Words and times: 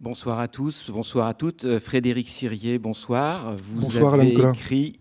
Bonsoir 0.00 0.38
à 0.38 0.46
tous, 0.46 0.92
bonsoir 0.92 1.26
à 1.26 1.34
toutes. 1.34 1.64
Euh, 1.64 1.80
Frédéric 1.80 2.28
Sirier, 2.28 2.78
bonsoir. 2.78 3.56
Vous 3.56 3.80
bonsoir, 3.80 4.14
avez 4.14 4.32
écrit 4.32 4.92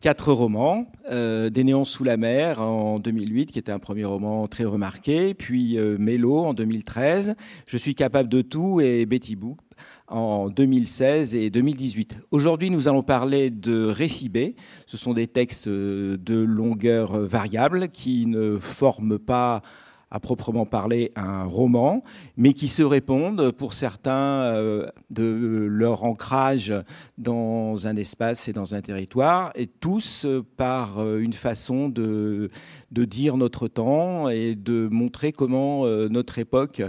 quatre 0.00 0.32
romans. 0.32 0.90
Euh, 1.08 1.48
Des 1.48 1.62
néons 1.62 1.84
sous 1.84 2.02
la 2.02 2.16
mer 2.16 2.60
en 2.60 2.98
2008, 2.98 3.52
qui 3.52 3.60
était 3.60 3.70
un 3.70 3.78
premier 3.78 4.04
roman 4.04 4.48
très 4.48 4.64
remarqué, 4.64 5.32
puis 5.34 5.78
euh, 5.78 5.96
Mélo 6.00 6.38
en 6.38 6.54
2013, 6.54 7.36
Je 7.68 7.76
suis 7.76 7.94
capable 7.94 8.28
de 8.28 8.42
tout 8.42 8.80
et 8.80 9.06
Betty 9.06 9.36
Boop 9.36 9.60
en 10.08 10.48
2016 10.48 11.36
et 11.36 11.48
2018. 11.48 12.18
Aujourd'hui, 12.32 12.70
nous 12.70 12.88
allons 12.88 13.04
parler 13.04 13.50
de 13.50 13.84
récits 13.86 14.28
B. 14.28 14.56
Ce 14.86 14.96
sont 14.96 15.14
des 15.14 15.28
textes 15.28 15.68
de 15.68 16.34
longueur 16.34 17.16
variable 17.20 17.90
qui 17.90 18.26
ne 18.26 18.58
forment 18.58 19.20
pas 19.20 19.62
à 20.10 20.20
proprement 20.20 20.66
parler 20.66 21.10
un 21.16 21.44
roman, 21.44 22.00
mais 22.36 22.52
qui 22.52 22.68
se 22.68 22.82
répondent 22.82 23.50
pour 23.50 23.72
certains 23.72 24.12
euh, 24.12 24.86
de 25.10 25.66
leur 25.68 26.04
ancrage 26.04 26.72
dans 27.18 27.88
un 27.88 27.96
espace 27.96 28.46
et 28.46 28.52
dans 28.52 28.74
un 28.74 28.82
territoire, 28.82 29.50
et 29.56 29.66
tous 29.66 30.24
euh, 30.24 30.44
par 30.56 31.00
euh, 31.00 31.18
une 31.18 31.32
façon 31.32 31.88
de, 31.88 32.50
de 32.92 33.04
dire 33.04 33.36
notre 33.36 33.66
temps 33.66 34.28
et 34.28 34.54
de 34.54 34.86
montrer 34.90 35.32
comment 35.32 35.86
notre 36.08 36.38
époque 36.38 36.82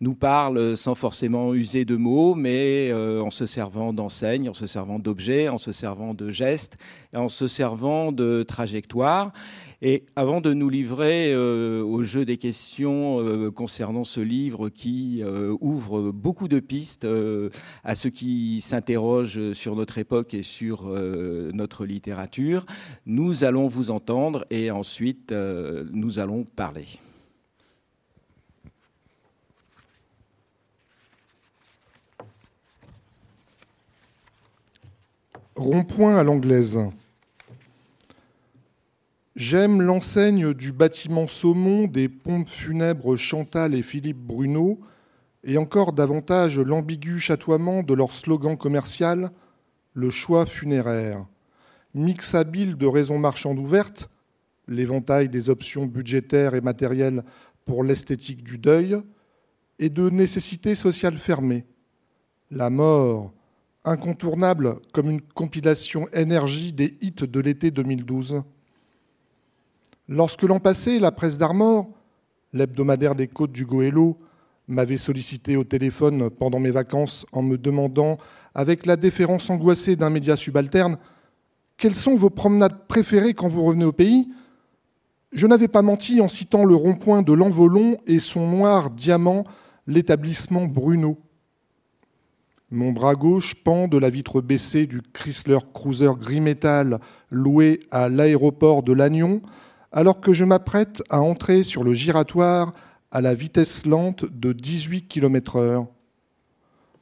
nous 0.00 0.14
parle 0.14 0.76
sans 0.76 0.94
forcément 0.94 1.54
user 1.54 1.84
de 1.84 1.96
mots, 1.96 2.34
mais 2.34 2.92
en 2.92 3.30
se 3.30 3.44
servant 3.46 3.92
d'enseignes, 3.92 4.48
en 4.48 4.54
se 4.54 4.66
servant 4.66 4.98
d'objets, 4.98 5.48
en 5.48 5.58
se 5.58 5.72
servant 5.72 6.14
de 6.14 6.30
gestes, 6.30 6.78
en 7.14 7.28
se 7.28 7.46
servant 7.46 8.12
de 8.12 8.42
trajectoires. 8.42 9.32
Et 9.84 10.04
avant 10.14 10.40
de 10.40 10.54
nous 10.54 10.68
livrer 10.68 11.32
euh, 11.34 11.82
au 11.82 12.04
jeu 12.04 12.24
des 12.24 12.36
questions 12.36 13.18
euh, 13.18 13.50
concernant 13.50 14.04
ce 14.04 14.20
livre 14.20 14.68
qui 14.68 15.24
euh, 15.24 15.56
ouvre 15.60 16.12
beaucoup 16.12 16.46
de 16.46 16.60
pistes 16.60 17.04
à 17.82 17.96
ceux 17.96 18.10
qui 18.10 18.60
s'interrogent 18.60 19.52
sur 19.54 19.74
notre 19.74 19.98
époque 19.98 20.34
et 20.34 20.44
sur 20.44 20.84
notre 21.52 21.84
littérature, 21.84 22.64
nous 23.06 23.42
allons 23.42 23.66
vous 23.66 23.90
entendre 23.90 24.46
et 24.50 24.70
ensuite 24.70 25.34
nous 25.92 26.20
allons 26.20 26.44
parler. 26.44 26.86
Rond-point 35.56 36.16
à 36.16 36.22
l'anglaise. 36.22 36.78
J'aime 39.34 39.80
l'enseigne 39.80 40.52
du 40.52 40.72
bâtiment 40.72 41.26
saumon 41.26 41.86
des 41.86 42.10
pompes 42.10 42.50
funèbres 42.50 43.16
Chantal 43.16 43.74
et 43.74 43.82
Philippe 43.82 44.18
Bruno, 44.18 44.78
et 45.42 45.56
encore 45.56 45.94
davantage 45.94 46.58
l'ambigu 46.58 47.18
chatoiement 47.18 47.82
de 47.82 47.94
leur 47.94 48.12
slogan 48.12 48.58
commercial 48.58 49.30
Le 49.94 50.10
choix 50.10 50.44
funéraire. 50.44 51.24
Mix 51.94 52.34
de 52.34 52.86
raisons 52.86 53.18
marchandes 53.18 53.58
ouvertes, 53.58 54.10
l'éventail 54.68 55.30
des 55.30 55.48
options 55.48 55.86
budgétaires 55.86 56.54
et 56.54 56.60
matérielles 56.60 57.24
pour 57.64 57.84
l'esthétique 57.84 58.44
du 58.44 58.58
deuil, 58.58 58.98
et 59.78 59.88
de 59.88 60.10
nécessités 60.10 60.74
sociales 60.74 61.18
fermées. 61.18 61.64
La 62.50 62.68
mort, 62.68 63.32
incontournable 63.84 64.76
comme 64.92 65.10
une 65.10 65.22
compilation 65.22 66.06
énergie 66.12 66.74
des 66.74 66.98
hits 67.00 67.26
de 67.26 67.40
l'été 67.40 67.70
2012. 67.70 68.42
Lorsque 70.14 70.42
l'an 70.42 70.60
passé, 70.60 70.98
la 70.98 71.10
presse 71.10 71.38
d'Armor, 71.38 71.88
l'hebdomadaire 72.52 73.14
des 73.14 73.28
côtes 73.28 73.50
du 73.50 73.64
Goélo, 73.64 74.18
m'avait 74.68 74.98
sollicité 74.98 75.56
au 75.56 75.64
téléphone 75.64 76.28
pendant 76.28 76.58
mes 76.58 76.70
vacances 76.70 77.24
en 77.32 77.40
me 77.40 77.56
demandant, 77.56 78.18
avec 78.54 78.84
la 78.84 78.96
déférence 78.96 79.48
angoissée 79.48 79.96
d'un 79.96 80.10
média 80.10 80.36
subalterne, 80.36 80.98
quelles 81.78 81.94
sont 81.94 82.14
vos 82.14 82.28
promenades 82.28 82.86
préférées 82.88 83.32
quand 83.32 83.48
vous 83.48 83.64
revenez 83.64 83.86
au 83.86 83.92
pays? 83.92 84.28
Je 85.32 85.46
n'avais 85.46 85.66
pas 85.66 85.80
menti 85.80 86.20
en 86.20 86.28
citant 86.28 86.66
le 86.66 86.74
rond-point 86.74 87.22
de 87.22 87.32
l'Envolon 87.32 87.96
et 88.06 88.18
son 88.18 88.46
noir 88.46 88.90
diamant, 88.90 89.44
l'établissement 89.86 90.66
Bruno. 90.66 91.16
Mon 92.70 92.92
bras 92.92 93.14
gauche 93.14 93.54
pend 93.64 93.88
de 93.88 93.96
la 93.96 94.10
vitre 94.10 94.42
baissée 94.42 94.86
du 94.86 95.00
Chrysler 95.00 95.60
Cruiser 95.72 96.10
gris 96.20 96.42
métal 96.42 97.00
loué 97.30 97.80
à 97.90 98.10
l'aéroport 98.10 98.82
de 98.82 98.92
Lannion, 98.92 99.40
alors 99.92 100.20
que 100.20 100.32
je 100.32 100.44
m'apprête 100.44 101.02
à 101.10 101.20
entrer 101.20 101.62
sur 101.62 101.84
le 101.84 101.94
giratoire 101.94 102.72
à 103.10 103.20
la 103.20 103.34
vitesse 103.34 103.86
lente 103.86 104.24
de 104.24 104.52
18 104.52 105.06
km/h. 105.06 105.86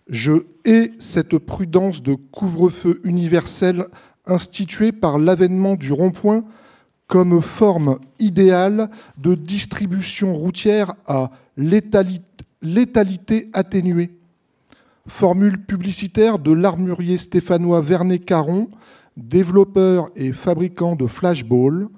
Je 0.09 0.33
hais 0.65 0.91
cette 0.99 1.39
prudence 1.39 2.03
de 2.03 2.15
couvre-feu 2.15 3.01
universel 3.05 3.85
instituée 4.27 4.91
par 4.91 5.19
l'avènement 5.19 5.77
du 5.77 5.93
rond-point 5.93 6.45
comme 7.07 7.41
forme 7.43 7.99
idéale 8.19 8.91
de 9.19 9.35
distribution 9.35 10.37
routière 10.37 10.95
à 11.07 11.31
létalité 11.57 13.51
atténuée. 13.53 14.11
Formule 15.07 15.65
publicitaire 15.65 16.39
de 16.39 16.53
l'armurier 16.53 17.19
stéphanois 17.19 17.81
Vernet 17.81 18.25
Caron, 18.25 18.69
développeur 19.17 20.09
et 20.15 20.33
fabricant 20.33 20.95
de 20.95 21.07
flashballs, 21.07 21.89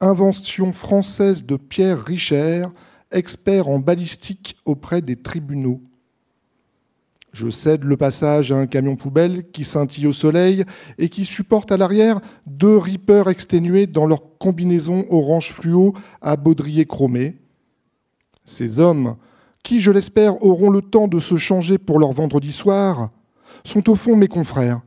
Invention 0.00 0.72
française 0.72 1.44
de 1.44 1.56
Pierre 1.56 2.04
Richer, 2.04 2.66
expert 3.10 3.66
en 3.66 3.80
balistique 3.80 4.56
auprès 4.64 5.02
des 5.02 5.16
tribunaux. 5.16 5.80
Je 7.32 7.50
cède 7.50 7.82
le 7.82 7.96
passage 7.96 8.52
à 8.52 8.56
un 8.56 8.68
camion 8.68 8.94
poubelle 8.94 9.50
qui 9.50 9.64
scintille 9.64 10.06
au 10.06 10.12
soleil 10.12 10.64
et 10.98 11.08
qui 11.08 11.24
supporte 11.24 11.72
à 11.72 11.76
l'arrière 11.76 12.20
deux 12.46 12.76
rippers 12.76 13.28
exténués 13.28 13.88
dans 13.88 14.06
leur 14.06 14.38
combinaison 14.38 15.04
orange 15.10 15.50
fluo 15.52 15.94
à 16.20 16.36
baudrier 16.36 16.86
chromé. 16.86 17.36
Ces 18.44 18.78
hommes, 18.78 19.16
qui, 19.64 19.80
je 19.80 19.90
l'espère, 19.90 20.44
auront 20.44 20.70
le 20.70 20.80
temps 20.80 21.08
de 21.08 21.18
se 21.18 21.36
changer 21.36 21.76
pour 21.76 21.98
leur 21.98 22.12
vendredi 22.12 22.52
soir, 22.52 23.10
sont 23.64 23.90
au 23.90 23.96
fond 23.96 24.14
mes 24.14 24.28
confrères. 24.28 24.80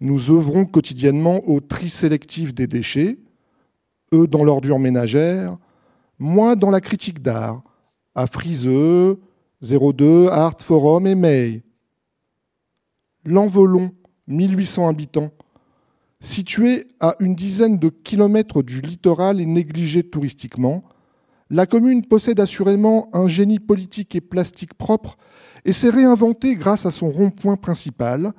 Nous 0.00 0.30
œuvrons 0.30 0.64
quotidiennement 0.64 1.46
au 1.46 1.60
tri 1.60 1.90
sélectif 1.90 2.54
des 2.54 2.66
déchets, 2.66 3.18
eux 4.12 4.26
dans 4.26 4.44
l'ordure 4.44 4.78
ménagère, 4.78 5.56
moi 6.18 6.56
dans 6.56 6.70
la 6.70 6.80
critique 6.80 7.22
d'art, 7.22 7.62
à 8.14 8.26
Friseux, 8.26 9.20
02, 9.62 10.28
Art 10.28 10.60
Forum 10.60 11.06
et 11.06 11.14
May. 11.14 11.62
L'Envolon, 13.24 13.90
1800 14.26 14.88
habitants, 14.88 15.30
situé 16.20 16.88
à 17.00 17.14
une 17.20 17.34
dizaine 17.34 17.78
de 17.78 17.88
kilomètres 17.88 18.62
du 18.62 18.80
littoral 18.80 19.40
et 19.40 19.46
négligé 19.46 20.02
touristiquement, 20.02 20.84
la 21.50 21.66
commune 21.66 22.04
possède 22.04 22.40
assurément 22.40 23.08
un 23.12 23.26
génie 23.26 23.58
politique 23.58 24.14
et 24.14 24.20
plastique 24.20 24.74
propre 24.74 25.16
et 25.64 25.72
s'est 25.72 25.90
réinventée 25.90 26.54
grâce 26.54 26.86
à 26.86 26.90
son 26.90 27.10
rond-point 27.10 27.56
principal, 27.56 28.32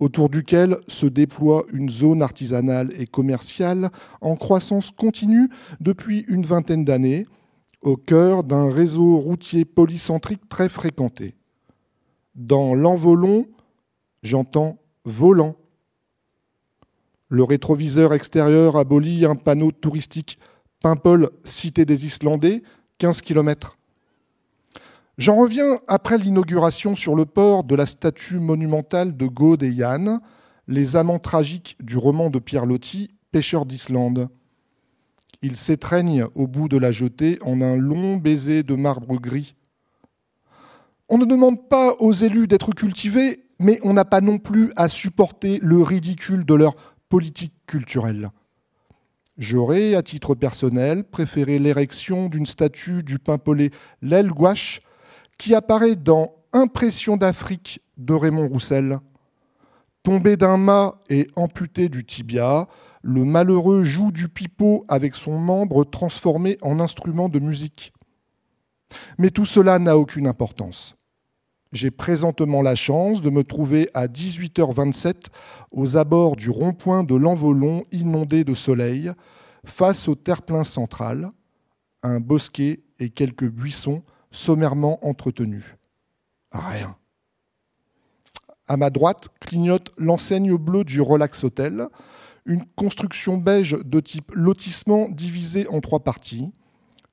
autour 0.00 0.28
duquel 0.28 0.76
se 0.88 1.06
déploie 1.06 1.64
une 1.72 1.88
zone 1.88 2.22
artisanale 2.22 2.92
et 2.98 3.06
commerciale 3.06 3.90
en 4.20 4.36
croissance 4.36 4.90
continue 4.90 5.48
depuis 5.80 6.24
une 6.28 6.44
vingtaine 6.44 6.84
d'années, 6.84 7.26
au 7.82 7.96
cœur 7.96 8.44
d'un 8.44 8.70
réseau 8.70 9.18
routier 9.18 9.64
polycentrique 9.64 10.48
très 10.48 10.68
fréquenté. 10.68 11.34
Dans 12.34 12.74
l'envolon, 12.74 13.46
j'entends 14.22 14.78
volant. 15.04 15.56
Le 17.28 17.44
rétroviseur 17.44 18.14
extérieur 18.14 18.76
abolit 18.76 19.24
un 19.24 19.36
panneau 19.36 19.70
touristique 19.70 20.38
Paimpol, 20.80 21.30
cité 21.44 21.84
des 21.84 22.04
Islandais, 22.04 22.62
15 22.98 23.22
km. 23.22 23.78
J'en 25.16 25.36
reviens 25.36 25.78
après 25.86 26.18
l'inauguration 26.18 26.96
sur 26.96 27.14
le 27.14 27.24
port 27.24 27.62
de 27.62 27.76
la 27.76 27.86
statue 27.86 28.40
monumentale 28.40 29.16
de 29.16 29.26
Gaude 29.26 29.62
et 29.62 29.70
Yann, 29.70 30.20
les 30.66 30.96
amants 30.96 31.20
tragiques 31.20 31.76
du 31.80 31.96
roman 31.96 32.30
de 32.30 32.40
Pierre 32.40 32.66
Loti, 32.66 33.14
Pêcheur 33.30 33.64
d'Islande. 33.64 34.28
Ils 35.40 35.54
s'étreignent 35.54 36.26
au 36.34 36.48
bout 36.48 36.68
de 36.68 36.78
la 36.78 36.90
jetée 36.90 37.38
en 37.42 37.60
un 37.60 37.76
long 37.76 38.16
baiser 38.16 38.64
de 38.64 38.74
marbre 38.74 39.20
gris. 39.20 39.54
On 41.08 41.18
ne 41.18 41.26
demande 41.26 41.68
pas 41.68 41.92
aux 42.00 42.12
élus 42.12 42.48
d'être 42.48 42.72
cultivés, 42.72 43.44
mais 43.60 43.78
on 43.84 43.92
n'a 43.92 44.04
pas 44.04 44.20
non 44.20 44.38
plus 44.38 44.72
à 44.74 44.88
supporter 44.88 45.60
le 45.62 45.80
ridicule 45.80 46.44
de 46.44 46.54
leur 46.54 46.74
politique 47.08 47.54
culturelle. 47.68 48.30
J'aurais, 49.38 49.94
à 49.94 50.02
titre 50.02 50.34
personnel, 50.34 51.04
préféré 51.04 51.60
l'érection 51.60 52.28
d'une 52.28 52.46
statue 52.46 53.04
du 53.04 53.20
pimpolé 53.20 53.70
l'aile 54.02 54.30
gouache 54.30 54.80
qui 55.38 55.54
apparaît 55.54 55.96
dans 55.96 56.28
Impression 56.52 57.16
d'Afrique 57.16 57.80
de 57.96 58.14
Raymond 58.14 58.48
Roussel. 58.48 58.98
Tombé 60.02 60.36
d'un 60.36 60.56
mât 60.56 61.00
et 61.08 61.26
amputé 61.34 61.88
du 61.88 62.04
tibia, 62.04 62.66
le 63.02 63.24
malheureux 63.24 63.82
joue 63.82 64.12
du 64.12 64.28
pipeau 64.28 64.84
avec 64.88 65.14
son 65.14 65.38
membre 65.38 65.84
transformé 65.84 66.58
en 66.62 66.80
instrument 66.80 67.28
de 67.28 67.38
musique. 67.38 67.92
Mais 69.18 69.30
tout 69.30 69.44
cela 69.44 69.78
n'a 69.78 69.98
aucune 69.98 70.26
importance. 70.26 70.94
j'ai 71.72 71.90
présentement 71.90 72.62
la 72.62 72.76
chance 72.76 73.20
de 73.20 73.30
me 73.30 73.42
trouver 73.42 73.90
à 73.94 74.06
18h27 74.06 75.26
aux 75.72 75.96
abords 75.96 76.36
du 76.36 76.48
rond-point 76.48 77.02
de 77.02 77.16
l'Envolon 77.16 77.82
inondé 77.90 78.44
de 78.44 78.54
soleil, 78.54 79.10
face 79.64 80.06
au 80.06 80.14
terre-plein 80.14 80.62
central, 80.62 81.28
un 82.04 82.20
bosquet 82.20 82.84
et 83.00 83.10
quelques 83.10 83.48
buissons 83.48 84.04
sommairement 84.34 85.04
entretenus. 85.06 85.76
Rien. 86.52 86.96
À 88.68 88.76
ma 88.76 88.90
droite 88.90 89.28
clignote 89.40 89.92
l'enseigne 89.98 90.56
bleue 90.56 90.84
du 90.84 91.00
Relax 91.00 91.44
Hotel, 91.44 91.88
une 92.46 92.64
construction 92.76 93.36
beige 93.36 93.76
de 93.84 94.00
type 94.00 94.32
lotissement 94.34 95.08
divisée 95.08 95.66
en 95.68 95.80
trois 95.80 96.00
parties 96.00 96.52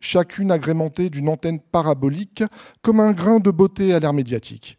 chacune 0.02 0.52
agrémentée 0.52 1.10
d'une 1.10 1.30
antenne 1.30 1.60
parabolique 1.60 2.44
comme 2.82 3.00
un 3.00 3.14
grain 3.14 3.40
de 3.40 3.52
beauté 3.52 3.94
à 3.94 4.00
l'air 4.00 4.12
médiatique. 4.12 4.78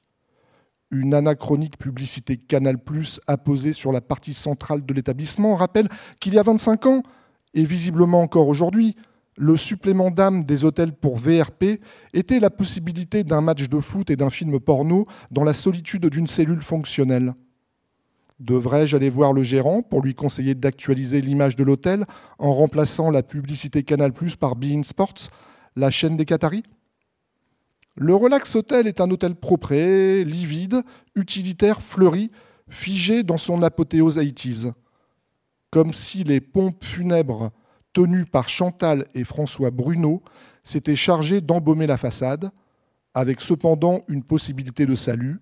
Une 0.91 1.15
anachronique 1.15 1.79
publicité 1.79 2.37
Canal 2.37 2.77
Plus 2.77 3.21
apposée 3.27 3.73
sur 3.73 3.93
la 3.93 4.03
partie 4.03 4.35
centrale 4.35 4.85
de 4.85 4.93
l'établissement 4.93 5.55
rappelle 5.55 5.89
qu'il 6.21 6.35
y 6.35 6.39
a 6.39 6.43
25 6.43 6.87
ans, 6.87 7.03
et 7.55 7.65
visiblement 7.65 8.21
encore 8.21 8.49
aujourd'hui, 8.49 8.97
le 9.37 9.57
supplément 9.57 10.11
d'âme 10.11 10.45
des 10.45 10.65
hôtels 10.65 10.93
pour 10.93 11.17
VRP 11.17 11.81
était 12.13 12.41
la 12.41 12.51
possibilité 12.51 13.25
d'un 13.25 13.41
match 13.41 13.69
de 13.69 13.81
foot 13.81 14.11
et 14.11 14.17
d'un 14.17 14.31
film 14.31 14.61
porno 14.61 15.07
dans 15.31 15.45
la 15.45 15.55
solitude 15.55 16.07
d'une 16.07 16.27
cellule 16.27 16.63
fonctionnelle. 16.63 17.35
Devrais-je 18.41 18.97
aller 18.97 19.09
voir 19.09 19.33
le 19.33 19.43
gérant 19.43 19.83
pour 19.83 20.03
lui 20.03 20.15
conseiller 20.15 20.55
d'actualiser 20.55 21.21
l'image 21.21 21.57
de 21.57 21.65
l'hôtel 21.65 22.05
en 22.39 22.53
remplaçant 22.53 23.11
la 23.11 23.23
publicité 23.23 23.85
Canal 23.85 24.13
Plus 24.13 24.37
par 24.37 24.57
Bein 24.57 24.83
Sports, 24.83 25.31
la 25.77 25.91
chaîne 25.91 26.17
des 26.17 26.25
Qataris? 26.25 26.65
Le 27.95 28.15
Relax 28.15 28.55
Hotel 28.57 28.87
est 28.87 29.01
un 29.01 29.11
hôtel 29.11 29.35
propre, 29.35 29.75
livide, 30.25 30.83
utilitaire, 31.15 31.83
fleuri, 31.83 32.31
figé 32.69 33.23
dans 33.23 33.37
son 33.37 33.63
apothéose 33.63 34.17
80 34.17 34.73
Comme 35.71 35.93
si 35.93 36.25
les 36.25 36.41
pompes 36.41 36.83
funèbres 36.85 37.53
tenues 37.93 38.27
par 38.27 38.49
Chantal 38.49 39.07
et 39.15 39.25
François 39.25 39.71
Bruno 39.71 40.23
s'étaient 40.65 40.97
chargées 40.97 41.41
d'embaumer 41.41 41.87
la 41.87 41.97
façade, 41.97 42.51
avec 43.15 43.41
cependant 43.41 44.01
une 44.09 44.23
possibilité 44.23 44.87
de 44.87 44.95
salut, 44.95 45.41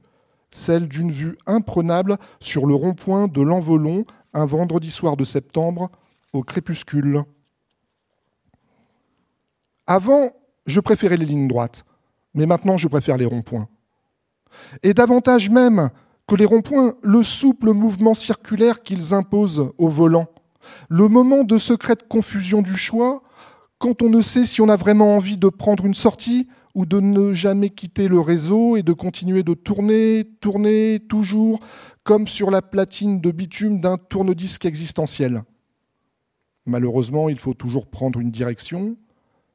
celle 0.51 0.89
d'une 0.89 1.13
vue 1.13 1.39
imprenable 1.47 2.19
sur 2.41 2.67
le 2.67 2.75
rond-point 2.75 3.29
de 3.29 3.41
l'Envolon 3.41 4.05
un 4.33 4.47
vendredi 4.47 4.91
soir 4.91 5.17
de 5.17 5.25
septembre 5.25 5.91
au 6.33 6.43
crépuscule. 6.43 7.25
Avant, 9.87 10.31
je 10.67 10.81
préférais 10.81 11.17
les 11.17 11.27
lignes 11.27 11.49
droites, 11.49 11.85
mais 12.35 12.47
maintenant 12.47 12.77
je 12.77 12.89
préfère 12.89 13.17
les 13.17 13.25
ronds-points. 13.25 13.69
Et 14.83 14.95
davantage 14.95 15.51
même 15.51 15.91
que 16.27 16.35
les 16.35 16.45
ronds-points, 16.45 16.95
le 17.03 17.23
souple 17.23 17.73
mouvement 17.73 18.15
circulaire 18.15 18.83
qu'ils 18.83 19.15
imposent 19.15 19.73
au 19.79 19.89
volant, 19.89 20.27
le 20.89 21.09
moment 21.09 21.45
de 21.45 21.59
secrète 21.59 22.09
confusion 22.09 22.63
du 22.63 22.77
choix, 22.77 23.23
quand 23.79 24.03
on 24.03 24.11
ne 24.11 24.21
sait 24.21 24.45
si 24.45 24.61
on 24.61 24.69
a 24.69 24.77
vraiment 24.77 25.17
envie 25.17 25.37
de 25.37 25.49
prendre 25.49 25.87
une 25.87 25.95
sortie 25.95 26.49
ou 26.75 26.87
de 26.87 27.01
ne 27.01 27.33
jamais 27.33 27.71
quitter 27.71 28.09
le 28.09 28.21
réseau 28.21 28.77
et 28.77 28.83
de 28.83 28.93
continuer 28.93 29.43
de 29.43 29.55
tourner, 29.55 30.25
tourner, 30.41 31.01
toujours, 31.09 31.61
comme 32.05 32.29
sur 32.29 32.51
la 32.51 32.63
platine 32.63 33.21
de 33.21 33.31
bitume 33.31 33.81
d'un 33.81 33.97
tourne-disque 33.97 34.65
existentiel. 34.65 35.43
Malheureusement, 36.67 37.29
il 37.29 37.39
faut 37.39 37.55
toujours 37.55 37.87
prendre 37.87 38.21
une 38.21 38.31
direction. 38.31 38.97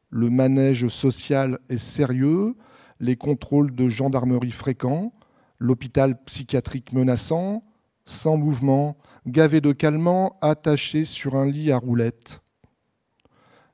Le 0.09 0.29
manège 0.29 0.87
social 0.87 1.59
est 1.69 1.77
sérieux, 1.77 2.55
les 2.99 3.15
contrôles 3.15 3.73
de 3.73 3.89
gendarmerie 3.89 4.51
fréquents, 4.51 5.13
l'hôpital 5.59 6.21
psychiatrique 6.23 6.93
menaçant, 6.93 7.63
sans 8.05 8.37
mouvement, 8.37 8.97
gavé 9.27 9.59
de 9.61 9.71
calmants, 9.71 10.37
attaché 10.41 11.05
sur 11.05 11.35
un 11.35 11.45
lit 11.45 11.71
à 11.71 11.77
roulettes. 11.77 12.41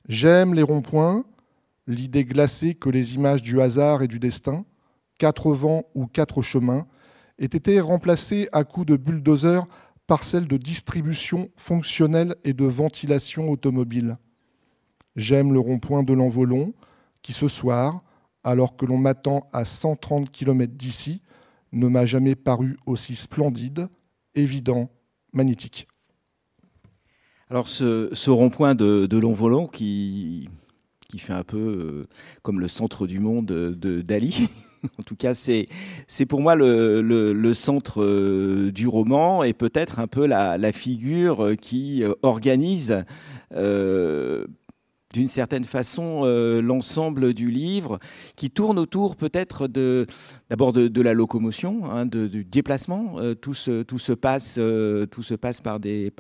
J'aime 0.08 0.54
les 0.54 0.64
ronds-points, 0.64 1.26
l'idée 1.88 2.26
glacée 2.26 2.76
que 2.76 2.90
les 2.90 3.16
images 3.16 3.42
du 3.42 3.62
hasard 3.62 4.02
et 4.02 4.08
du 4.08 4.20
destin, 4.20 4.66
quatre 5.20 5.52
vents 5.52 5.84
ou 5.94 6.08
quatre 6.08 6.42
chemins, 6.42 6.88
aient 7.38 7.46
été 7.46 7.80
remplacées 7.80 8.48
à 8.52 8.64
coups 8.64 8.88
de 8.88 8.96
bulldozer 8.96 9.66
par 10.08 10.24
celles 10.24 10.48
de 10.48 10.58
distribution 10.58 11.50
fonctionnelle 11.58 12.36
et 12.44 12.54
de 12.54 12.66
ventilation 12.66 13.50
automobile. 13.50 14.16
J'aime 15.16 15.54
le 15.54 15.60
rond-point 15.60 16.04
de 16.04 16.14
l'envolon, 16.14 16.74
qui 17.22 17.34
ce 17.34 17.48
soir, 17.48 18.00
alors 18.44 18.76
que 18.76 18.86
l'on 18.86 18.98
m'attend 18.98 19.50
à 19.54 19.66
130 19.66 20.32
km 20.32 20.74
d'ici, 20.74 21.22
ne 21.72 21.88
m'a 21.88 22.06
jamais 22.06 22.36
paru 22.36 22.78
aussi 22.86 23.16
splendide, 23.16 23.88
évident, 24.34 24.90
magnétique. 25.34 25.88
Alors 27.50 27.68
ce, 27.68 28.30
rond-point 28.30 28.76
de, 28.76 29.18
l'envolon 29.18 29.68
qui, 29.68 30.50
qui 31.10 31.20
fait 31.20 31.34
un 31.34 31.44
peu 31.44 31.58
euh, 31.58 32.08
comme 32.44 32.62
le 32.62 32.70
centre 32.70 33.08
du 33.08 33.20
monde 33.20 33.46
de 33.46 34.02
Dali. 34.02 34.48
en 35.00 35.04
tout 35.04 35.16
cas, 35.16 35.34
c'est 35.34 35.68
c'est 36.08 36.26
pour 36.26 36.42
moi 36.42 36.56
le, 36.56 37.02
le, 37.02 37.54
centre 37.54 38.02
euh, 38.02 38.72
du 38.72 38.88
roman 38.88 39.44
et 39.44 39.54
peut-être 39.54 40.00
un 40.00 40.08
peu 40.08 40.26
la, 40.26 40.72
figure 40.72 41.52
qui 41.60 42.04
euh, 42.04 42.14
organise 42.22 43.04
d'une 45.14 45.28
certaine 45.28 45.66
façon 45.66 46.24
l'ensemble 46.64 47.34
du 47.34 47.52
livre, 47.52 48.00
qui 48.38 48.50
tourne 48.50 48.80
autour 48.80 49.18
peut-être 49.18 49.68
de 49.68 50.08
d'abord 50.52 50.74
de, 50.74 51.02
la 51.02 51.14
locomotion, 51.14 51.90
hein, 51.90 52.06
du 52.06 52.44
déplacement. 52.44 53.16
tout 53.40 53.54
se 53.54 53.84
tout 53.84 54.00
se 54.00 54.12
passe 54.12 54.60
tout 55.10 55.24
se 55.24 55.34
passe 55.34 55.62
par 55.62 55.80
des 55.80 56.12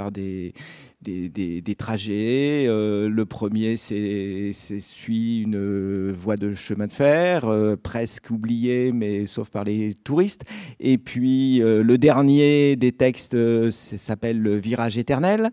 trajets. 1.78 2.66
Euh, 2.68 3.10
le 3.10 3.25
premier, 3.25 3.78
c'est 3.78 4.51
suit 4.54 5.42
une 5.42 6.12
voie 6.12 6.38
de 6.38 6.54
chemin 6.54 6.88
de 6.88 6.94
fer, 6.94 7.45
euh, 7.45 7.75
presque 7.81 8.30
oubliée, 8.30 8.92
mais 8.92 9.25
sauf 9.25 9.50
par 9.50 9.63
les 9.63 9.94
touristes. 10.04 10.44
Et 10.80 10.98
puis 10.98 11.62
euh, 11.62 11.83
le 11.83 11.98
dernier 11.98 12.75
des 12.75 12.92
textes 12.92 13.38
s'appelle 13.72 14.42
le 14.42 14.56
virage 14.56 14.98
éternel. 14.98 15.50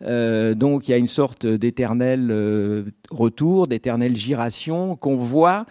donc 0.00 0.88
il 0.88 0.90
y 0.90 0.94
a 0.94 0.96
une 0.96 1.06
sorte 1.06 1.46
d'éternel 1.46 2.84
retour, 3.10 3.66
d'éternelle 3.66 4.16
giration 4.16 4.96
qu'on 4.96 5.16
voit 5.16 5.66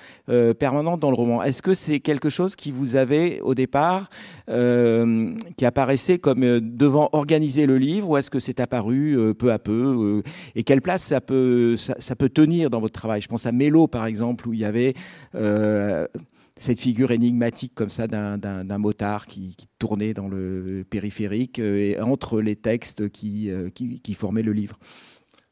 permanente 0.59 0.99
dans 0.99 1.09
le 1.09 1.15
roman. 1.15 1.43
Est-ce 1.43 1.61
que 1.61 1.73
c'est 1.73 1.99
quelque 1.99 2.29
chose 2.29 2.50
qui 2.55 2.71
vous 2.71 2.95
avait 2.95 3.39
au 3.41 3.55
départ, 3.55 4.09
qui 4.47 5.65
apparaissait 5.65 6.19
comme 6.19 6.59
devant 6.59 7.09
organiser 7.13 7.65
le 7.65 7.77
livre, 7.77 8.09
ou 8.09 8.17
est-ce 8.17 8.29
que 8.29 8.39
c'est 8.39 8.59
apparu 8.59 9.17
euh, 9.17 9.33
peu 9.33 9.51
à 9.51 9.59
peu 9.59 10.21
euh, 10.21 10.31
Et 10.55 10.63
quelle 10.63 10.81
place 10.81 11.03
ça 11.03 11.21
peut, 11.21 11.75
tenir 12.33 12.69
dans 12.69 12.79
votre 12.79 12.93
travail? 12.93 13.21
Je 13.21 13.27
pense 13.27 13.45
à 13.45 13.51
Mélo, 13.51 13.87
par 13.87 14.05
exemple, 14.05 14.47
où 14.47 14.53
il 14.53 14.59
y 14.59 14.65
avait 14.65 14.93
euh, 15.35 16.07
cette 16.55 16.79
figure 16.79 17.11
énigmatique 17.11 17.73
comme 17.75 17.89
ça 17.89 18.07
d'un 18.07 18.77
motard 18.77 19.27
qui, 19.27 19.55
tournait 19.79 20.13
dans 20.13 20.27
le 20.27 20.85
périphérique 20.87 21.57
et 21.57 21.99
entre 21.99 22.39
les 22.39 22.55
textes 22.55 23.09
qui 23.09 23.49
formaient 24.13 24.43
le 24.43 24.53
livre 24.53 24.77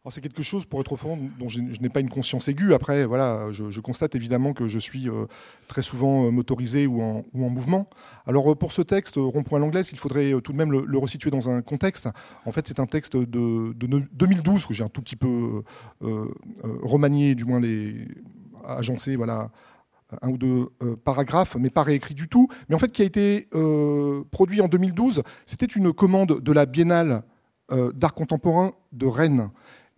c'est 0.07 0.21
quelque 0.21 0.43
chose, 0.43 0.65
pour 0.65 0.79
être 0.79 0.95
franc, 0.95 1.17
dont 1.37 1.49
je, 1.49 1.59
n'ai 1.59 1.89
pas 1.89 1.99
une 1.99 2.09
conscience 2.09 2.47
aiguë. 2.47 2.73
Après, 2.73 3.05
voilà, 3.05 3.51
je, 3.51 3.79
constate 3.81 4.15
évidemment 4.15 4.53
que 4.53 4.67
je 4.67 4.79
suis 4.79 5.09
euh, 5.09 5.25
très 5.67 5.81
souvent 5.81 6.25
euh, 6.25 6.31
motorisé 6.31 6.87
ou 6.87 7.01
en, 7.01 7.25
mouvement. 7.33 7.87
Alors, 8.25 8.51
euh, 8.51 8.55
pour 8.55 8.71
ce 8.71 8.81
texte, 8.81 9.15
Rond-point 9.17 9.59
l'anglaise, 9.59 9.91
il 9.91 9.97
faudrait 9.97 10.33
tout 10.41 10.53
de 10.53 10.57
même 10.57 10.71
le, 10.71 10.97
resituer 10.97 11.31
dans 11.31 11.49
un 11.49 11.61
contexte. 11.61 12.09
En 12.45 12.51
fait, 12.51 12.67
c'est 12.67 12.79
un 12.79 12.85
texte 12.85 13.17
de, 13.17 13.73
2012 13.73 14.65
que 14.65 14.73
j'ai 14.73 14.83
un 14.83 14.89
tout 14.89 15.01
petit 15.01 15.15
peu 15.15 15.63
remanié, 16.61 17.35
du 17.35 17.45
moins 17.45 17.59
les 17.59 18.07
agencé, 18.65 19.15
voilà, 19.15 19.49
un 20.21 20.29
ou 20.29 20.37
deux 20.37 20.69
paragraphes, 21.03 21.55
mais 21.59 21.69
pas 21.69 21.83
réécrit 21.83 22.15
du 22.15 22.27
tout. 22.27 22.47
Mais 22.67 22.75
en 22.75 22.79
fait, 22.79 22.91
qui 22.91 23.01
a 23.01 23.05
été 23.05 23.47
produit 24.31 24.61
en 24.61 24.67
2012, 24.67 25.23
c'était 25.45 25.65
une 25.65 25.93
commande 25.93 26.39
de 26.39 26.51
la 26.51 26.65
Biennale 26.65 27.23
d'art 27.93 28.13
contemporain 28.13 28.71
de 28.91 29.05
Rennes. 29.05 29.49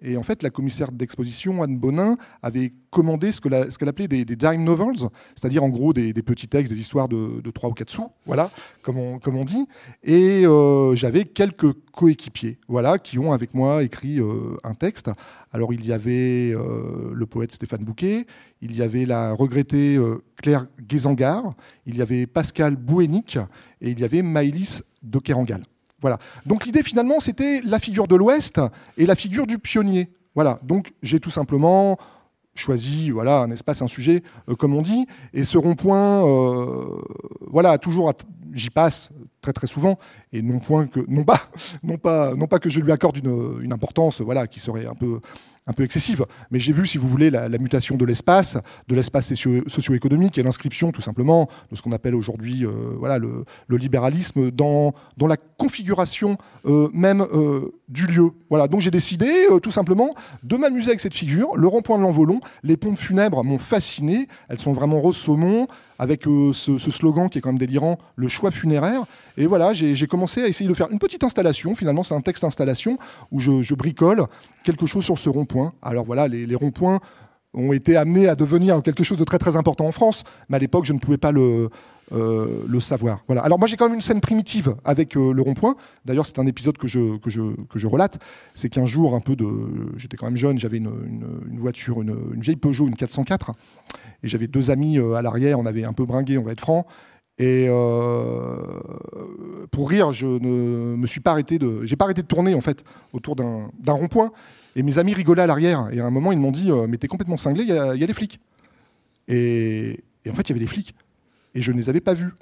Et 0.02 0.18
en 0.18 0.24
fait, 0.24 0.42
la 0.42 0.50
commissaire 0.50 0.92
d'exposition, 0.92 1.62
Anne 1.62 1.78
Bonin, 1.78 2.18
avait 2.42 2.74
commandé 2.90 3.32
ce 3.32 3.40
qu'elle 3.40 3.90
appelait 3.90 4.08
des, 4.08 4.26
dime 4.26 4.64
novels, 4.64 5.10
c'est-à-dire 5.36 5.64
en 5.64 5.70
gros 5.70 5.94
des, 5.94 6.14
petits 6.14 6.48
textes, 6.48 6.74
des 6.74 6.80
histoires 6.80 7.08
de, 7.08 7.40
de 7.42 7.52
3 7.52 7.70
ou 7.70 7.74
4 7.74 7.90
sous, 7.90 8.10
voilà, 8.26 8.50
comme 8.82 8.98
on, 8.98 9.20
comme 9.20 9.36
on 9.36 9.46
dit. 9.46 9.68
Et 10.04 10.46
euh, 10.46 10.96
j'avais 10.96 11.24
quelques 11.24 11.72
coéquipiers 11.92 12.58
voilà, 12.68 12.98
qui 12.98 13.20
ont 13.20 13.32
avec 13.32 13.54
moi 13.54 13.84
écrit 13.84 14.20
euh, 14.20 14.58
un 14.64 14.74
texte. 14.74 15.10
Alors 15.52 15.74
il 15.74 15.86
y 15.86 15.94
avait 15.94 16.54
euh, 16.54 17.12
le 17.14 17.26
poète 17.26 17.52
Stéphane 17.52 17.84
Bouquet, 17.84 18.26
il 18.62 18.76
y 18.76 18.82
avait 18.82 19.06
la 19.06 19.34
regrettée 19.34 20.00
Claire 20.42 20.68
Guézangard, 20.82 21.54
il 21.86 21.98
y 21.98 22.02
avait 22.02 22.28
Pascal 22.28 22.76
Bouénic 22.76 23.38
et 23.82 23.92
il 23.92 24.00
y 24.00 24.04
avait 24.04 24.22
Maëlys 24.22 24.84
de 25.04 25.20
Kerangal. 25.20 25.64
Voilà. 26.02 26.18
Donc 26.46 26.66
l'idée 26.66 26.84
finalement, 26.84 27.20
c'était 27.20 27.62
la 27.64 27.80
figure 27.80 28.08
de 28.08 28.16
l'Ouest 28.16 28.60
et 28.98 29.06
la 29.06 29.16
figure 29.16 29.48
du 29.48 29.60
pionnier. 29.60 30.12
Voilà. 30.36 30.60
Donc 30.64 30.94
j'ai 31.02 31.20
tout 31.20 31.30
simplement 31.30 31.98
choisi 32.54 33.12
voilà 33.12 33.42
un 33.42 33.52
espace, 33.52 33.82
un 33.82 33.88
sujet, 33.88 34.24
comme 34.58 34.76
on 34.76 34.82
dit. 34.82 35.08
Et 35.34 35.44
ce 35.44 35.58
rond-point, 35.58 36.24
voilà, 37.48 37.78
toujours, 37.78 38.12
j'y 38.52 38.70
passe 38.70 39.12
très 39.42 39.54
très 39.54 39.68
souvent, 39.68 39.98
et 40.32 40.42
non 40.42 40.60
point 40.60 40.88
que 40.88 41.00
non 41.08 41.24
pas 41.24 41.40
non 41.84 41.98
pas 41.98 42.36
non 42.36 42.48
pas 42.48 42.60
que 42.60 42.70
je 42.70 42.80
lui 42.80 42.92
accorde 42.92 43.18
une, 43.18 43.60
une 43.62 43.74
importance, 43.74 44.22
voilà, 44.22 44.48
qui 44.48 44.60
serait 44.60 44.86
un 44.86 44.94
peu 44.94 45.20
un 45.68 45.74
peu 45.74 45.84
excessive. 45.84 46.26
Mais 46.50 46.60
j'ai 46.60 46.74
vu, 46.74 46.88
si 46.88 46.98
vous 46.98 47.08
voulez, 47.08 47.30
la, 47.30 47.50
mutation 47.50 47.96
de 47.96 48.06
l'espace, 48.06 48.58
de 48.88 48.96
l'espace 48.96 49.34
socio-économique 49.68 50.38
et 50.38 50.44
l'inscription, 50.44 50.92
tout 50.92 51.02
simplement, 51.02 51.48
de 51.72 51.76
ce 51.76 51.82
qu'on 51.82 51.92
appelle 51.92 52.16
aujourd'hui 52.16 52.66
euh, 52.66 52.96
voilà, 52.98 53.20
le, 53.20 53.46
libéralisme 53.70 54.52
dans, 54.52 54.94
la 55.20 55.38
configuration 55.38 56.38
euh, 56.66 56.90
même 56.94 57.22
euh, 57.22 57.72
du 57.90 58.06
lieu. 58.06 58.32
Voilà. 58.50 58.68
Donc 58.68 58.82
j'ai 58.82 58.92
décidé, 58.92 59.30
tout 59.62 59.72
simplement, 59.72 60.10
de 60.44 60.58
m'amuser 60.58 60.90
avec 60.90 61.00
cette 61.00 61.14
figure. 61.14 61.56
Le 61.56 61.68
rond-point 61.68 61.98
de 61.98 62.04
l'envolon, 62.04 62.40
les 62.64 62.78
pompes 62.78 62.98
funèbres 62.98 63.44
m'ont 63.44 63.60
fasciné. 63.60 64.28
Elles 64.50 64.60
sont 64.60 64.74
vraiment 64.74 65.00
rose 65.00 65.16
saumon, 65.16 65.68
avec 66.00 66.24
ce, 66.24 66.78
slogan 66.78 67.30
qui 67.30 67.38
est 67.38 67.42
quand 67.42 67.50
même 67.50 67.60
délirant, 67.60 68.00
le 68.16 68.28
choix 68.28 68.50
funéraire. 68.50 69.04
Et 69.38 69.46
voilà, 69.46 69.74
j'ai 69.74 70.08
commencé 70.08 70.42
à 70.42 70.48
essayer 70.48 70.68
de 70.68 70.74
faire 70.74 70.90
une 70.90 71.00
petite 71.00 71.24
installation. 71.24 71.76
Finalement, 71.76 72.02
c'est 72.02 72.16
un 72.16 72.22
texte 72.22 72.44
installation 72.44 72.98
où 73.32 73.40
je 73.40 73.76
bricole 73.76 74.26
quelque 74.64 74.88
chose 74.88 75.04
sur 75.04 75.18
ce 75.18 75.30
rond-point 75.30 75.61
alors 75.82 76.06
voilà, 76.06 76.28
les, 76.28 76.56
ronds-points 76.56 77.00
ont 77.54 77.74
été 77.74 77.98
amenés 77.98 78.28
à 78.28 78.36
devenir 78.36 78.82
quelque 78.82 79.04
chose 79.04 79.18
de 79.18 79.24
très 79.24 79.38
très 79.38 79.56
important 79.56 79.86
en 79.86 79.92
France, 79.92 80.24
mais 80.50 80.56
à 80.56 80.60
l'époque 80.60 80.86
je 80.86 80.94
ne 80.94 81.00
pouvais 81.00 81.18
pas 81.18 81.32
le, 81.32 81.70
euh, 82.14 82.80
savoir. 82.80 83.24
Alors 83.30 83.60
moi 83.60 83.68
j'ai 83.68 83.78
quand 83.78 83.86
même 83.86 83.96
une 83.96 84.02
scène 84.02 84.22
primitive 84.22 84.76
avec 84.84 85.16
euh, 85.16 85.34
le 85.34 85.42
rond-point. 85.42 85.76
D'ailleurs 86.06 86.26
c'est 86.26 86.40
un 86.40 86.48
épisode 86.48 86.78
que 86.78 86.88
je, 86.88 87.86
relate. 87.86 88.20
C'est 88.54 88.70
qu'un 88.70 88.86
jour, 88.86 89.16
un 89.16 89.20
peu 89.20 89.36
j'étais 89.98 90.18
quand 90.18 90.26
même 90.26 90.38
jeune, 90.38 90.60
j'avais 90.60 90.78
une, 90.78 90.90
voiture, 91.58 92.02
une, 92.02 92.42
vieille 92.42 92.56
Peugeot, 92.56 92.88
une 92.88 92.96
404, 92.96 93.52
et 94.24 94.28
j'avais 94.28 94.48
deux 94.48 94.72
amis 94.72 94.98
euh, 94.98 95.14
à 95.14 95.22
l'arrière. 95.22 95.60
On 95.60 95.66
avait 95.66 95.86
un 95.86 95.94
peu 95.94 96.06
bringué, 96.06 96.38
on 96.38 96.44
va 96.44 96.52
être 96.52 96.62
franc. 96.62 96.86
Et 97.38 97.68
pour 99.72 99.90
rire, 99.90 100.12
je 100.12 100.28
ne 100.28 101.08
suis 101.08 101.22
pas 101.22 101.32
arrêté 101.32 101.58
de, 101.58 101.86
j'ai 101.86 101.96
pas 101.96 102.06
arrêté 102.06 102.22
de 102.22 102.28
tourner 102.28 102.54
en 102.54 102.62
fait 102.62 102.84
autour 103.14 103.36
d'un 103.36 103.94
rond-point. 103.94 104.32
Et 104.76 104.84
mes 104.84 104.98
amis 104.98 105.14
rigolaient 105.14 105.42
à 105.42 105.48
l'arrière. 105.48 105.90
Et 105.92 106.00
à 106.00 106.06
un 106.06 106.12
moment, 106.12 106.32
ils 106.32 106.40
m'ont 106.40 106.52
dit 106.52 106.72
euh, 106.72 106.88
Mais 106.88 106.98
t'es 106.98 107.08
complètement 107.08 107.38
cinglé, 107.38 107.64
il 107.64 107.70
y, 107.70 107.74
a 107.74 107.94
les 107.94 108.14
flics. 108.14 108.40
Et, 109.28 110.04
en 110.30 110.34
fait, 110.34 110.44
il 110.44 110.50
y 110.50 110.52
avait 110.54 110.60
les 110.60 110.68
flics. 110.68 110.96
Et 111.56 111.62
je 111.62 111.72
ne 111.72 111.78
les 111.78 111.90
avais 111.90 112.02
pas 112.02 112.14
vus. 112.14 112.34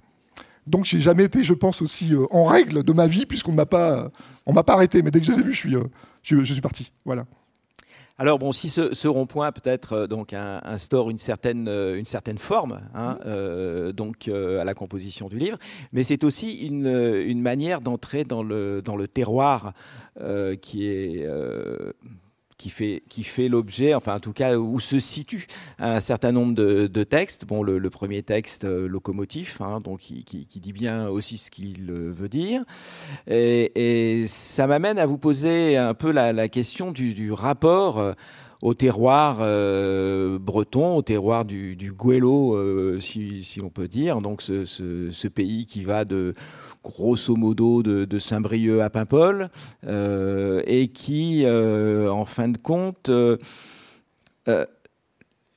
Donc, 0.68 0.86
j'ai 0.86 1.00
jamais 1.00 1.24
été, 1.24 1.44
je 1.44 1.54
pense, 1.54 1.82
aussi 1.82 2.14
euh, 2.14 2.26
en 2.32 2.44
règle 2.44 2.84
de 2.84 2.94
ma 2.94 3.08
vie, 3.08 3.26
puisqu'on 3.26 3.52
ne 3.52 3.58
m'a 3.58 3.66
pas, 3.66 4.12
on 4.46 4.54
m'a 4.54 4.64
pas 4.64 4.74
arrêté. 4.74 5.02
Mais 5.02 5.12
dès 5.12 5.20
que 5.20 5.26
je 5.26 5.32
les 5.32 5.40
ai 5.40 5.44
vus, 5.44 5.76
euh, 5.76 5.84
je 6.22 6.44
suis 6.44 6.62
parti. 6.62 6.92
Voilà. 7.06 7.26
Alors 8.22 8.38
bon, 8.38 8.52
si 8.52 8.68
ce, 8.68 9.08
rond-point 9.08 9.54
peut-être 9.54 9.94
euh, 9.94 10.08
donc 10.08 10.34
instaure 10.34 11.10
une 11.10 11.18
certaine 11.18 11.70
euh, 11.70 11.98
une 11.98 12.06
certaine 12.06 12.38
forme, 12.38 12.82
hein, 12.94 13.14
mmh. 13.14 13.18
euh, 13.26 13.92
donc 13.94 14.28
à 14.28 14.66
la 14.66 14.74
composition 14.74 15.30
du 15.30 15.40
livre, 15.40 15.58
mais 15.94 16.04
c'est 16.04 16.26
aussi 16.26 16.68
une, 16.68 16.86
une 16.86 17.42
manière 17.42 17.80
d'entrer 17.80 18.26
dans 18.26 18.44
le 18.44 18.82
dans 18.82 18.98
le 18.98 19.08
terroir 19.08 19.74
qui 20.62 20.90
est 20.90 21.26
qui 22.60 22.70
fait, 22.70 23.02
qui 23.10 23.24
fait 23.24 23.48
l'objet, 23.48 23.96
enfin 23.96 24.16
en 24.16 24.20
tout 24.20 24.34
cas 24.34 24.58
où 24.58 24.80
se 24.82 25.00
situe 25.00 25.48
un 25.80 26.02
certain 26.02 26.34
nombre 26.34 26.54
de, 26.54 27.04
textes. 27.04 27.48
Bon, 27.48 27.64
le, 27.64 27.90
premier 27.90 28.22
texte, 28.22 28.66
euh, 28.66 28.88
locomotif, 28.88 29.62
hein, 29.62 29.80
donc 29.80 30.00
qui, 30.02 30.24
qui, 30.26 30.60
dit 30.60 30.74
bien 30.74 31.08
aussi 31.08 31.38
ce 31.38 31.50
qu'il 31.50 31.92
veut 31.92 32.30
dire. 32.30 32.64
Et, 33.28 34.26
ça 34.28 34.68
m'amène 34.68 35.00
à 35.00 35.06
vous 35.06 35.18
poser 35.18 35.78
un 35.78 35.94
peu 35.94 36.12
la, 36.12 36.50
question 36.50 36.92
du, 36.92 37.32
rapport. 37.32 37.98
Euh, 37.98 38.14
au 38.62 38.74
terroir 38.74 39.38
euh, 39.40 40.38
breton, 40.38 40.98
au 40.98 41.02
terroir 41.02 41.46
du, 41.46 41.76
du 41.76 41.94
Guélo, 41.94 42.56
euh, 42.56 43.00
si, 43.00 43.44
si 43.44 43.62
on 43.62 43.70
peut 43.70 43.88
dire. 43.88 44.22
Donc 44.22 44.42
ce, 44.42 44.66
ce, 44.66 45.12
ce, 45.12 45.28
pays 45.28 45.66
qui 45.66 45.84
va 45.84 46.04
de 46.04 46.34
grosso 46.84 47.36
modo 47.36 47.84
de, 47.84 48.20
Saint-Brieuc 48.20 48.82
à 48.82 48.90
Paimpol, 48.90 49.50
euh, 49.86 50.62
et 50.66 50.88
qui, 50.88 51.44
euh, 51.46 52.10
en 52.10 52.26
fin 52.26 52.48
de 52.48 52.58
compte, 52.58 53.10
euh, 53.10 53.38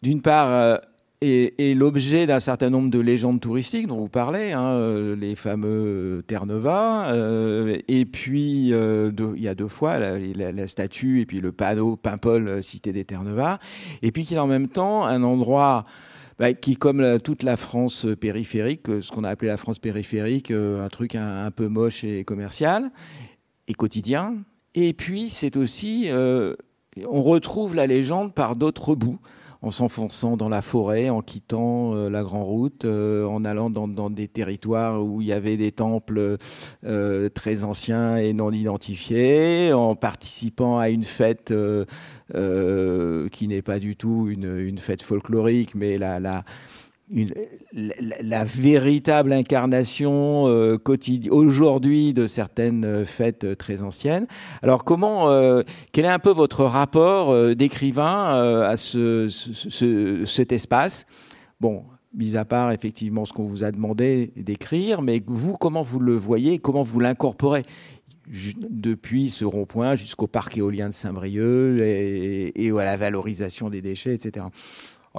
d'une 0.03 0.21
part, 0.21 0.81
est, 1.21 1.77
l'objet 1.77 2.27
d'un 2.27 2.41
certain 2.41 2.69
nombre 2.69 2.91
de 2.91 2.99
légendes 2.99 3.41
touristiques 3.41 3.87
dont 3.87 3.99
vous 3.99 4.09
parlez, 4.09 4.53
hein, 4.53 5.15
les 5.15 5.37
fameux 5.37 6.25
Terre-Neuva, 6.27 7.15
et 7.87 8.05
puis 8.05 8.71
il 8.71 9.43
y 9.43 9.49
a 9.49 9.55
deux 9.55 9.69
fois 9.69 9.99
la, 10.01 10.67
statue 10.67 11.21
et 11.21 11.27
puis 11.27 11.41
le 11.41 11.53
panneau 11.53 11.95
Paimpol, 11.95 12.63
cité 12.65 12.93
des 12.93 13.05
Terre-Neuva, 13.05 13.61
et 14.03 14.11
puis 14.11 14.25
qui 14.25 14.35
est 14.35 14.39
en 14.39 14.49
même 14.49 14.69
temps 14.69 15.07
un 15.07 15.23
endroit 15.23 15.85
bah, 16.39 16.53
qui, 16.55 16.77
comme 16.77 17.19
toute 17.21 17.43
la 17.43 17.57
France 17.57 18.07
périphérique, 18.19 18.89
euh, 18.89 19.01
ce 19.01 19.11
qu'on 19.11 19.25
a 19.25 19.31
appelé 19.31 19.49
la 19.49 19.57
France 19.57 19.79
périphérique, 19.79 20.51
euh, 20.51 20.85
un 20.85 20.89
truc 20.89 21.15
un, 21.15 21.51
peu 21.51 21.69
moche 21.69 22.05
et 22.05 22.25
commercial 22.25 22.91
et 23.69 23.75
quotidien. 23.75 24.37
Et 24.75 24.93
puis, 24.93 25.31
c'est 25.31 25.57
aussi, 25.57 26.07
euh, 26.09 26.55
on 27.09 27.23
retrouve 27.23 27.75
la 27.75 27.87
légende 27.87 28.35
par 28.35 28.57
d'autres 28.57 28.95
bouts 28.95 29.21
en 29.63 29.71
s'enfonçant 29.71 30.37
dans 30.37 30.49
la 30.49 30.61
forêt, 30.61 31.09
en 31.09 31.23
quittant 31.23 31.95
euh, 31.95 32.11
la 32.11 32.23
grande 32.23 32.45
route, 32.45 32.85
euh, 32.85 33.25
en 33.27 33.45
allant 33.45 33.71
dans, 33.71 34.11
des 34.11 34.27
territoires 34.27 35.03
où 35.03 35.21
il 35.21 35.29
y 35.29 35.33
avait 35.33 35.57
des 35.57 35.71
temples 35.71 36.37
euh, 36.85 37.29
très 37.29 37.63
anciens 37.63 38.17
et 38.17 38.33
non 38.33 38.51
identifiés, 38.51 39.73
en 39.73 39.95
participant 39.95 40.79
à 40.79 40.89
une 40.89 41.05
fête 41.05 41.55
qui 42.33 43.49
n'est 43.49 43.63
pas 43.63 43.79
du 43.79 43.95
tout 43.97 44.29
une, 44.29 44.59
une 44.59 44.79
fête 44.79 45.03
folklorique, 45.03 45.75
mais 45.75 45.97
la, 45.97 46.19
la 46.19 46.45
la, 47.73 48.45
véritable 48.45 49.33
incarnation 49.33 50.47
euh, 50.47 50.79
aujourd'hui 51.31 52.15
de 52.15 52.27
certaines 52.27 52.85
euh, 52.85 53.05
fêtes 53.05 53.45
euh, 53.45 53.55
très 53.55 53.83
anciennes. 53.83 54.27
Alors 54.63 54.85
comment, 54.85 55.31
euh, 55.31 55.63
quel 55.93 56.05
est 56.05 56.09
un 56.09 56.19
peu 56.19 56.31
votre 56.31 56.65
rapport 56.65 57.55
d'écrivain 57.55 58.63
à 58.65 58.77
ce, 58.77 59.29
ce, 59.29 60.25
cet 60.25 60.53
espace? 60.53 61.07
Bon, 61.61 61.85
mis 62.15 62.37
à 62.37 62.45
part 62.45 62.73
effectivement 62.73 63.25
ce 63.25 63.33
qu'on 63.33 63.45
vous 63.45 63.65
a 63.65 63.71
demandé 63.71 64.33
d'écrire, 64.37 65.03
mais 65.03 65.23
vous, 65.27 65.57
comment 65.57 65.83
vous 65.83 66.01
le 66.01 66.15
voyez, 66.15 66.59
comment 66.59 66.83
vous 66.83 67.01
l'incorporez? 67.01 67.63
Depuis 68.29 69.31
ce 69.31 69.45
rond-point 69.45 69.97
jusqu'au 69.97 70.29
parc 70.29 70.57
éolien 70.57 70.89
de 70.89 70.95
Saint-Brieuc 70.95 71.81
et, 71.81 72.67
et, 72.67 72.71
à 72.71 72.85
la 72.85 72.97
valorisation 72.97 73.69
des 73.69 73.83
déchets, 73.83 74.15
etc 74.15 74.47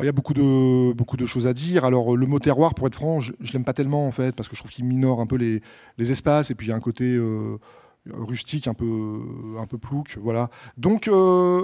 il 0.01 0.05
y 0.05 0.09
a 0.09 0.11
beaucoup 0.11 0.33
de, 0.33 0.93
beaucoup 0.93 1.17
de 1.17 1.25
choses 1.25 1.45
à 1.45 1.53
dire. 1.53 1.85
Alors, 1.85 2.17
le 2.17 2.25
mot 2.25 2.39
terroir, 2.39 2.73
pour 2.73 2.87
être 2.87 2.95
franc, 2.95 3.19
je, 3.19 3.31
ne 3.39 3.47
l'aime 3.53 3.63
pas 3.63 3.73
tellement, 3.73 4.07
en 4.07 4.11
fait, 4.11 4.35
parce 4.35 4.49
que 4.49 4.55
je 4.55 4.61
trouve 4.61 4.71
qu'il 4.71 4.85
minore 4.85 5.21
un 5.21 5.27
peu 5.27 5.35
les, 5.35 5.61
les, 5.97 6.11
espaces, 6.11 6.49
et 6.49 6.55
puis 6.55 6.67
il 6.67 6.69
y 6.71 6.73
a 6.73 6.75
un 6.75 6.79
côté 6.79 7.15
euh, 7.15 7.57
rustique, 8.07 8.67
un 8.67 8.73
peu, 8.73 9.21
un 9.59 9.67
peu 9.67 9.77
plouc, 9.77 10.17
voilà. 10.19 10.49
Donc, 10.77 11.07
euh, 11.07 11.63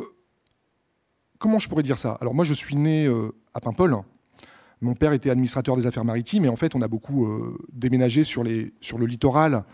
comment 1.40 1.58
je 1.58 1.68
pourrais 1.68 1.84
dire 1.84 1.98
ça? 1.98 2.18
Alors, 2.22 2.36
moi, 2.36 2.46
je 2.46 2.54
suis 2.54 2.76
né 2.76 3.08
euh, 3.08 3.32
à 3.56 3.62
Paimpol. 3.62 3.98
Mon 4.82 4.94
père 4.94 5.12
était 5.12 5.32
administrateur 5.32 5.76
des 5.76 5.88
affaires 5.88 6.06
maritimes, 6.06 6.46
et 6.46 6.50
en 6.50 6.56
fait, 6.56 6.76
on 6.76 6.82
a 6.82 6.88
beaucoup 6.88 7.28
déménagé 7.74 8.24
sur, 8.24 8.46
les, 8.46 8.74
sur 8.80 8.98
le 8.98 9.08
littoral 9.08 9.66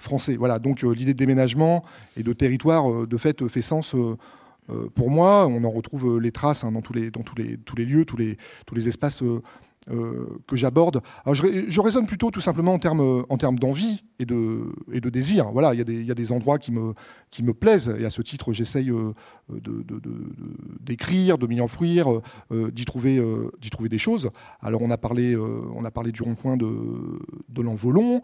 français. 0.00 0.36
Voilà, 0.36 0.58
donc 0.58 0.82
l'idée 0.82 1.14
de 1.14 1.18
déménagement 1.18 1.84
et 2.16 2.24
de 2.24 2.32
territoire, 2.32 3.06
de 3.06 3.16
fait, 3.18 3.46
fait 3.46 3.62
sens 3.62 3.94
pour 4.94 5.10
moi, 5.10 5.46
on 5.46 5.62
en 5.64 5.70
retrouve 5.70 6.16
euh, 6.16 6.18
les 6.18 6.32
traces 6.32 6.64
hein, 6.64 6.72
dans, 6.72 6.82
tous 6.82 6.92
les, 6.92 7.10
tous, 7.10 7.36
les, 7.36 7.84
lieux, 7.84 8.04
tous 8.04 8.16
les, 8.16 8.88
espaces 8.88 9.22
euh, 9.22 10.38
que 10.48 10.56
j'aborde. 10.56 11.00
Je, 11.32 11.66
je, 11.68 11.80
raisonne 11.80 12.06
plutôt 12.06 12.30
tout 12.30 12.40
simplement 12.40 12.74
en 12.74 12.78
termes, 12.78 13.24
en 13.28 13.38
termes 13.38 13.58
d'envie 13.58 14.02
et 14.18 14.24
de, 14.24 15.10
désir. 15.10 15.50
Voilà, 15.52 15.74
il 15.74 15.78
y, 15.78 16.10
a 16.10 16.14
des, 16.14 16.32
endroits 16.32 16.58
qui 16.58 16.72
me, 16.72 17.52
plaisent 17.52 17.94
et 17.98 18.04
à 18.04 18.10
ce 18.10 18.22
titre, 18.22 18.52
j'essaye 18.52 18.90
d'écrire, 20.80 21.38
de, 21.38 21.46
m'y 21.46 21.60
enfouir, 21.60 22.20
d'y 22.50 22.84
trouver, 22.84 23.22
des 23.88 23.98
choses. 23.98 24.30
Alors, 24.60 24.82
on 24.82 24.90
a 24.90 24.98
parlé, 24.98 25.36
on 25.36 25.84
a 25.84 25.90
parlé 25.92 26.10
du 26.10 26.22
rond-point 26.22 26.56
de, 26.56 26.68
de 27.48 27.62
l'envolon. 27.62 28.20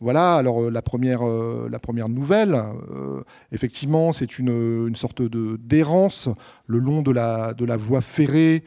Voilà, 0.00 0.36
alors 0.36 0.62
euh, 0.62 0.70
la 0.70 0.80
première, 0.80 1.26
euh, 1.26 1.68
la 1.70 1.80
première 1.80 2.08
nouvelle, 2.08 2.54
euh, 2.54 3.22
effectivement, 3.50 4.12
c'est 4.12 4.38
une, 4.38 4.86
une, 4.86 4.94
sorte 4.94 5.22
d'errance 5.22 6.28
le 6.66 6.78
long 6.78 7.02
de 7.02 7.10
la, 7.10 7.52
de 7.52 7.64
la 7.64 7.76
voie 7.76 8.00
ferrée, 8.00 8.62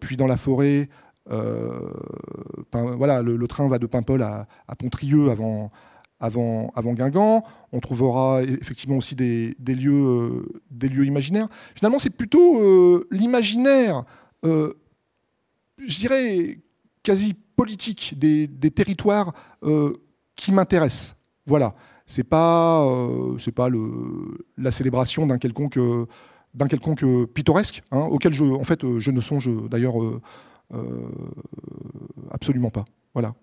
puis 0.00 0.16
dans 0.16 0.28
la 0.28 0.36
forêt. 0.36 0.88
voilà, 2.72 3.20
le, 3.20 3.46
train 3.48 3.68
va 3.68 3.78
de 3.78 3.86
Paimpol 3.86 4.22
à, 4.22 4.46
Pontrieux 4.78 5.28
avant, 5.30 5.72
Guingamp. 6.94 7.44
On 7.72 7.80
trouvera 7.80 8.42
effectivement 8.44 8.96
aussi 8.96 9.16
des, 9.16 9.56
lieux, 9.66 10.46
imaginaires. 11.04 11.48
Finalement, 11.74 11.98
c'est 11.98 12.10
plutôt 12.10 13.04
l'imaginaire, 13.10 14.04
je 14.44 15.98
dirais, 15.98 16.58
quasi 17.02 17.34
politique 17.56 18.14
des 18.16 18.70
territoires 18.70 19.34
qui 20.36 20.52
m'intéresse. 20.52 21.16
Voilà. 21.46 21.74
C'est 22.06 22.24
pas, 22.24 22.84
euh, 22.86 23.36
pas 23.54 23.68
la 24.58 24.70
célébration 24.70 25.26
d'un 25.26 25.38
quelconque, 25.38 25.78
d'un 26.54 26.68
quelconque 26.68 27.04
pittoresque, 27.32 27.82
hein, 27.90 28.02
auquel 28.10 28.32
je, 28.32 29.10
ne 29.10 29.20
songe 29.20 29.48
d'ailleurs 29.68 29.94
absolument 32.30 32.70
pas. 32.70 32.84
Voilà. 33.14 33.34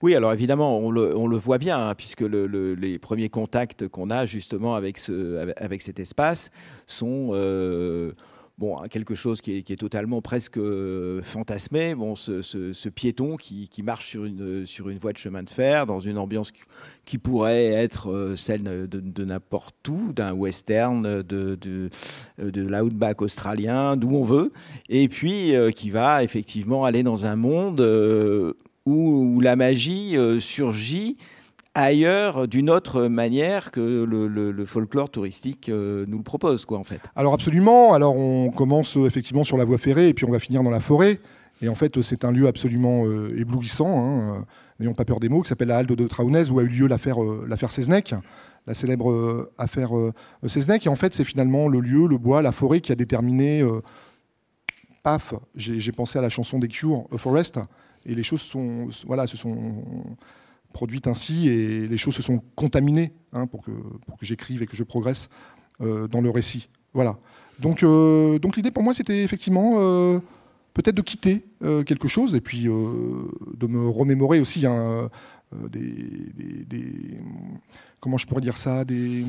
Oui, 0.00 0.14
alors 0.14 0.32
évidemment, 0.32 0.78
on 0.78 0.90
le, 0.90 1.36
voit 1.36 1.58
bien, 1.58 1.88
hein, 1.88 1.94
puisque 1.94 2.20
les 2.20 2.98
premiers 2.98 3.28
contacts 3.28 3.88
qu'on 3.88 4.10
a 4.10 4.26
justement 4.26 4.74
avec, 4.74 4.98
ce, 4.98 5.52
avec 5.56 5.82
cet 5.82 5.98
espace 5.98 6.50
sont 6.86 7.30
euh, 7.32 8.12
bon, 8.58 8.76
quelque 8.90 9.14
chose 9.14 9.40
qui 9.40 9.56
est, 9.56 9.76
totalement 9.76 10.20
presque 10.20 10.58
euh, 10.58 11.22
fantasmé. 11.22 11.94
Bon, 11.94 12.14
ce, 12.14 12.88
piéton 12.88 13.36
qui, 13.36 13.68
marche 13.82 14.08
sur 14.08 14.24
une, 14.24 14.66
sur 14.66 14.88
une 14.88 14.98
voie 14.98 15.12
de 15.12 15.18
chemin 15.18 15.42
de 15.42 15.50
fer 15.50 15.86
dans 15.86 16.00
une 16.00 16.18
ambiance 16.18 16.52
qui, 17.04 17.18
pourrait 17.18 17.66
être 17.66 18.10
euh, 18.10 18.36
celle 18.36 18.62
de, 18.62 19.24
n'importe 19.24 19.88
où, 19.88 20.12
d'un 20.12 20.32
western, 20.32 21.02
de, 21.02 21.22
de, 21.22 21.90
de 22.38 22.60
l'outback 22.60 23.22
australien, 23.22 23.96
d'où 23.96 24.10
on 24.10 24.24
veut, 24.24 24.52
et 24.88 25.08
puis 25.08 25.52
qui 25.74 25.90
va 25.90 26.22
effectivement 26.22 26.84
aller 26.84 27.02
dans 27.02 27.24
un 27.24 27.36
monde 27.36 27.80
où, 28.88 29.40
la 29.40 29.56
magie 29.56 30.16
euh, 30.16 30.40
surgit 30.40 31.16
ailleurs 31.82 32.48
d'une 32.48 32.70
autre 32.70 33.06
manière 33.06 33.70
que 33.70 34.04
le, 34.04 34.66
folklore 34.66 35.10
touristique 35.10 35.68
euh, 35.68 36.04
nous 36.08 36.18
le 36.18 36.22
propose, 36.22 36.64
quoi, 36.64 36.78
en 36.78 36.84
fait. 36.84 37.00
Alors 37.16 37.34
absolument. 37.34 37.94
Alors 37.94 38.16
on 38.16 38.50
commence 38.50 38.96
euh, 38.96 39.06
effectivement 39.06 39.44
sur 39.44 39.56
la 39.56 39.64
voie 39.64 39.78
ferrée 39.78 40.08
et 40.08 40.14
puis 40.14 40.24
on 40.24 40.30
va 40.30 40.38
finir 40.38 40.62
dans 40.62 40.70
la 40.70 40.80
forêt. 40.80 41.20
Et 41.60 41.68
en 41.68 41.74
fait, 41.74 42.00
c'est 42.02 42.24
un 42.24 42.30
lieu 42.30 42.46
absolument 42.46 43.04
éblouissant, 43.36 43.98
hein, 43.98 44.46
n'ayons 44.78 44.94
pas 44.94 45.04
peur 45.04 45.18
des 45.18 45.28
mots, 45.28 45.42
qui 45.42 45.48
s'appelle 45.48 45.66
la 45.68 45.78
Halde 45.78 45.90
de 45.90 46.06
Traunès, 46.06 46.52
où 46.52 46.60
a 46.60 46.62
eu 46.62 46.68
lieu 46.68 46.86
l'affaire 46.86 47.18
l'affaire 47.48 47.70
la 48.68 48.74
célèbre 48.74 49.50
affaire 49.58 49.90
Seznec. 50.46 50.86
Et 50.86 50.88
en 50.88 50.94
fait, 50.94 51.14
c'est 51.14 51.24
finalement 51.24 51.66
le 51.66 51.80
lieu, 51.80 52.06
le 52.06 52.16
bois, 52.16 52.42
la 52.42 52.52
forêt 52.52 52.80
qui 52.80 52.92
a 52.92 52.94
déterminé. 52.94 53.66
paf, 55.02 55.34
j'ai 55.56 55.90
pensé 55.90 56.16
à 56.16 56.22
la 56.22 56.28
chanson 56.28 56.60
des 56.60 56.68
Cure, 56.68 57.06
A 57.12 57.18
Forest, 57.18 57.58
et 58.06 58.14
les 58.14 58.22
choses 58.22 58.42
sont, 58.42 58.86
voilà, 59.08 59.26
se 59.26 59.36
sont 59.36 59.82
produites 60.72 61.06
ainsi 61.06 61.48
et 61.48 61.86
les 61.86 61.96
choses 61.96 62.14
se 62.14 62.22
sont 62.22 62.42
contaminées 62.54 63.12
hein, 63.32 63.46
pour 63.46 63.62
que, 63.62 63.70
pour 64.06 64.16
que 64.16 64.26
j'écrive 64.26 64.62
et 64.62 64.66
que 64.66 64.76
je 64.76 64.84
progresse 64.84 65.28
euh, 65.80 66.08
dans 66.08 66.20
le 66.20 66.30
récit. 66.30 66.68
Voilà. 66.94 67.18
Donc, 67.58 67.82
euh, 67.82 68.38
donc 68.38 68.56
l'idée 68.56 68.70
pour 68.70 68.82
moi, 68.82 68.94
c'était 68.94 69.24
effectivement 69.24 69.74
euh, 69.76 70.20
peut-être 70.74 70.94
de 70.94 71.02
quitter 71.02 71.44
quelque 71.86 72.06
chose 72.06 72.36
et 72.36 72.40
puis 72.40 72.64
de 72.64 73.66
me 73.66 73.88
remémorer 73.88 74.38
aussi 74.38 74.64
hein, 74.64 75.10
des, 75.68 77.18
comment 77.98 78.16
je 78.16 78.26
pourrais 78.26 78.40
dire 78.40 78.56
ça, 78.56 78.84
des 78.84 79.24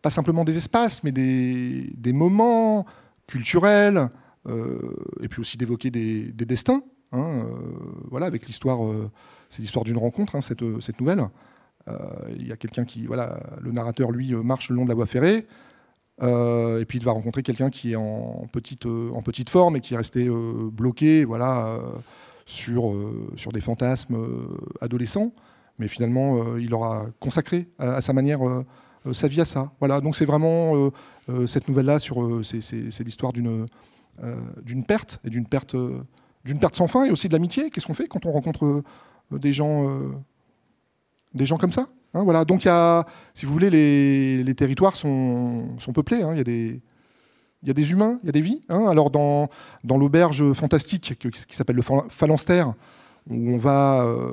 pas 0.00 0.08
simplement 0.08 0.44
des 0.44 0.56
espaces, 0.56 1.04
mais 1.04 1.12
des, 1.12 1.90
des 1.94 2.14
moments 2.14 2.86
culturels, 3.26 4.08
et 4.48 5.28
puis 5.28 5.40
aussi 5.40 5.58
d'évoquer 5.58 5.90
des, 5.90 6.22
des, 6.32 6.46
destins 6.46 6.82
Hein, 7.12 7.46
voilà, 8.10 8.26
avec 8.26 8.46
l'histoire, 8.46 8.80
c'est 9.48 9.62
l'histoire 9.62 9.84
d'une 9.84 9.98
rencontre, 9.98 10.36
hein, 10.36 10.40
cette, 10.40 10.64
cette, 10.80 11.00
nouvelle. 11.00 11.24
Euh, 11.88 11.96
il 12.36 12.46
y 12.46 12.52
a 12.52 12.56
quelqu'un 12.56 12.84
qui, 12.84 13.06
voilà, 13.06 13.40
le 13.60 13.72
narrateur, 13.72 14.10
lui, 14.10 14.32
marche 14.32 14.70
le 14.70 14.76
long 14.76 14.84
de 14.84 14.88
la 14.88 14.94
voie 14.94 15.06
ferrée. 15.06 15.46
et 16.20 16.84
puis 16.86 16.98
il 16.98 17.04
va 17.04 17.12
rencontrer 17.12 17.42
quelqu'un 17.42 17.70
qui 17.70 17.92
est 17.92 17.96
en 17.96 18.46
petite, 18.52 18.86
en 18.86 19.22
petite 19.22 19.50
forme 19.50 19.76
et 19.76 19.80
qui 19.80 19.94
est 19.94 19.96
resté 19.96 20.28
bloqué 20.72 21.24
voilà, 21.24 21.78
sur, 22.44 22.94
sur 23.36 23.52
des 23.52 23.60
fantasmes 23.60 24.18
adolescents. 24.80 25.32
Mais 25.78 25.88
finalement, 25.88 26.56
il 26.56 26.74
aura 26.74 27.06
consacré 27.20 27.68
à, 27.78 28.00
sa 28.00 28.12
manière 28.12 28.40
sa 29.12 29.28
vie 29.28 29.40
à 29.40 29.44
ça. 29.44 29.72
Voilà, 29.78 30.00
donc 30.00 30.16
c'est 30.16 30.26
vraiment 30.26 30.90
cette 31.46 31.68
nouvelle-là, 31.68 31.98
sur, 31.98 32.44
c'est, 32.44 33.04
l'histoire 33.04 33.32
d'une, 33.32 33.66
d'une 34.62 34.84
perte 34.84 35.20
et 35.24 35.30
d'une 35.30 35.46
perte 35.46 35.76
d'une 36.48 36.58
perte 36.58 36.76
sans 36.76 36.88
fin 36.88 37.04
et 37.04 37.10
aussi 37.10 37.28
de 37.28 37.32
l'amitié. 37.32 37.70
Qu'est-ce 37.70 37.86
qu'on 37.86 37.94
fait 37.94 38.08
quand 38.08 38.26
on 38.26 38.32
rencontre 38.32 38.64
euh, 38.64 38.82
des 39.30 39.52
gens, 39.52 39.88
euh, 39.88 40.08
des 41.34 41.46
gens 41.46 41.58
comme 41.58 41.72
ça 41.72 41.86
hein, 42.14 42.22
voilà. 42.24 42.44
Donc, 42.44 42.64
y 42.64 42.68
a, 42.68 43.06
si 43.34 43.46
vous 43.46 43.52
voulez, 43.52 43.70
les, 43.70 44.54
territoires 44.54 44.96
sont, 44.96 45.78
sont 45.78 45.92
peuplés. 45.92 46.22
Hein. 46.22 46.30
Il 46.32 46.38
y 46.38 46.40
a 46.40 46.44
des. 46.44 46.80
Il 47.64 47.66
y 47.66 47.72
a 47.72 47.74
des 47.74 47.90
humains, 47.90 48.20
il 48.22 48.26
y 48.26 48.28
a 48.28 48.32
des 48.32 48.40
vies. 48.40 48.62
Hein. 48.68 48.86
Alors 48.88 49.10
dans, 49.10 49.48
dans 49.82 49.98
l'auberge 49.98 50.52
fantastique 50.52 51.18
qui, 51.18 51.56
s'appelle 51.56 51.74
le 51.74 51.82
Phalanstère, 52.08 52.74
où 53.28 53.50
on 53.50 53.56
va 53.56 54.04
euh, 54.04 54.30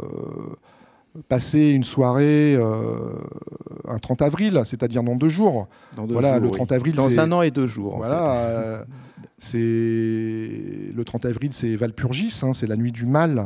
passer 1.27 1.71
une 1.71 1.84
soirée 1.84 2.55
un 3.88 3.97
30 3.97 4.21
avril, 4.21 4.62
c'est-à-dire 4.63 5.01
dans 5.01 5.15
deux 5.15 5.29
jours. 5.29 5.67
Dans 5.95 6.05
voilà, 6.05 6.38
le 6.38 6.51
30 6.51 6.71
avril. 6.71 6.93
Dans 6.93 7.19
un 7.19 7.31
an 7.31 7.41
et 7.41 7.49
deux 7.49 7.65
jours. 7.65 7.97
Voilà. 7.97 8.86
C'est 9.38 9.58
le 9.58 11.03
30 11.03 11.25
avril, 11.25 11.51
c'est 11.51 11.75
Valpurgis, 11.75 12.39
hein, 12.43 12.53
c'est 12.53 12.67
la 12.67 12.77
nuit 12.77 12.91
du 12.91 13.05
mal, 13.05 13.39
euh, 13.39 13.43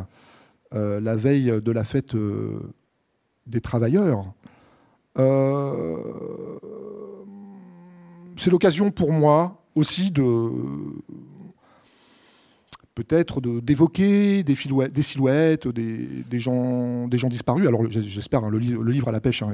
la 0.71 1.15
veille 1.15 1.62
de 1.62 1.71
la 1.71 1.84
fête 1.84 2.15
euh, 2.15 2.60
des 3.47 3.62
travailleurs. 3.62 4.25
Euh, 5.17 5.97
c'est 8.38 8.51
l'occasion 8.51 8.91
pour 8.91 9.12
moi 9.12 9.63
aussi 9.75 10.12
de 10.12 10.49
peut-être 13.03 13.39
d'évoquer 13.39 14.43
des, 14.43 14.53
des, 14.53 15.01
silhouettes, 15.01 15.67
des, 15.69 16.39
gens, 16.39 17.07
disparus. 17.07 17.65
Alors 17.65 17.89
j'espère, 17.89 18.43
hein, 18.43 18.49
le, 18.49 18.59
livre 18.59 19.07
à 19.07 19.12
la 19.13 19.21
pêche 19.21 19.41
hein, 19.41 19.53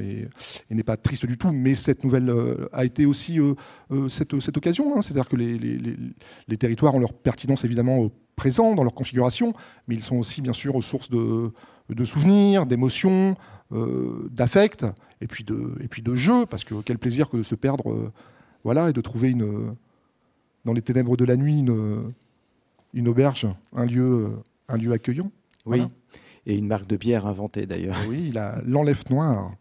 n'est 0.71 0.83
pas 0.83 0.97
triste 0.97 1.27
du 1.27 1.37
tout, 1.37 1.51
mais 1.51 1.75
cette 1.75 2.03
nouvelle 2.03 2.29
euh, 2.29 2.67
a 2.73 2.85
été 2.85 3.05
aussi 3.05 3.39
euh, 3.39 3.53
euh, 3.91 4.09
cette, 4.09 4.57
occasion. 4.57 4.97
Hein. 4.97 5.01
C'est-à-dire 5.01 5.29
que 5.29 5.35
les, 5.35 6.57
territoires 6.57 6.95
ont 6.95 6.99
leur 6.99 7.13
pertinence 7.13 7.65
évidemment 7.65 8.09
présent 8.35 8.73
dans 8.73 8.83
leur 8.83 8.95
configuration, 8.95 9.53
mais 9.87 9.93
ils 9.93 10.03
sont 10.03 10.17
aussi 10.17 10.41
bien 10.41 10.53
sûr 10.53 10.83
source 10.83 11.09
de, 11.11 11.51
de 11.89 12.03
souvenirs, 12.03 12.65
d'émotions, 12.65 13.35
d'affects, 14.31 14.85
et 15.21 15.27
puis 15.27 15.43
de, 15.43 15.75
et 15.81 16.01
de 16.01 16.15
jeux, 16.15 16.47
parce 16.47 16.63
que 16.63 16.75
quel 16.83 16.97
plaisir 16.97 17.29
que 17.29 17.37
de 17.37 17.43
se 17.43 17.55
perdre, 17.55 18.11
voilà, 18.63 18.89
et 18.89 18.93
de 18.93 19.01
trouver 19.01 19.29
une, 19.29 19.75
dans 20.65 20.73
les 20.73 20.81
ténèbres 20.81 21.15
de 21.15 21.25
la 21.25 21.37
nuit 21.37 21.59
une 21.59 22.07
une 22.95 23.07
auberge, 23.07 23.47
un 23.75 23.85
lieu, 23.85 24.25
euh, 24.25 24.29
un 24.67 24.77
lieu 24.77 24.91
accueillant. 24.91 25.31
Oui, 25.67 25.83
et 26.47 26.55
une 26.55 26.67
marque 26.67 26.87
de 26.87 26.95
bière 26.95 27.27
inventée 27.27 27.65
d'ailleurs. 27.65 27.95
Oui, 28.07 28.33
l'enlève 28.65 29.03
noir. 29.09 29.51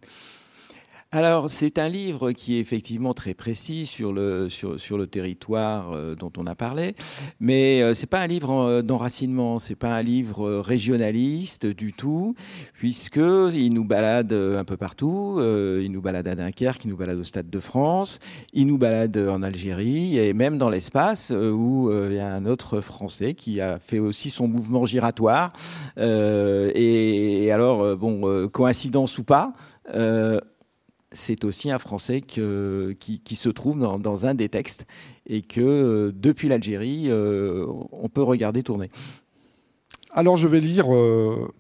Alors, 1.15 1.49
c'est 1.49 1.79
un 1.79 1.89
livre 1.89 2.33
qui 2.33 2.57
est 2.57 2.59
effectivement 2.59 3.15
très 3.15 3.35
précis 3.35 3.87
sur 3.87 4.13
le, 4.13 4.49
sur, 4.49 4.81
sur 4.81 4.99
le 4.99 5.07
territoire 5.07 5.93
euh, 5.93 6.17
dont 6.17 6.33
on 6.37 6.45
a 6.45 6.57
parlé, 6.57 6.97
mais 7.39 7.83
euh, 7.83 7.95
c'est 7.95 8.09
pas 8.09 8.19
un 8.19 8.27
livre 8.27 8.51
euh, 8.51 8.83
d'enracinement, 8.83 9.61
c'est 9.61 9.77
pas 9.77 9.95
un 9.95 10.03
livre 10.03 10.51
régionaliste 10.57 11.67
du 11.67 11.93
tout, 11.93 12.35
puisque 12.73 13.21
il 13.53 13.71
nous 13.73 13.85
balade 13.85 14.33
un 14.33 14.65
peu 14.65 14.77
partout. 14.77 15.39
il 15.41 15.93
nous 15.93 16.03
balade 16.03 16.27
à 16.27 16.35
Dunkerque, 16.35 16.85
il 16.85 16.91
nous 16.91 16.97
balade 16.97 17.21
au 17.21 17.25
Stade 17.25 17.49
de 17.49 17.61
France, 17.61 18.19
il 18.53 18.67
nous 18.67 18.79
balade 18.79 19.17
en 19.17 19.45
Algérie 19.45 20.19
et 20.19 20.35
même 20.35 20.59
dans 20.59 20.69
l'espace 20.69 21.31
où 21.31 21.93
il 21.93 22.17
y 22.17 22.19
a 22.19 22.35
un 22.35 22.45
autre 22.45 22.81
Français 22.81 23.35
qui 23.35 23.61
a 23.61 23.79
fait 23.79 24.01
aussi 24.01 24.31
son 24.31 24.49
mouvement 24.49 24.85
giratoire. 24.85 25.53
Et, 25.97 27.51
alors, 27.53 27.97
bon, 27.97 28.49
coïncidence 28.49 29.19
ou 29.19 29.23
pas 29.23 29.53
c'est 31.15 31.45
aussi 31.45 31.71
un 31.71 31.79
Français 31.79 32.21
qui, 32.21 33.37
se 33.37 33.49
trouve 33.49 33.79
dans, 33.79 34.27
un 34.27 34.35
des 34.35 34.49
textes 34.49 34.87
et 35.27 35.41
que 35.41 35.61
euh, 35.61 36.13
depuis 36.15 36.49
l'Algérie, 36.49 37.05
euh, 37.07 37.67
on 37.93 38.09
peut 38.09 38.23
regarder 38.23 38.63
tourner. 38.63 38.89
Alors 40.11 40.37
je 40.37 40.47
vais 40.47 40.61
lire 40.61 40.95
euh, 40.95 41.51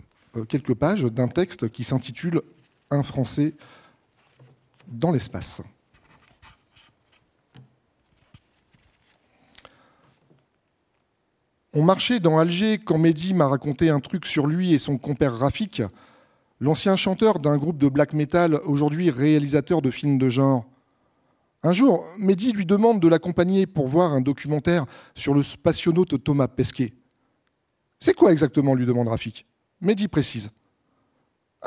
quelques 0.48 0.74
pages 0.74 1.04
d'un 1.04 1.28
texte 1.28 1.70
qui 1.70 1.84
s'intitule 1.84 2.42
Un 2.90 3.02
Français 3.02 3.54
dans 4.88 5.12
l'espace. 5.12 5.62
On 11.72 11.82
marchait 11.82 12.20
dans 12.20 12.38
Alger 12.38 12.78
quand 12.78 12.98
Mehdi 12.98 13.34
m'a 13.34 13.48
raconté 13.48 13.88
un 13.88 13.98
truc 13.98 14.26
sur 14.26 14.46
lui 14.46 14.74
et 14.74 14.78
son 14.78 14.96
compère 14.96 15.36
Rafik, 15.36 15.82
l'ancien 16.60 16.96
chanteur 16.96 17.38
d'un 17.38 17.56
groupe 17.56 17.78
de 17.78 17.88
black 17.88 18.12
metal, 18.12 18.60
aujourd'hui 18.66 19.10
réalisateur 19.10 19.82
de 19.82 19.90
films 19.90 20.18
de 20.18 20.28
genre. 20.28 20.64
Un 21.62 21.72
jour, 21.72 22.04
Mehdi 22.18 22.52
lui 22.52 22.66
demande 22.66 23.00
de 23.00 23.08
l'accompagner 23.08 23.66
pour 23.66 23.88
voir 23.88 24.12
un 24.12 24.20
documentaire 24.20 24.84
sur 25.14 25.32
le 25.34 25.42
spationaute 25.42 26.22
Thomas 26.22 26.48
Pesquet. 26.48 26.92
C'est 27.98 28.14
quoi 28.14 28.32
exactement 28.32 28.74
lui 28.74 28.84
demande 28.84 29.08
Rafik. 29.08 29.46
Mehdi 29.80 30.08
précise. 30.08 30.50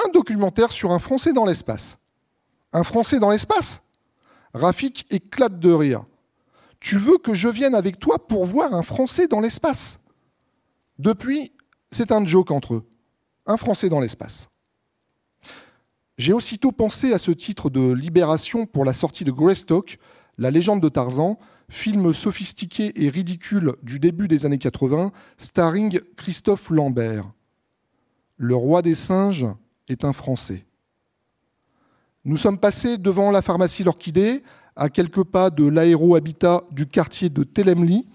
Un 0.05 0.09
documentaire 0.11 0.71
sur 0.71 0.91
un 0.91 0.99
Français 0.99 1.33
dans 1.33 1.45
l'espace. 1.45 1.97
Un 2.73 2.83
Français 2.83 3.19
dans 3.19 3.31
l'espace? 3.31 3.81
Rafik 4.53 5.07
éclate 5.09 5.59
de 5.59 5.71
rire. 5.71 6.03
Tu 6.79 6.97
veux 6.97 7.17
que 7.17 7.33
je 7.33 7.49
vienne 7.49 7.73
avec 7.73 7.99
toi 7.99 8.27
pour 8.27 8.45
voir 8.45 8.73
un 8.75 8.83
Français 8.83 9.27
dans 9.27 9.39
l'espace? 9.39 9.99
Depuis, 10.99 11.51
c'est 11.91 12.11
un 12.11 12.23
joke 12.23 12.51
entre 12.51 12.75
eux. 12.75 12.87
Un 13.47 13.57
Français 13.57 13.89
dans 13.89 13.99
l'espace. 13.99 14.49
J'ai 16.17 16.33
aussitôt 16.33 16.71
pensé 16.71 17.13
à 17.13 17.19
ce 17.19 17.29
titre 17.29 17.69
de 17.69 17.93
libération 17.93 18.65
pour 18.65 18.85
la 18.85 18.93
sortie 18.93 19.23
de 19.23 19.31
Greystock, 19.31 19.99
la 20.39 20.49
légende 20.49 20.81
de 20.81 20.89
Tarzan, 20.89 21.37
film 21.69 22.11
sophistiqué 22.11 22.91
et 22.95 23.09
ridicule 23.09 23.73
du 23.83 23.99
début 23.99 24.27
des 24.27 24.45
années 24.45 24.57
80, 24.57 25.11
starring 25.37 25.99
Christophe 26.15 26.71
Lambert. 26.71 27.31
Le 28.37 28.55
roi 28.55 28.81
des 28.81 28.95
singes 28.95 29.45
est 29.87 30.05
un 30.05 30.13
Français. 30.13 30.65
Nous 32.25 32.37
sommes 32.37 32.57
passés 32.57 32.97
devant 32.97 33.29
la 33.29 33.43
pharmacie 33.43 33.83
L'Orchidée, 33.83 34.41
à 34.75 34.89
quelques 34.89 35.23
pas 35.23 35.51
de 35.51 35.67
l'aéro-habitat 35.67 36.63
du 36.71 36.87
quartier 36.87 37.29
de 37.29 37.43
Telemli, 37.43 38.07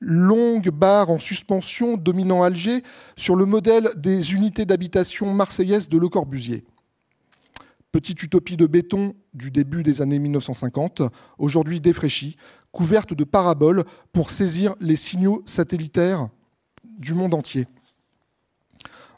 longue 0.00 0.70
barre 0.70 1.10
en 1.10 1.18
suspension 1.18 1.96
dominant 1.96 2.44
Alger 2.44 2.84
sur 3.16 3.34
le 3.34 3.44
modèle 3.44 3.90
des 3.96 4.34
unités 4.34 4.64
d'habitation 4.64 5.34
marseillaises 5.34 5.88
de 5.88 5.98
Le 5.98 6.08
Corbusier. 6.08 6.64
Petite 7.98 8.22
utopie 8.22 8.56
de 8.56 8.68
béton 8.68 9.16
du 9.34 9.50
début 9.50 9.82
des 9.82 10.00
années 10.00 10.20
1950, 10.20 11.02
aujourd'hui 11.36 11.80
défraîchie, 11.80 12.36
couverte 12.70 13.12
de 13.12 13.24
paraboles 13.24 13.82
pour 14.12 14.30
saisir 14.30 14.76
les 14.78 14.94
signaux 14.94 15.42
satellitaires 15.46 16.28
du 16.84 17.12
monde 17.12 17.34
entier. 17.34 17.66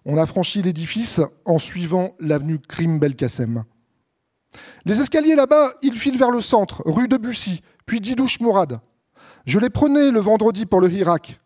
On 0.06 0.16
a 0.16 0.24
franchi 0.24 0.62
l'édifice 0.62 1.20
en 1.44 1.58
suivant 1.58 2.12
l'avenue 2.20 2.58
Krim 2.58 2.98
Belkacem. 2.98 3.64
Les 4.86 4.98
escaliers 4.98 5.36
là-bas, 5.36 5.74
ils 5.82 5.98
filent 5.98 6.16
vers 6.16 6.30
le 6.30 6.40
centre, 6.40 6.82
rue 6.86 7.06
de 7.06 7.18
Bussy, 7.18 7.60
puis 7.84 8.00
Didouche 8.00 8.40
Mourad. 8.40 8.80
Je 9.44 9.58
les 9.58 9.68
prenais 9.68 10.10
le 10.10 10.20
vendredi 10.20 10.64
pour 10.64 10.80
le 10.80 10.90
Hirak. 10.90 11.38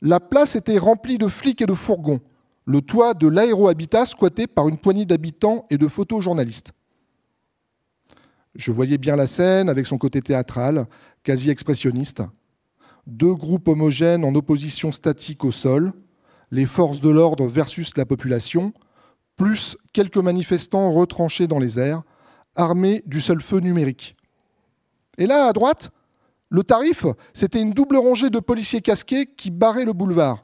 La 0.00 0.20
place 0.20 0.54
était 0.54 0.78
remplie 0.78 1.18
de 1.18 1.26
flics 1.26 1.60
et 1.60 1.66
de 1.66 1.74
fourgons, 1.74 2.20
le 2.64 2.80
toit 2.80 3.14
de 3.14 3.26
l'aérohabitat 3.26 4.06
squatté 4.06 4.46
par 4.46 4.68
une 4.68 4.78
poignée 4.78 5.04
d'habitants 5.04 5.66
et 5.70 5.78
de 5.78 5.88
photojournalistes. 5.88 6.72
Je 8.54 8.70
voyais 8.70 8.98
bien 8.98 9.16
la 9.16 9.26
scène 9.26 9.68
avec 9.68 9.86
son 9.86 9.98
côté 9.98 10.20
théâtral, 10.20 10.86
quasi 11.22 11.50
expressionniste. 11.50 12.22
Deux 13.06 13.34
groupes 13.34 13.68
homogènes 13.68 14.24
en 14.24 14.34
opposition 14.34 14.92
statique 14.92 15.44
au 15.44 15.50
sol, 15.50 15.92
les 16.50 16.66
forces 16.66 17.00
de 17.00 17.10
l'ordre 17.10 17.46
versus 17.46 17.96
la 17.96 18.04
population, 18.04 18.72
plus 19.36 19.76
quelques 19.92 20.18
manifestants 20.18 20.92
retranchés 20.92 21.46
dans 21.46 21.58
les 21.58 21.80
airs, 21.80 22.02
armés 22.54 23.02
du 23.06 23.20
seul 23.20 23.40
feu 23.40 23.58
numérique. 23.60 24.16
Et 25.16 25.26
là, 25.26 25.46
à 25.46 25.52
droite, 25.52 25.90
le 26.50 26.62
tarif, 26.62 27.06
c'était 27.32 27.62
une 27.62 27.72
double 27.72 27.96
rangée 27.96 28.28
de 28.28 28.38
policiers 28.38 28.82
casqués 28.82 29.26
qui 29.26 29.50
barraient 29.50 29.86
le 29.86 29.94
boulevard. 29.94 30.40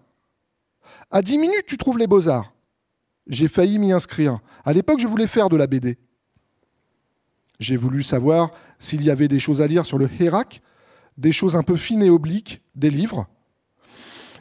À 1.10 1.22
10 1.22 1.38
minutes, 1.38 1.64
tu 1.66 1.78
trouves 1.78 1.98
les 1.98 2.06
beaux-arts. 2.06 2.50
J'ai 3.26 3.48
failli 3.48 3.78
m'y 3.78 3.92
inscrire. 3.92 4.40
À 4.64 4.72
l'époque, 4.72 5.00
je 5.00 5.06
voulais 5.06 5.26
faire 5.26 5.48
de 5.48 5.56
la 5.56 5.66
BD. 5.66 5.98
J'ai 7.58 7.76
voulu 7.76 8.02
savoir 8.02 8.50
s'il 8.78 9.02
y 9.02 9.10
avait 9.10 9.28
des 9.28 9.38
choses 9.38 9.62
à 9.62 9.66
lire 9.66 9.86
sur 9.86 9.98
le 9.98 10.08
Hérac, 10.20 10.60
des 11.16 11.32
choses 11.32 11.56
un 11.56 11.62
peu 11.62 11.76
fines 11.76 12.02
et 12.02 12.10
obliques, 12.10 12.62
des 12.74 12.90
livres. 12.90 13.26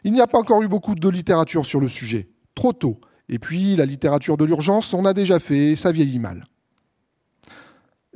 Il 0.03 0.13
n'y 0.13 0.21
a 0.21 0.27
pas 0.27 0.37
encore 0.37 0.61
eu 0.61 0.67
beaucoup 0.67 0.93
de 0.93 1.09
littérature 1.09 1.65
sur 1.65 1.79
le 1.79 1.87
sujet, 1.87 2.29
trop 2.53 2.73
tôt. 2.73 2.99
Et 3.29 3.39
puis, 3.39 3.75
la 3.75 3.85
littérature 3.85 4.37
de 4.37 4.45
l'urgence, 4.45 4.93
on 4.93 5.05
a 5.05 5.13
déjà 5.13 5.39
fait, 5.39 5.75
ça 5.75 5.91
vieillit 5.91 6.19
mal. 6.19 6.45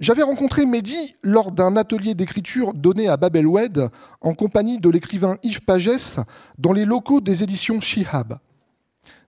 J'avais 0.02 0.24
rencontré 0.24 0.66
Mehdi 0.66 1.14
lors 1.22 1.52
d'un 1.52 1.78
atelier 1.78 2.16
d'écriture 2.16 2.74
donné 2.74 3.08
à 3.08 3.18
Babelwed 3.18 3.90
en 4.22 4.34
compagnie 4.34 4.80
de 4.80 4.90
l'écrivain 4.90 5.38
Yves 5.44 5.62
Pagès 5.62 6.20
dans 6.58 6.74
les 6.74 6.86
locaux 6.86 7.22
des 7.22 7.44
éditions 7.44 7.80
Shihab. 7.80 8.40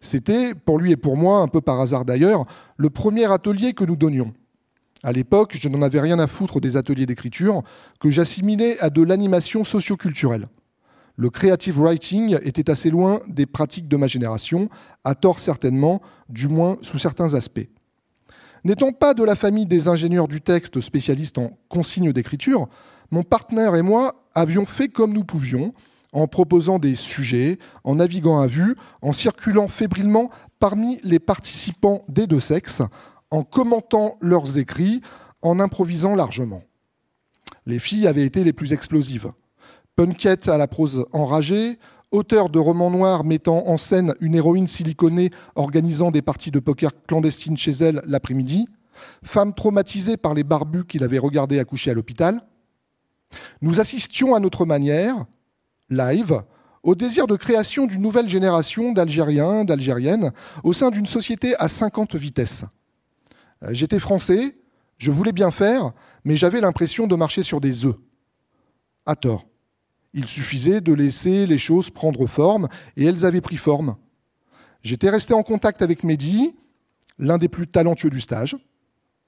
C'était, 0.01 0.55
pour 0.55 0.79
lui 0.79 0.91
et 0.91 0.97
pour 0.97 1.15
moi, 1.15 1.41
un 1.41 1.47
peu 1.47 1.61
par 1.61 1.79
hasard 1.79 2.05
d'ailleurs, 2.05 2.43
le 2.77 2.89
premier 2.89 3.31
atelier 3.31 3.73
que 3.73 3.83
nous 3.83 3.95
donnions. 3.95 4.33
À 5.03 5.11
l'époque, 5.11 5.55
je 5.55 5.69
n'en 5.69 5.83
avais 5.83 5.99
rien 5.99 6.17
à 6.17 6.25
foutre 6.25 6.59
des 6.59 6.75
ateliers 6.75 7.05
d'écriture 7.05 7.61
que 7.99 8.09
j'assimilais 8.09 8.79
à 8.79 8.89
de 8.89 9.03
l'animation 9.03 9.63
socioculturelle. 9.63 10.47
Le 11.17 11.29
creative 11.29 11.79
writing 11.79 12.39
était 12.41 12.71
assez 12.71 12.89
loin 12.89 13.19
des 13.27 13.45
pratiques 13.45 13.87
de 13.87 13.95
ma 13.95 14.07
génération, 14.07 14.69
à 15.03 15.13
tort 15.13 15.37
certainement, 15.37 16.01
du 16.29 16.47
moins 16.47 16.77
sous 16.81 16.97
certains 16.97 17.35
aspects. 17.35 17.69
N'étant 18.63 18.93
pas 18.93 19.13
de 19.13 19.23
la 19.23 19.35
famille 19.35 19.65
des 19.65 19.89
ingénieurs 19.89 20.29
du 20.29 20.39
texte 20.39 20.79
spécialistes 20.79 21.37
en 21.37 21.51
consignes 21.67 22.13
d'écriture, 22.13 22.69
mon 23.11 23.23
partenaire 23.23 23.75
et 23.75 23.81
moi 23.81 24.23
avions 24.33 24.65
fait 24.65 24.87
comme 24.87 25.13
nous 25.13 25.25
pouvions, 25.25 25.73
en 26.13 26.27
proposant 26.27 26.79
des 26.79 26.95
sujets, 26.95 27.59
en 27.83 27.95
naviguant 27.95 28.39
à 28.39 28.47
vue, 28.47 28.75
en 29.01 29.11
circulant 29.11 29.67
fébrilement 29.67 30.29
parmi 30.59 30.99
les 31.03 31.19
participants 31.19 31.99
des 32.07 32.25
deux 32.25 32.39
sexes, 32.39 32.81
en 33.31 33.43
commentant 33.43 34.15
leurs 34.21 34.57
écrits, 34.57 35.01
en 35.41 35.59
improvisant 35.59 36.15
largement. 36.15 36.61
Les 37.65 37.79
filles 37.79 38.07
avaient 38.07 38.25
été 38.25 38.43
les 38.43 38.53
plus 38.53 38.71
explosives. 38.71 39.31
Punkette 39.95 40.47
à 40.47 40.57
la 40.57 40.67
prose 40.67 41.05
enragée, 41.11 41.79
auteur 42.13 42.49
de 42.49 42.59
romans 42.59 42.91
noirs 42.91 43.25
mettant 43.25 43.67
en 43.67 43.77
scène 43.77 44.13
une 44.21 44.35
héroïne 44.35 44.67
siliconée 44.67 45.31
organisant 45.55 46.11
des 46.11 46.21
parties 46.21 46.51
de 46.51 46.59
poker 46.59 46.91
clandestines 47.07 47.57
chez 47.57 47.71
elle 47.71 48.01
l'après-midi, 48.05 48.67
femme 49.23 49.53
traumatisée 49.53 50.15
par 50.15 50.33
les 50.33 50.43
barbus 50.43 50.85
qu'il 50.85 51.03
avait 51.03 51.17
regardés 51.17 51.59
accoucher 51.59 51.91
à 51.91 51.93
l'hôpital. 51.95 52.39
Nous 53.61 53.79
assistions 53.79 54.35
à 54.35 54.39
notre 54.39 54.65
manière, 54.65 55.25
live, 55.89 56.43
au 56.83 56.95
désir 56.95 57.25
de 57.27 57.35
création 57.35 57.87
d'une 57.87 58.01
nouvelle 58.01 58.27
génération 58.27 58.91
d'Algériens, 58.91 59.65
d'Algériennes, 59.65 60.31
au 60.63 60.73
sein 60.73 60.91
d'une 60.91 61.07
société 61.07 61.55
à 61.57 61.67
50 61.67 62.15
vitesses. 62.15 62.65
Euh, 63.63 63.69
j'étais 63.71 63.99
français, 63.99 64.53
je 64.97 65.11
voulais 65.11 65.31
bien 65.31 65.49
faire, 65.49 65.93
mais 66.25 66.35
j'avais 66.35 66.61
l'impression 66.61 67.07
de 67.07 67.15
marcher 67.15 67.41
sur 67.41 67.59
des 67.59 67.85
œufs. 67.85 67.95
À 69.05 69.15
tort. 69.15 69.45
Il 70.13 70.27
suffisait 70.27 70.81
de 70.81 70.93
laisser 70.93 71.45
les 71.45 71.57
choses 71.57 71.89
prendre 71.89 72.25
forme, 72.27 72.67
et 72.97 73.05
elles 73.05 73.25
avaient 73.25 73.41
pris 73.41 73.57
forme. 73.57 73.95
J'étais 74.83 75.09
resté 75.09 75.33
en 75.33 75.43
contact 75.43 75.81
avec 75.81 76.03
Mehdi, 76.03 76.55
l'un 77.17 77.37
des 77.37 77.47
plus 77.47 77.67
talentueux 77.67 78.09
du 78.09 78.21
stage. 78.21 78.57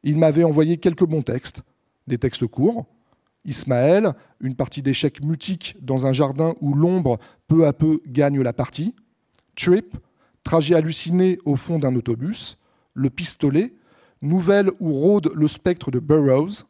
Il 0.03 0.17
m'avait 0.17 0.43
envoyé 0.43 0.77
quelques 0.77 1.05
bons 1.05 1.21
textes, 1.21 1.63
des 2.07 2.17
textes 2.17 2.45
courts. 2.45 2.85
Ismaël, 3.45 4.13
une 4.41 4.55
partie 4.55 4.81
d'échecs 4.81 5.23
mutique 5.23 5.75
dans 5.81 6.05
un 6.05 6.13
jardin 6.13 6.55
où 6.61 6.73
l'ombre 6.73 7.19
peu 7.47 7.65
à 7.65 7.73
peu 7.73 8.01
gagne 8.07 8.41
la 8.41 8.53
partie. 8.53 8.95
Trip, 9.55 9.95
trajet 10.43 10.75
halluciné 10.75 11.39
au 11.45 11.55
fond 11.55 11.79
d'un 11.79 11.95
autobus. 11.95 12.57
Le 12.93 13.09
pistolet, 13.09 13.73
nouvelle 14.21 14.71
où 14.79 14.93
rôde 14.93 15.31
le 15.35 15.47
spectre 15.47 15.91
de 15.91 15.99
Burroughs. 15.99 16.65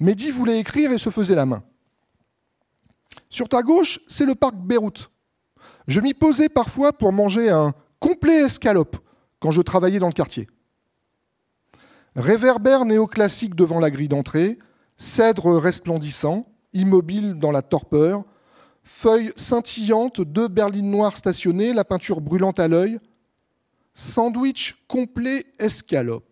Mehdi 0.00 0.30
voulait 0.30 0.60
écrire 0.60 0.92
et 0.92 0.98
se 0.98 1.10
faisait 1.10 1.34
la 1.34 1.46
main. 1.46 1.62
Sur 3.30 3.48
ta 3.48 3.62
gauche, 3.62 4.00
c'est 4.06 4.24
le 4.24 4.34
parc 4.34 4.54
Beyrouth. 4.56 5.10
Je 5.86 6.00
m'y 6.00 6.14
posais 6.14 6.48
parfois 6.48 6.92
pour 6.92 7.12
manger 7.12 7.50
un 7.50 7.72
complet 7.98 8.44
escalope 8.44 8.96
quand 9.40 9.50
je 9.50 9.62
travaillais 9.62 9.98
dans 9.98 10.08
le 10.08 10.12
quartier. 10.12 10.48
Réverbère 12.16 12.84
néoclassique 12.84 13.54
devant 13.54 13.80
la 13.80 13.90
grille 13.90 14.08
d'entrée, 14.08 14.58
cèdre 14.96 15.56
resplendissant, 15.56 16.42
immobile 16.72 17.34
dans 17.34 17.52
la 17.52 17.62
torpeur, 17.62 18.24
feuilles 18.82 19.32
scintillantes, 19.36 20.20
deux 20.20 20.48
berlines 20.48 20.90
noires 20.90 21.16
stationnées, 21.16 21.72
la 21.72 21.84
peinture 21.84 22.20
brûlante 22.20 22.58
à 22.58 22.68
l'œil, 22.68 22.98
sandwich 23.94 24.84
complet 24.88 25.44
escalope. 25.58 26.27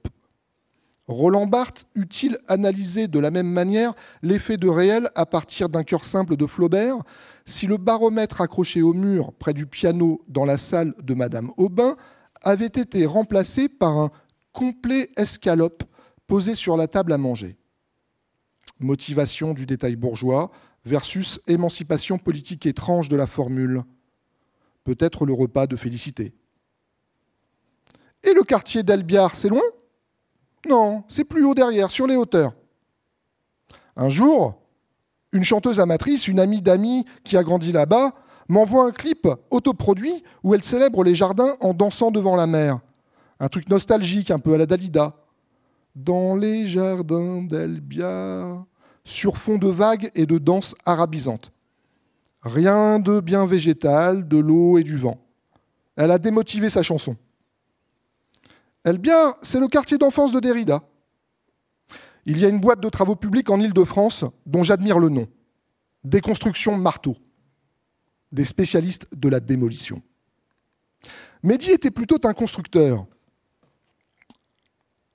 Roland 1.08 1.46
Barthes 1.46 1.86
eut-il 1.94 2.36
analysé 2.48 3.06
de 3.06 3.20
la 3.20 3.30
même 3.30 3.50
manière 3.50 3.94
l'effet 4.22 4.56
de 4.56 4.68
réel 4.68 5.08
à 5.14 5.24
partir 5.24 5.68
d'un 5.68 5.84
cœur 5.84 6.04
simple 6.04 6.36
de 6.36 6.46
Flaubert? 6.46 6.96
Si 7.44 7.68
le 7.68 7.76
baromètre 7.76 8.40
accroché 8.40 8.82
au 8.82 8.92
mur 8.92 9.32
près 9.32 9.54
du 9.54 9.66
piano 9.66 10.24
dans 10.26 10.44
la 10.44 10.58
salle 10.58 10.94
de 11.02 11.14
Madame 11.14 11.52
Aubin 11.56 11.96
avait 12.42 12.66
été 12.66 13.06
remplacé 13.06 13.68
par 13.68 13.96
un 13.96 14.10
complet 14.52 15.10
escalope 15.16 15.84
posé 16.26 16.54
sur 16.54 16.76
la 16.76 16.88
table 16.88 17.12
à 17.12 17.18
manger 17.18 17.56
Motivation 18.80 19.54
du 19.54 19.64
détail 19.64 19.96
bourgeois 19.96 20.50
versus 20.84 21.40
émancipation 21.46 22.18
politique 22.18 22.66
étrange 22.66 23.08
de 23.08 23.16
la 23.16 23.26
formule. 23.26 23.82
Peut-être 24.84 25.24
le 25.24 25.32
repas 25.32 25.66
de 25.66 25.76
félicité. 25.76 26.34
Et 28.22 28.34
le 28.34 28.42
quartier 28.42 28.82
d'Albiard, 28.82 29.34
c'est 29.34 29.48
loin? 29.48 29.62
Non, 30.68 31.04
c'est 31.08 31.24
plus 31.24 31.44
haut 31.44 31.54
derrière, 31.54 31.90
sur 31.90 32.06
les 32.06 32.16
hauteurs. 32.16 32.52
Un 33.96 34.08
jour, 34.08 34.54
une 35.32 35.44
chanteuse 35.44 35.80
amatrice, 35.80 36.28
une 36.28 36.40
amie 36.40 36.62
d'amis 36.62 37.04
qui 37.24 37.36
a 37.36 37.42
grandi 37.42 37.72
là-bas, 37.72 38.12
m'envoie 38.48 38.84
un 38.84 38.90
clip 38.90 39.28
autoproduit 39.50 40.22
où 40.42 40.54
elle 40.54 40.62
célèbre 40.62 41.02
les 41.02 41.14
jardins 41.14 41.54
en 41.60 41.74
dansant 41.74 42.10
devant 42.10 42.36
la 42.36 42.46
mer. 42.46 42.80
Un 43.40 43.48
truc 43.48 43.68
nostalgique, 43.68 44.30
un 44.30 44.38
peu 44.38 44.54
à 44.54 44.58
la 44.58 44.66
Dalida. 44.66 45.14
Dans 45.94 46.36
les 46.36 46.66
jardins 46.66 47.42
d'Elbia, 47.42 48.64
sur 49.04 49.38
fond 49.38 49.56
de 49.56 49.68
vagues 49.68 50.10
et 50.14 50.26
de 50.26 50.38
danse 50.38 50.74
arabisante. 50.84 51.50
Rien 52.42 52.98
de 52.98 53.20
bien 53.20 53.46
végétal, 53.46 54.28
de 54.28 54.38
l'eau 54.38 54.78
et 54.78 54.84
du 54.84 54.96
vent. 54.96 55.18
Elle 55.96 56.10
a 56.10 56.18
démotivé 56.18 56.68
sa 56.68 56.82
chanson. 56.82 57.16
Eh 58.88 58.98
bien, 58.98 59.34
c'est 59.42 59.58
le 59.58 59.66
quartier 59.66 59.98
d'enfance 59.98 60.30
de 60.30 60.38
Derrida. 60.38 60.80
Il 62.24 62.38
y 62.38 62.44
a 62.44 62.48
une 62.48 62.60
boîte 62.60 62.80
de 62.80 62.88
travaux 62.88 63.16
publics 63.16 63.50
en 63.50 63.58
Île-de-France 63.58 64.24
dont 64.46 64.62
j'admire 64.62 64.98
le 64.98 65.08
nom. 65.08 65.26
des 66.04 66.20
constructions 66.20 66.78
marteaux, 66.78 67.16
des 68.30 68.44
spécialistes 68.44 69.08
de 69.12 69.28
la 69.28 69.40
démolition. 69.40 70.00
Mehdi 71.42 71.72
était 71.72 71.90
plutôt 71.90 72.20
un 72.28 72.32
constructeur. 72.32 73.06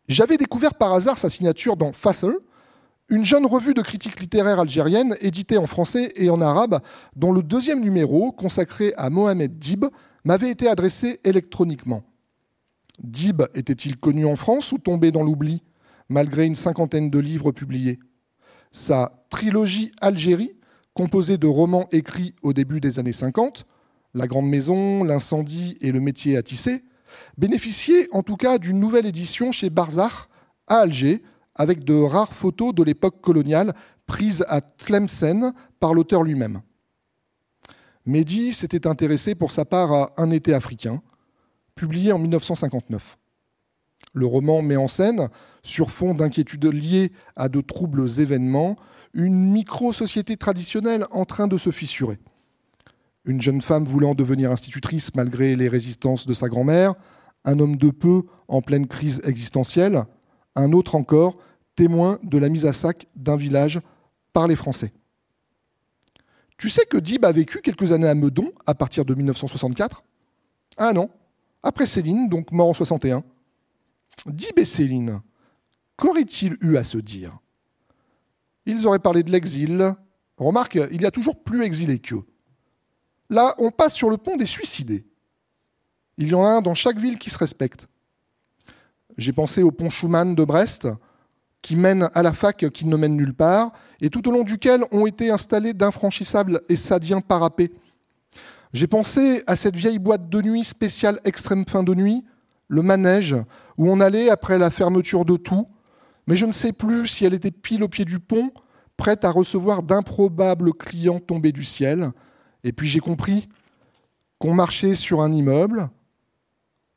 J'avais 0.09 0.35
découvert 0.35 0.73
par 0.73 0.91
hasard 0.91 1.17
sa 1.17 1.29
signature 1.29 1.77
dans 1.77 1.93
Fassel, 1.93 2.35
une 3.07 3.23
jeune 3.23 3.45
revue 3.45 3.73
de 3.73 3.81
critique 3.81 4.19
littéraire 4.19 4.59
algérienne 4.59 5.15
éditée 5.21 5.57
en 5.57 5.65
français 5.65 6.11
et 6.17 6.29
en 6.29 6.41
arabe, 6.41 6.81
dont 7.15 7.31
le 7.31 7.41
deuxième 7.41 7.79
numéro, 7.79 8.33
consacré 8.33 8.93
à 8.97 9.09
Mohamed 9.09 9.57
Dib, 9.57 9.85
m'avait 10.25 10.51
été 10.51 10.67
adressé 10.67 11.21
électroniquement. 11.23 12.03
Dib 12.99 13.43
était-il 13.53 13.97
connu 13.97 14.25
en 14.25 14.35
France 14.35 14.71
ou 14.71 14.77
tombé 14.77 15.11
dans 15.11 15.23
l'oubli, 15.23 15.63
malgré 16.09 16.45
une 16.45 16.55
cinquantaine 16.55 17.09
de 17.09 17.19
livres 17.19 17.51
publiés? 17.51 17.99
Sa 18.71 19.25
trilogie 19.29 19.91
Algérie, 20.01 20.55
composée 20.93 21.37
de 21.37 21.47
romans 21.47 21.87
écrits 21.91 22.35
au 22.41 22.53
début 22.53 22.79
des 22.79 22.99
années 22.99 23.13
50, 23.13 23.65
La 24.13 24.27
Grande 24.27 24.49
Maison, 24.49 25.03
L'incendie 25.03 25.77
et 25.81 25.91
Le 25.91 25.99
métier 25.99 26.37
à 26.37 26.43
tisser, 26.43 26.83
bénéficiait 27.37 28.07
en 28.11 28.23
tout 28.23 28.37
cas 28.37 28.57
d'une 28.57 28.79
nouvelle 28.79 29.05
édition 29.05 29.51
chez 29.51 29.69
Barzach 29.69 30.29
à 30.67 30.79
Alger, 30.79 31.23
avec 31.55 31.83
de 31.83 31.93
rares 31.93 32.33
photos 32.33 32.73
de 32.73 32.83
l'époque 32.83 33.19
coloniale 33.21 33.73
prises 34.05 34.45
à 34.47 34.61
Tlemcen 34.61 35.53
par 35.79 35.93
l'auteur 35.93 36.23
lui-même. 36.23 36.61
Mehdi 38.05 38.53
s'était 38.53 38.87
intéressé 38.87 39.35
pour 39.35 39.51
sa 39.51 39.65
part 39.65 39.91
à 39.91 40.09
Un 40.17 40.31
été 40.31 40.53
africain, 40.53 41.01
publié 41.75 42.11
en 42.11 42.19
1959. 42.19 43.17
Le 44.13 44.25
roman 44.25 44.61
met 44.61 44.75
en 44.75 44.87
scène, 44.87 45.29
sur 45.63 45.91
fond 45.91 46.13
d'inquiétudes 46.13 46.65
liées 46.65 47.11
à 47.35 47.49
de 47.49 47.61
troubles 47.61 48.19
événements, 48.19 48.75
une 49.13 49.51
micro-société 49.51 50.37
traditionnelle 50.37 51.05
en 51.11 51.25
train 51.25 51.47
de 51.47 51.57
se 51.57 51.71
fissurer. 51.71 52.19
Une 53.25 53.41
jeune 53.41 53.61
femme 53.61 53.85
voulant 53.85 54.15
devenir 54.15 54.51
institutrice 54.51 55.13
malgré 55.15 55.55
les 55.55 55.69
résistances 55.69 56.25
de 56.25 56.33
sa 56.33 56.49
grand-mère, 56.49 56.95
un 57.45 57.59
homme 57.59 57.75
de 57.75 57.89
peu 57.89 58.23
en 58.47 58.61
pleine 58.61 58.87
crise 58.87 59.21
existentielle, 59.25 60.03
un 60.55 60.71
autre 60.71 60.95
encore 60.95 61.35
témoin 61.75 62.19
de 62.23 62.37
la 62.37 62.49
mise 62.49 62.65
à 62.65 62.73
sac 62.73 63.07
d'un 63.15 63.35
village 63.35 63.79
par 64.33 64.47
les 64.47 64.55
Français. 64.55 64.91
Tu 66.57 66.69
sais 66.69 66.85
que 66.85 66.97
Dib 66.97 67.25
a 67.25 67.31
vécu 67.31 67.61
quelques 67.61 67.91
années 67.91 68.07
à 68.07 68.15
Meudon 68.15 68.51
à 68.65 68.75
partir 68.75 69.05
de 69.05 69.15
1964 69.15 70.03
Ah 70.77 70.93
non, 70.93 71.09
après 71.63 71.85
Céline, 71.85 72.29
donc 72.29 72.51
mort 72.51 72.69
en 72.69 72.73
61. 72.73 73.23
Dib 74.25 74.57
et 74.57 74.65
Céline, 74.65 75.21
qu'auraient-ils 75.97 76.55
eu 76.61 76.77
à 76.77 76.83
se 76.83 76.97
dire? 76.97 77.37
Ils 78.65 78.85
auraient 78.85 78.99
parlé 78.99 79.23
de 79.23 79.31
l'exil. 79.31 79.93
Remarque, 80.37 80.79
il 80.91 81.01
y 81.01 81.05
a 81.05 81.11
toujours 81.11 81.43
plus 81.43 81.63
exilés 81.63 81.99
qu'eux. 81.99 82.23
Là, 83.29 83.55
on 83.57 83.71
passe 83.71 83.93
sur 83.93 84.09
le 84.09 84.17
pont 84.17 84.37
des 84.37 84.45
suicidés. 84.45 85.05
Il 86.17 86.27
y 86.27 86.33
en 86.33 86.43
a 86.43 86.49
un 86.49 86.61
dans 86.61 86.73
chaque 86.73 86.97
ville 86.97 87.17
qui 87.17 87.29
se 87.29 87.37
respecte. 87.37 87.87
J'ai 89.17 89.33
pensé 89.33 89.63
au 89.63 89.71
pont 89.71 89.89
Schumann 89.89 90.35
de 90.35 90.43
Brest, 90.43 90.87
qui 91.61 91.75
mène 91.75 92.09
à 92.13 92.23
la 92.23 92.33
fac 92.33 92.69
qui 92.71 92.85
ne 92.85 92.95
mène 92.95 93.15
nulle 93.15 93.33
part, 93.33 93.71
et 93.99 94.09
tout 94.09 94.27
au 94.27 94.31
long 94.31 94.43
duquel 94.43 94.83
ont 94.91 95.05
été 95.05 95.29
installés 95.29 95.73
d'infranchissables 95.73 96.61
et 96.69 96.75
sadiens 96.75 97.21
parapets. 97.21 97.71
J'ai 98.73 98.87
pensé 98.87 99.43
à 99.47 99.57
cette 99.57 99.75
vieille 99.75 99.99
boîte 99.99 100.29
de 100.29 100.41
nuit 100.41 100.63
spéciale 100.63 101.19
extrême 101.25 101.65
fin 101.67 101.83
de 101.83 101.93
nuit, 101.93 102.23
le 102.69 102.81
manège, 102.81 103.35
où 103.77 103.91
on 103.91 103.99
allait 103.99 104.29
après 104.29 104.57
la 104.57 104.69
fermeture 104.69 105.25
de 105.25 105.35
tout, 105.35 105.67
mais 106.25 106.37
je 106.37 106.45
ne 106.45 106.53
sais 106.53 106.71
plus 106.71 107.07
si 107.07 107.25
elle 107.25 107.33
était 107.33 107.51
pile 107.51 107.83
au 107.83 107.89
pied 107.89 108.05
du 108.05 108.19
pont, 108.19 108.51
prête 108.95 109.25
à 109.25 109.31
recevoir 109.31 109.83
d'improbables 109.83 110.73
clients 110.73 111.19
tombés 111.19 111.51
du 111.51 111.65
ciel. 111.65 112.11
Et 112.63 112.71
puis 112.71 112.87
j'ai 112.87 113.01
compris 113.01 113.49
qu'on 114.37 114.53
marchait 114.53 114.95
sur 114.95 115.21
un 115.21 115.33
immeuble, 115.33 115.89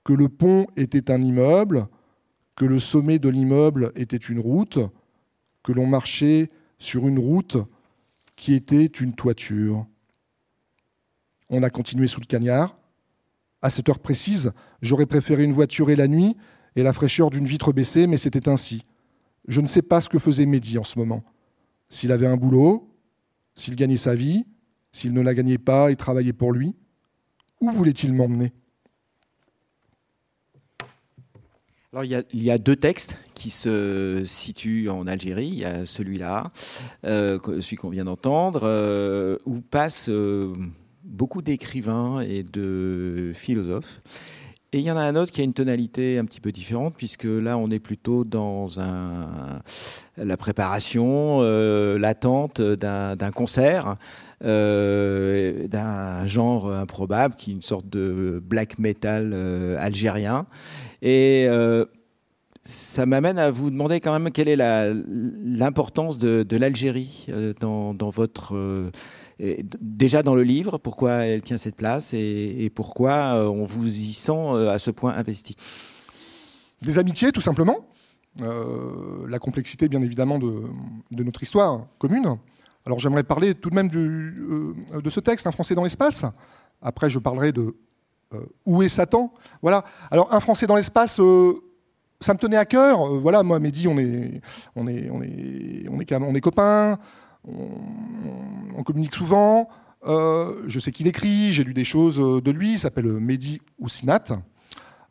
que 0.04 0.12
le 0.12 0.28
pont 0.28 0.66
était 0.76 1.10
un 1.10 1.20
immeuble, 1.20 1.88
que 2.54 2.64
le 2.64 2.78
sommet 2.78 3.18
de 3.18 3.28
l'immeuble 3.28 3.90
était 3.96 4.16
une 4.16 4.38
route, 4.38 4.78
que 5.64 5.72
l'on 5.72 5.86
marchait 5.86 6.50
sur 6.78 7.08
une 7.08 7.18
route 7.18 7.56
qui 8.36 8.54
était 8.54 8.86
une 8.86 9.14
toiture. 9.14 9.86
On 11.50 11.62
a 11.62 11.70
continué 11.70 12.06
sous 12.06 12.20
le 12.20 12.26
cagnard. 12.26 12.74
À 13.62 13.70
cette 13.70 13.88
heure 13.88 13.98
précise, 13.98 14.52
j'aurais 14.82 15.06
préféré 15.06 15.44
une 15.44 15.52
voiture 15.52 15.90
et 15.90 15.96
la 15.96 16.08
nuit 16.08 16.36
et 16.76 16.82
la 16.82 16.92
fraîcheur 16.92 17.30
d'une 17.30 17.46
vitre 17.46 17.72
baissée, 17.72 18.06
mais 18.06 18.16
c'était 18.16 18.48
ainsi. 18.48 18.84
Je 19.48 19.60
ne 19.60 19.66
sais 19.66 19.82
pas 19.82 20.00
ce 20.00 20.08
que 20.08 20.18
faisait 20.18 20.46
Mehdi 20.46 20.78
en 20.78 20.84
ce 20.84 20.98
moment. 20.98 21.24
S'il 21.88 22.12
avait 22.12 22.26
un 22.26 22.36
boulot, 22.36 22.90
s'il 23.54 23.76
gagnait 23.76 23.96
sa 23.96 24.14
vie, 24.14 24.44
s'il 24.92 25.12
ne 25.12 25.20
la 25.20 25.34
gagnait 25.34 25.58
pas 25.58 25.90
et 25.90 25.96
travaillait 25.96 26.32
pour 26.32 26.52
lui, 26.52 26.74
où 27.60 27.70
voulait-il 27.70 28.12
m'emmener? 28.12 28.52
Alors, 31.92 32.04
il, 32.04 32.42
y 32.42 32.50
a, 32.50 32.58
deux 32.58 32.74
textes 32.74 33.16
qui 33.34 33.50
se 33.50 34.24
situent 34.24 34.88
en 34.88 35.06
Algérie. 35.06 35.46
Il 35.46 35.58
y 35.58 35.64
a 35.64 35.86
celui-là, 35.86 36.44
euh, 37.04 37.38
celui 37.60 37.76
qu'on 37.76 37.88
vient 37.88 38.04
d'entendre, 38.04 38.62
euh, 38.64 39.38
où 39.46 39.60
passent 39.60 40.08
euh, 40.08 40.52
beaucoup 41.04 41.42
d'écrivains 41.42 42.20
et 42.20 42.42
de 42.42 43.32
philosophes. 43.34 44.00
Et 44.72 44.78
il 44.78 44.84
y 44.84 44.90
en 44.90 44.96
a 44.96 45.02
un 45.02 45.14
autre 45.14 45.30
qui 45.30 45.40
a 45.40 45.44
une 45.44 45.52
tonalité 45.52 46.18
un 46.18 46.24
petit 46.24 46.40
peu 46.40 46.50
différente, 46.50 46.94
puisque 46.96 47.24
là, 47.24 47.56
on 47.56 47.70
est 47.70 47.78
plutôt 47.78 48.24
dans 48.24 48.66
la 50.16 50.36
préparation, 50.36 51.42
l'attente 51.96 52.60
d'un 52.60 53.30
concert. 53.30 53.96
d'un 54.40 56.26
genre 56.26 56.72
improbable 56.72 57.36
qui 57.36 57.52
est 57.52 57.54
une 57.54 57.62
sorte 57.62 57.88
de 57.88 58.42
black 58.44 58.80
metal 58.80 59.32
algérien 59.78 60.46
et 61.04 61.44
euh, 61.48 61.84
ça 62.62 63.04
m'amène 63.04 63.38
à 63.38 63.50
vous 63.50 63.70
demander 63.70 64.00
quand 64.00 64.18
même 64.18 64.32
quelle 64.32 64.48
est 64.48 64.56
l'importance 64.56 66.16
de, 66.16 66.56
l'Algérie 66.56 67.26
euh, 67.28 67.52
dans, 67.60 68.10
votre 68.10 68.56
euh, 68.56 68.90
déjà 69.38 70.22
dans 70.22 70.34
le 70.34 70.42
livre, 70.42 70.78
pourquoi 70.78 71.24
elle 71.24 71.42
tient 71.42 71.58
cette 71.58 71.76
place 71.76 72.14
et, 72.14 72.70
pourquoi 72.74 73.34
on 73.50 73.64
vous 73.64 73.86
y 73.86 74.12
sent 74.12 74.68
à 74.70 74.78
ce 74.78 74.90
point 74.90 75.14
investi. 75.14 75.56
Des 76.82 76.98
amitiés, 76.98 77.32
tout 77.32 77.40
simplement. 77.40 77.86
la 78.38 79.38
complexité, 79.38 79.88
bien 79.88 80.02
évidemment, 80.02 80.38
de, 80.38 80.62
notre 81.10 81.42
histoire 81.42 81.86
commune. 81.98 82.38
Alors 82.86 82.98
j'aimerais 82.98 83.24
parler 83.24 83.54
tout 83.54 83.70
de 83.70 83.74
même 83.74 83.88
de 83.88 85.10
ce 85.10 85.20
texte, 85.20 85.46
Un 85.46 85.52
Français 85.52 85.74
dans 85.74 85.84
l'espace. 85.84 86.24
Après, 86.80 87.10
je 87.10 87.18
parlerai 87.18 87.50
de 87.50 87.74
euh, 88.34 88.40
où 88.66 88.82
est 88.82 88.88
Satan? 88.88 89.32
Voilà. 89.62 89.84
Alors, 90.10 90.32
un 90.32 90.40
Français 90.40 90.66
dans 90.66 90.76
l'espace, 90.76 91.18
euh, 91.20 91.54
ça 92.20 92.34
me 92.34 92.38
tenait 92.38 92.56
à 92.56 92.64
cœur. 92.64 93.00
Euh, 93.00 93.18
voilà, 93.18 93.42
moi, 93.42 93.58
Mehdi, 93.58 93.88
on 93.88 93.98
est, 93.98 94.40
on 94.76 94.86
est, 94.86 95.10
on 95.10 95.22
est, 95.22 95.86
on 95.88 96.34
est 96.34 96.40
copains, 96.40 96.98
on, 97.46 98.82
communique 98.82 99.14
souvent. 99.14 99.68
je 100.04 100.78
sais 100.78 100.92
qu'il 100.92 101.06
écrit, 101.06 101.52
j'ai 101.52 101.64
lu 101.64 101.74
des 101.74 101.84
choses 101.84 102.16
de 102.16 102.50
lui. 102.50 102.72
Il 102.72 102.78
s'appelle 102.78 103.06
Mehdi 103.06 103.60
Oussinat. 103.78 104.24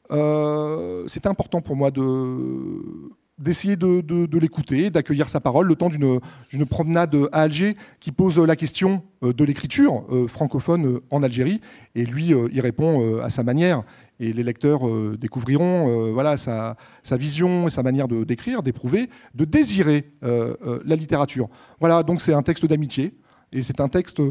C'est 0.10 1.26
important 1.26 1.62
pour 1.62 1.76
moi 1.76 1.92
de 1.92 3.12
d'essayer 3.40 3.76
de, 3.76 4.38
l'écouter, 4.38 4.90
d'accueillir 4.90 5.28
sa 5.28 5.40
parole, 5.40 5.68
le 5.68 5.76
temps 5.76 5.90
d'une 5.90 6.66
promenade 6.66 7.16
à 7.32 7.42
Alger 7.42 7.76
qui 8.00 8.12
pose 8.12 8.38
la 8.40 8.56
question 8.56 9.04
euh, 9.24 9.34
de 9.34 9.44
l'écriture 9.44 10.06
euh, 10.12 10.28
francophone 10.28 10.86
euh, 10.86 11.04
en 11.12 11.24
Algérie. 11.24 11.60
Et 11.96 12.06
lui, 12.06 12.34
il 12.52 12.62
répond 12.62 13.20
à 13.22 13.30
sa 13.30 13.44
manière. 13.44 13.84
Et 14.20 14.32
les 14.32 14.44
lecteurs 14.44 14.82
découvriront 15.18 16.12
voilà, 16.14 16.38
sa, 16.38 16.76
vision 17.14 17.68
et 17.68 17.72
sa 17.72 17.84
manière 17.84 18.08
d'écrire, 18.08 18.62
d'éprouver, 18.62 19.10
de 19.34 19.44
désirer 19.44 20.14
la 20.22 20.96
littérature. 20.96 21.50
Voilà, 21.80 22.04
donc 22.04 22.22
c'est 22.22 22.34
un 22.34 22.44
texte 22.44 22.66
d'amitié. 22.66 23.18
Et 23.52 23.62
c'est 23.62 23.80
un 23.80 23.88
texte, 23.88 24.22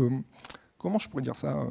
comment 0.78 0.98
je 0.98 1.08
pourrais 1.08 1.22
dire 1.22 1.36
ça 1.36 1.66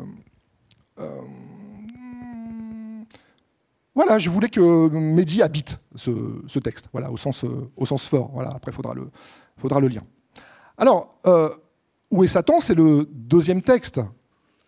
voilà, 3.93 4.19
je 4.19 4.29
voulais 4.29 4.49
que 4.49 4.89
Mehdi 4.89 5.41
habite 5.41 5.77
ce, 5.95 6.59
texte, 6.59 6.87
voilà, 6.93 7.11
au 7.11 7.17
sens, 7.17 7.43
au 7.75 7.85
sens 7.85 8.07
fort. 8.07 8.31
Voilà, 8.33 8.51
après, 8.51 8.71
il 8.71 8.75
faudra 8.75 8.93
le, 8.93 9.09
faudra 9.57 9.79
le 9.79 9.87
lire. 9.87 10.03
Alors, 10.77 11.17
euh, 11.25 11.49
Où 12.09 12.23
est 12.23 12.27
Satan? 12.27 12.61
C'est 12.61 12.73
le 12.73 13.07
deuxième 13.11 13.61
texte 13.61 14.01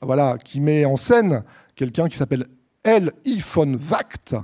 voilà, 0.01 0.37
qui 0.37 0.59
met 0.59 0.83
en 0.83 0.97
scène 0.97 1.43
quelqu'un 1.75 2.09
qui 2.09 2.17
s'appelle 2.17 2.45
El 2.83 3.11
von 3.53 3.77
Wacht, 3.89 4.35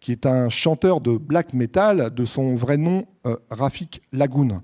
qui 0.00 0.12
est 0.12 0.26
un 0.26 0.48
chanteur 0.48 1.00
de 1.00 1.16
black 1.16 1.52
metal 1.54 2.12
de 2.14 2.24
son 2.24 2.56
vrai 2.56 2.76
nom 2.76 3.06
euh, 3.26 3.36
Rafik 3.50 4.02
Lagoon. 4.12 4.60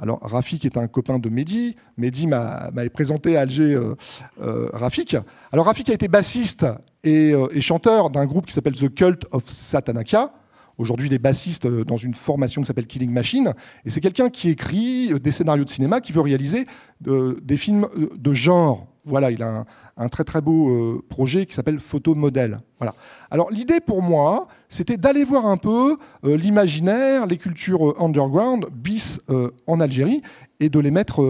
Alors, 0.00 0.18
Rafik 0.22 0.64
est 0.64 0.78
un 0.78 0.88
copain 0.88 1.18
de 1.18 1.28
Mehdi. 1.28 1.76
Mehdi 1.98 2.26
m'avait 2.26 2.88
présenté 2.88 3.36
à 3.36 3.42
Alger 3.42 3.74
euh, 3.74 3.94
euh, 4.40 4.68
Rafik. 4.72 5.14
Alors, 5.52 5.66
Rafik 5.66 5.90
a 5.90 5.92
été 5.92 6.08
bassiste 6.08 6.64
euh, 7.06 7.48
et, 7.52 7.60
chanteur 7.60 8.08
d'un 8.08 8.24
groupe 8.24 8.46
qui 8.46 8.54
s'appelle 8.54 8.72
The 8.72 8.92
Cult 8.92 9.26
of 9.30 9.48
Satanakia, 9.48 10.32
Aujourd'hui, 10.78 11.08
il 11.08 11.12
est 11.12 11.18
bassiste 11.18 11.66
dans 11.66 11.98
une 11.98 12.14
formation 12.14 12.62
qui 12.62 12.66
s'appelle 12.66 12.86
Killing 12.86 13.10
Machine. 13.10 13.52
Et 13.84 13.90
c'est 13.90 14.00
quelqu'un 14.00 14.30
qui 14.30 14.48
écrit 14.48 15.12
des 15.20 15.30
scénarios 15.30 15.64
de 15.64 15.68
cinéma, 15.68 16.00
qui 16.00 16.12
veut 16.12 16.22
réaliser 16.22 16.64
des 17.02 17.56
films 17.58 17.86
de 18.16 18.32
genre. 18.32 18.86
Voilà, 19.10 19.30
il 19.30 19.42
a 19.42 19.64
un, 19.96 20.08
très 20.08 20.24
très 20.24 20.40
beau 20.40 21.02
projet 21.08 21.44
qui 21.46 21.54
s'appelle 21.54 21.80
Photo 21.80 22.14
Modèle. 22.14 22.60
Voilà. 22.78 22.94
Alors 23.30 23.50
l'idée 23.50 23.80
pour 23.80 24.02
moi, 24.02 24.48
c'était 24.68 24.96
d'aller 24.96 25.24
voir 25.24 25.46
un 25.46 25.58
peu 25.58 25.98
l'imaginaire, 26.22 27.26
les 27.26 27.36
cultures 27.36 28.00
underground, 28.00 28.66
bis 28.72 29.20
en 29.66 29.80
Algérie, 29.80 30.22
et 30.60 30.68
de 30.68 30.78
les 30.78 30.90
mettre, 30.90 31.20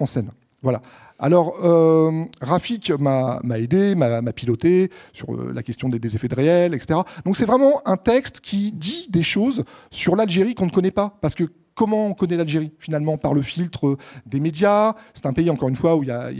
en 0.00 0.06
scène. 0.06 0.30
Voilà. 0.62 0.82
Alors, 1.18 1.54
euh, 1.64 2.24
Rafik 2.42 2.90
m'a 2.98 3.40
aidé, 3.54 3.94
m'a 3.94 4.20
piloté 4.32 4.90
sur 5.12 5.32
euh, 5.32 5.52
la 5.54 5.62
question 5.62 5.88
des, 5.88 6.16
effets 6.16 6.28
de 6.28 6.34
réel, 6.34 6.74
etc. 6.74 7.00
Donc, 7.24 7.36
c'est 7.36 7.46
vraiment 7.46 7.80
un 7.86 7.96
texte 7.96 8.40
qui 8.40 8.72
dit 8.72 9.06
des 9.08 9.22
choses 9.22 9.64
sur 9.90 10.16
l'Algérie 10.16 10.54
qu'on 10.54 10.66
ne 10.66 10.70
connaît 10.70 10.90
pas. 10.90 11.16
Parce 11.22 11.34
que 11.34 11.44
comment 11.76 12.08
on 12.08 12.14
connaît 12.14 12.36
l'Algérie 12.36 12.72
finalement 12.80 13.16
par 13.18 13.34
le 13.34 13.42
filtre 13.42 13.96
des 14.26 14.40
médias. 14.40 14.94
C'est 15.14 15.26
un 15.26 15.32
pays 15.32 15.50
encore 15.50 15.68
une 15.68 15.76
fois 15.76 15.94
où 15.94 16.02
il 16.02 16.08
y 16.08 16.10
a, 16.10 16.30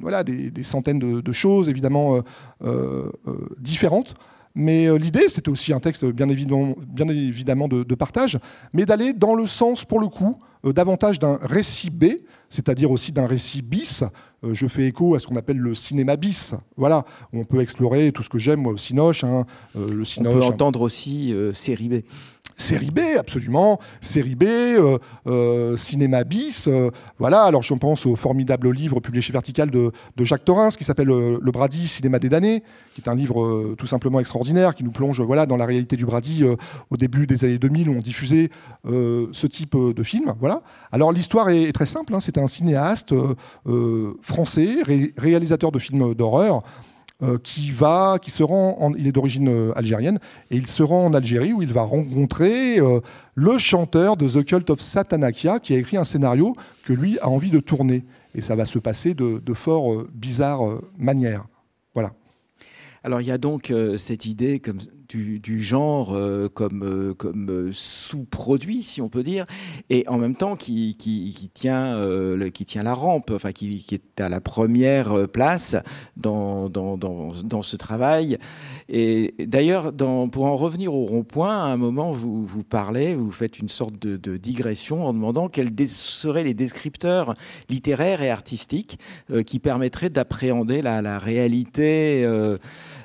voilà, 0.00 0.24
des, 0.24 0.62
centaines 0.62 0.98
de, 0.98 1.32
choses 1.32 1.68
évidemment 1.68 2.22
euh, 2.62 3.10
différentes. 3.58 4.14
Mais 4.54 4.98
l'idée, 4.98 5.28
c'était 5.28 5.50
aussi 5.50 5.72
un 5.72 5.80
texte 5.80 6.04
bien 6.06 6.28
évidemment, 6.28 6.74
bien 6.88 7.08
évidemment 7.08 7.68
de, 7.68 7.82
de 7.82 7.94
partage, 7.94 8.38
mais 8.72 8.84
d'aller 8.86 9.12
dans 9.12 9.34
le 9.34 9.46
sens, 9.46 9.84
pour 9.84 10.00
le 10.00 10.08
coup, 10.08 10.40
davantage 10.64 11.18
d'un 11.18 11.38
récit 11.42 11.90
B, 11.90 12.04
c'est-à-dire 12.48 12.90
aussi 12.90 13.12
d'un 13.12 13.26
récit 13.26 13.62
bis. 13.62 14.04
Euh, 14.44 14.54
je 14.54 14.66
fais 14.66 14.86
écho 14.86 15.14
à 15.14 15.18
ce 15.18 15.26
qu'on 15.26 15.36
appelle 15.36 15.58
le 15.58 15.74
cinéma 15.74 16.16
bis. 16.16 16.54
Voilà, 16.76 17.04
on 17.32 17.44
peut 17.44 17.60
explorer 17.60 18.12
tout 18.12 18.22
ce 18.22 18.28
que 18.28 18.38
j'aime, 18.38 18.60
moi, 18.60 18.72
au 18.72 18.76
Cinoche. 18.76 19.24
Hein, 19.24 19.44
euh, 19.76 19.88
le 19.88 20.04
Cinoche, 20.04 20.34
on 20.34 20.38
peut 20.38 20.44
entendre 20.44 20.80
aussi 20.80 21.32
euh, 21.32 21.52
série 21.52 21.88
B. 21.88 21.94
Série 22.60 22.90
B, 22.90 23.00
absolument. 23.18 23.80
Série 24.02 24.34
B, 24.34 24.44
euh, 24.44 24.98
euh, 25.26 25.76
cinéma 25.78 26.24
bis. 26.24 26.68
Euh, 26.68 26.90
voilà. 27.18 27.44
Alors, 27.44 27.62
je 27.62 27.72
pense 27.72 28.04
au 28.04 28.16
formidable 28.16 28.70
livre 28.70 29.00
publié 29.00 29.22
chez 29.22 29.32
Vertical 29.32 29.70
de, 29.70 29.90
Jacques 30.18 30.44
Torrens 30.44 30.76
qui 30.76 30.84
s'appelle 30.84 31.08
Le 31.08 31.50
Brady, 31.50 31.88
cinéma 31.88 32.18
des 32.18 32.28
damnés, 32.28 32.62
qui 32.94 33.00
est 33.00 33.08
un 33.08 33.14
livre 33.14 33.74
tout 33.78 33.86
simplement 33.86 34.20
extraordinaire 34.20 34.74
qui 34.74 34.84
nous 34.84 34.90
plonge 34.90 35.22
voilà, 35.22 35.46
dans 35.46 35.56
la 35.56 35.64
réalité 35.64 35.96
du 35.96 36.04
Brady 36.04 36.44
au 36.90 36.96
début 36.98 37.26
des 37.26 37.44
années 37.44 37.58
2000 37.58 37.88
où 37.88 37.94
on 37.94 38.00
diffusait 38.00 38.50
ce 38.84 39.46
type 39.46 39.74
de 39.74 40.02
film. 40.02 40.34
Voilà. 40.38 40.62
Alors, 40.92 41.12
l'histoire 41.12 41.48
est, 41.48 41.72
très 41.72 41.86
simple. 41.86 42.14
Hein. 42.14 42.20
C'est 42.20 42.36
un 42.36 42.46
cinéaste 42.46 43.14
français, 44.20 44.76
réalisateur 45.16 45.72
de 45.72 45.78
films 45.78 46.14
d'horreur. 46.14 46.60
Euh, 47.22 47.36
qui 47.42 47.70
va, 47.70 48.18
qui 48.20 48.30
se 48.30 48.42
rend, 48.42 48.94
il 48.96 49.06
est 49.06 49.12
d'origine 49.12 49.48
euh, 49.48 49.72
algérienne, 49.76 50.18
et 50.50 50.56
il 50.56 50.66
se 50.66 50.82
rend 50.82 51.04
en 51.04 51.12
Algérie 51.12 51.52
où 51.52 51.60
il 51.60 51.70
va 51.70 51.82
rencontrer 51.82 52.80
euh, 52.80 53.00
le 53.34 53.58
chanteur 53.58 54.16
de 54.16 54.26
The 54.26 54.42
Cult 54.42 54.70
of 54.70 54.80
Satanakia 54.80 55.60
qui 55.60 55.74
a 55.74 55.76
écrit 55.76 55.98
un 55.98 56.04
scénario 56.04 56.56
que 56.82 56.94
lui 56.94 57.18
a 57.18 57.28
envie 57.28 57.50
de 57.50 57.60
tourner. 57.60 58.06
Et 58.34 58.40
ça 58.40 58.56
va 58.56 58.64
se 58.64 58.78
passer 58.78 59.12
de, 59.12 59.54
fort 59.54 60.04
bizarres 60.14 60.80
manières. 60.96 61.44
Voilà. 61.92 62.14
Alors 63.04 63.20
il 63.20 63.26
y 63.26 63.32
a 63.32 63.38
donc 63.38 63.72
cette 63.98 64.24
idée 64.24 64.60
comme 64.60 64.78
du, 65.16 65.60
genre 65.60 66.14
euh, 66.14 66.48
comme, 66.48 66.84
euh, 66.84 67.14
comme 67.14 67.50
euh, 67.50 67.70
sous-produit, 67.72 68.82
si 68.82 69.02
on 69.02 69.08
peut 69.08 69.22
dire, 69.22 69.44
et 69.88 70.04
en 70.08 70.18
même 70.18 70.34
temps 70.34 70.56
qui, 70.56 70.96
qui, 70.96 71.50
tient, 71.52 71.96
qui 72.52 72.64
tient 72.64 72.82
la 72.82 72.94
rampe, 72.94 73.30
enfin 73.34 73.52
qui, 73.52 73.82
qui, 73.82 73.94
est 73.94 74.20
à 74.20 74.28
la 74.28 74.40
première 74.40 75.28
place 75.28 75.76
dans, 76.16 76.68
dans, 76.68 76.96
dans, 76.96 77.32
dans 77.44 77.62
ce 77.62 77.76
travail. 77.76 78.38
Et 78.88 79.34
d'ailleurs, 79.38 79.92
pour 80.30 80.44
en 80.44 80.56
revenir 80.56 80.94
au 80.94 81.04
rond-point, 81.04 81.56
à 81.56 81.68
un 81.68 81.76
moment, 81.76 82.12
vous, 82.12 82.46
vous 82.46 82.62
parlez, 82.62 83.14
vous 83.14 83.32
faites 83.32 83.58
une 83.58 83.68
sorte 83.68 83.98
de, 83.98 84.16
de 84.16 84.36
digression 84.36 85.06
en 85.06 85.12
demandant 85.12 85.48
quels 85.48 85.70
seraient 85.88 86.44
les 86.44 86.54
descripteurs 86.54 87.34
littéraires 87.68 88.22
et 88.22 88.30
artistiques 88.30 88.98
qui 89.46 89.58
permettraient 89.58 90.10
d'appréhender 90.10 90.82
la, 90.82 91.02
la 91.02 91.18
réalité 91.18 92.24
euh, 92.24 92.58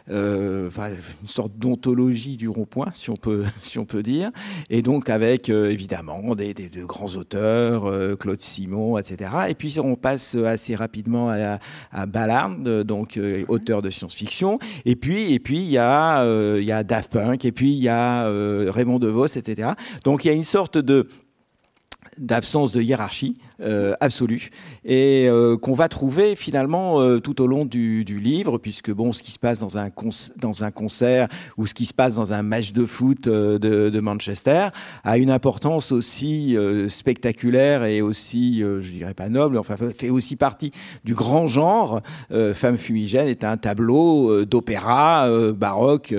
enfin, 0.09 0.89
une 1.21 1.27
sorte 1.27 1.57
d'ontologie 1.57 2.37
du 2.37 2.47
rond-point, 2.47 2.87
si 2.93 3.09
on 3.09 3.15
peut, 3.15 3.45
si 3.61 3.79
on 3.79 3.85
peut 3.85 4.03
dire, 4.03 4.29
et 4.69 4.81
donc 4.81 5.09
avec 5.09 5.49
euh, 5.49 5.69
évidemment 5.69 6.35
des, 6.35 6.53
des, 6.53 6.69
de 6.69 6.83
grands 6.85 7.15
auteurs, 7.15 7.85
euh, 7.85 8.15
Claude 8.15 8.41
Simon, 8.41 8.97
etc. 8.97 9.31
Et 9.49 9.55
puis 9.55 9.79
on 9.79 9.95
passe 9.95 10.35
assez 10.35 10.75
rapidement 10.75 11.29
à, 11.29 11.59
à 11.91 12.05
Ballard, 12.05 12.51
donc 12.85 13.19
auteur 13.47 13.81
de 13.81 13.89
science-fiction. 13.89 14.57
Et 14.85 14.95
puis, 14.95 15.33
et 15.33 15.39
puis 15.39 15.57
il 15.57 15.69
y 15.69 15.77
a, 15.77 16.23
il 16.57 16.63
y 16.63 16.71
a 16.71 16.83
Daft 16.83 17.11
Punk, 17.11 17.45
et 17.45 17.51
puis 17.51 17.71
il 17.71 17.81
y 17.81 17.89
a 17.89 18.29
Raymond 18.71 18.99
DeVos, 18.99 19.25
etc. 19.25 19.69
Donc 20.03 20.25
il 20.25 20.27
y 20.27 20.31
a 20.31 20.33
une 20.33 20.43
sorte 20.43 20.77
de 20.77 21.07
d'absence 22.17 22.71
de 22.71 22.81
hiérarchie 22.81 23.35
euh, 23.61 23.93
absolue 23.99 24.49
et 24.83 25.27
euh, 25.27 25.57
qu'on 25.57 25.73
va 25.73 25.87
trouver 25.89 26.35
finalement 26.35 26.99
euh, 26.99 27.19
tout 27.19 27.41
au 27.41 27.47
long 27.47 27.65
du, 27.65 28.03
du, 28.05 28.19
livre 28.19 28.57
puisque 28.57 28.91
bon 28.91 29.13
ce 29.13 29.23
qui 29.23 29.31
se 29.31 29.39
passe 29.39 29.59
dans 29.59 29.77
un 29.77 29.89
dans 30.37 30.63
un 30.63 30.71
concert 30.71 31.27
ou 31.57 31.65
ce 31.65 31.73
qui 31.73 31.85
se 31.85 31.93
passe 31.93 32.15
dans 32.15 32.33
un 32.33 32.41
match 32.41 32.73
de 32.73 32.85
foot 32.85 33.23
de, 33.23 33.57
de, 33.57 33.99
Manchester 33.99 34.67
a 35.03 35.17
une 35.17 35.31
importance 35.31 35.91
aussi 35.91 36.57
spectaculaire 36.89 37.83
et 37.83 38.01
aussi 38.01 38.59
je 38.59 38.91
dirais 38.91 39.13
pas 39.13 39.29
noble 39.29 39.57
enfin 39.57 39.75
fait 39.77 40.09
aussi 40.09 40.35
partie 40.35 40.71
du 41.03 41.15
grand 41.15 41.47
genre 41.47 42.01
Femme 42.53 42.77
fumigène 42.77 43.27
est 43.27 43.43
un 43.43 43.57
tableau 43.57 44.45
d'opéra 44.45 45.27
baroque 45.53 46.13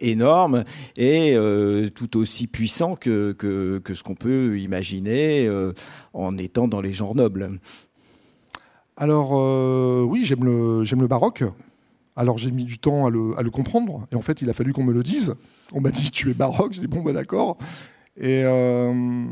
énorme 0.00 0.64
et 0.96 1.36
tout 1.94 2.18
aussi 2.18 2.46
puissant 2.46 2.96
que, 2.96 3.32
que, 3.32 3.78
que 3.78 3.94
ce 3.94 4.02
qu'on 4.02 4.14
peut 4.14 4.58
imaginer 4.58 5.31
euh, 5.40 5.72
en 6.12 6.36
étant 6.38 6.68
dans 6.68 6.80
les 6.80 6.92
genres 6.92 7.14
nobles 7.14 7.50
Alors 8.96 9.32
euh, 9.34 10.02
oui, 10.02 10.24
j'aime 10.24 10.44
le, 10.44 10.84
j'aime 10.84 11.00
le 11.00 11.08
baroque. 11.08 11.44
Alors 12.14 12.36
j'ai 12.38 12.50
mis 12.50 12.64
du 12.64 12.78
temps 12.78 13.06
à 13.06 13.10
le, 13.10 13.50
comprendre, 13.50 14.06
et 14.12 14.16
en 14.16 14.22
fait 14.22 14.42
il 14.42 14.50
a 14.50 14.54
fallu 14.54 14.72
qu'on 14.72 14.84
me 14.84 14.92
le 14.92 15.02
dise. 15.02 15.34
On 15.72 15.80
m'a 15.80 15.90
dit 15.90 16.10
tu 16.10 16.30
es 16.30 16.34
baroque, 16.34 16.72
j'ai 16.72 16.82
dit 16.82 16.86
bon 16.86 17.02
bah 17.02 17.12
d'accord. 17.12 17.56
Et 18.18 18.42
euh, 18.44 19.24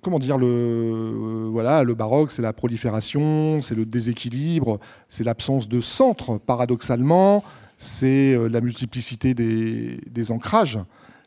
comment 0.00 0.18
dire 0.18 0.38
le 0.38 1.48
voilà 1.50 1.82
le 1.82 1.94
baroque 1.94 2.30
c'est 2.30 2.40
la 2.40 2.54
prolifération, 2.54 3.60
c'est 3.60 3.74
le 3.74 3.84
déséquilibre, 3.84 4.80
c'est 5.10 5.24
l'absence 5.24 5.68
de 5.68 5.80
centre 5.80 6.38
paradoxalement, 6.38 7.44
c'est 7.76 8.38
la 8.48 8.62
multiplicité 8.62 9.34
des, 9.34 10.00
des 10.08 10.30
ancrages, 10.32 10.78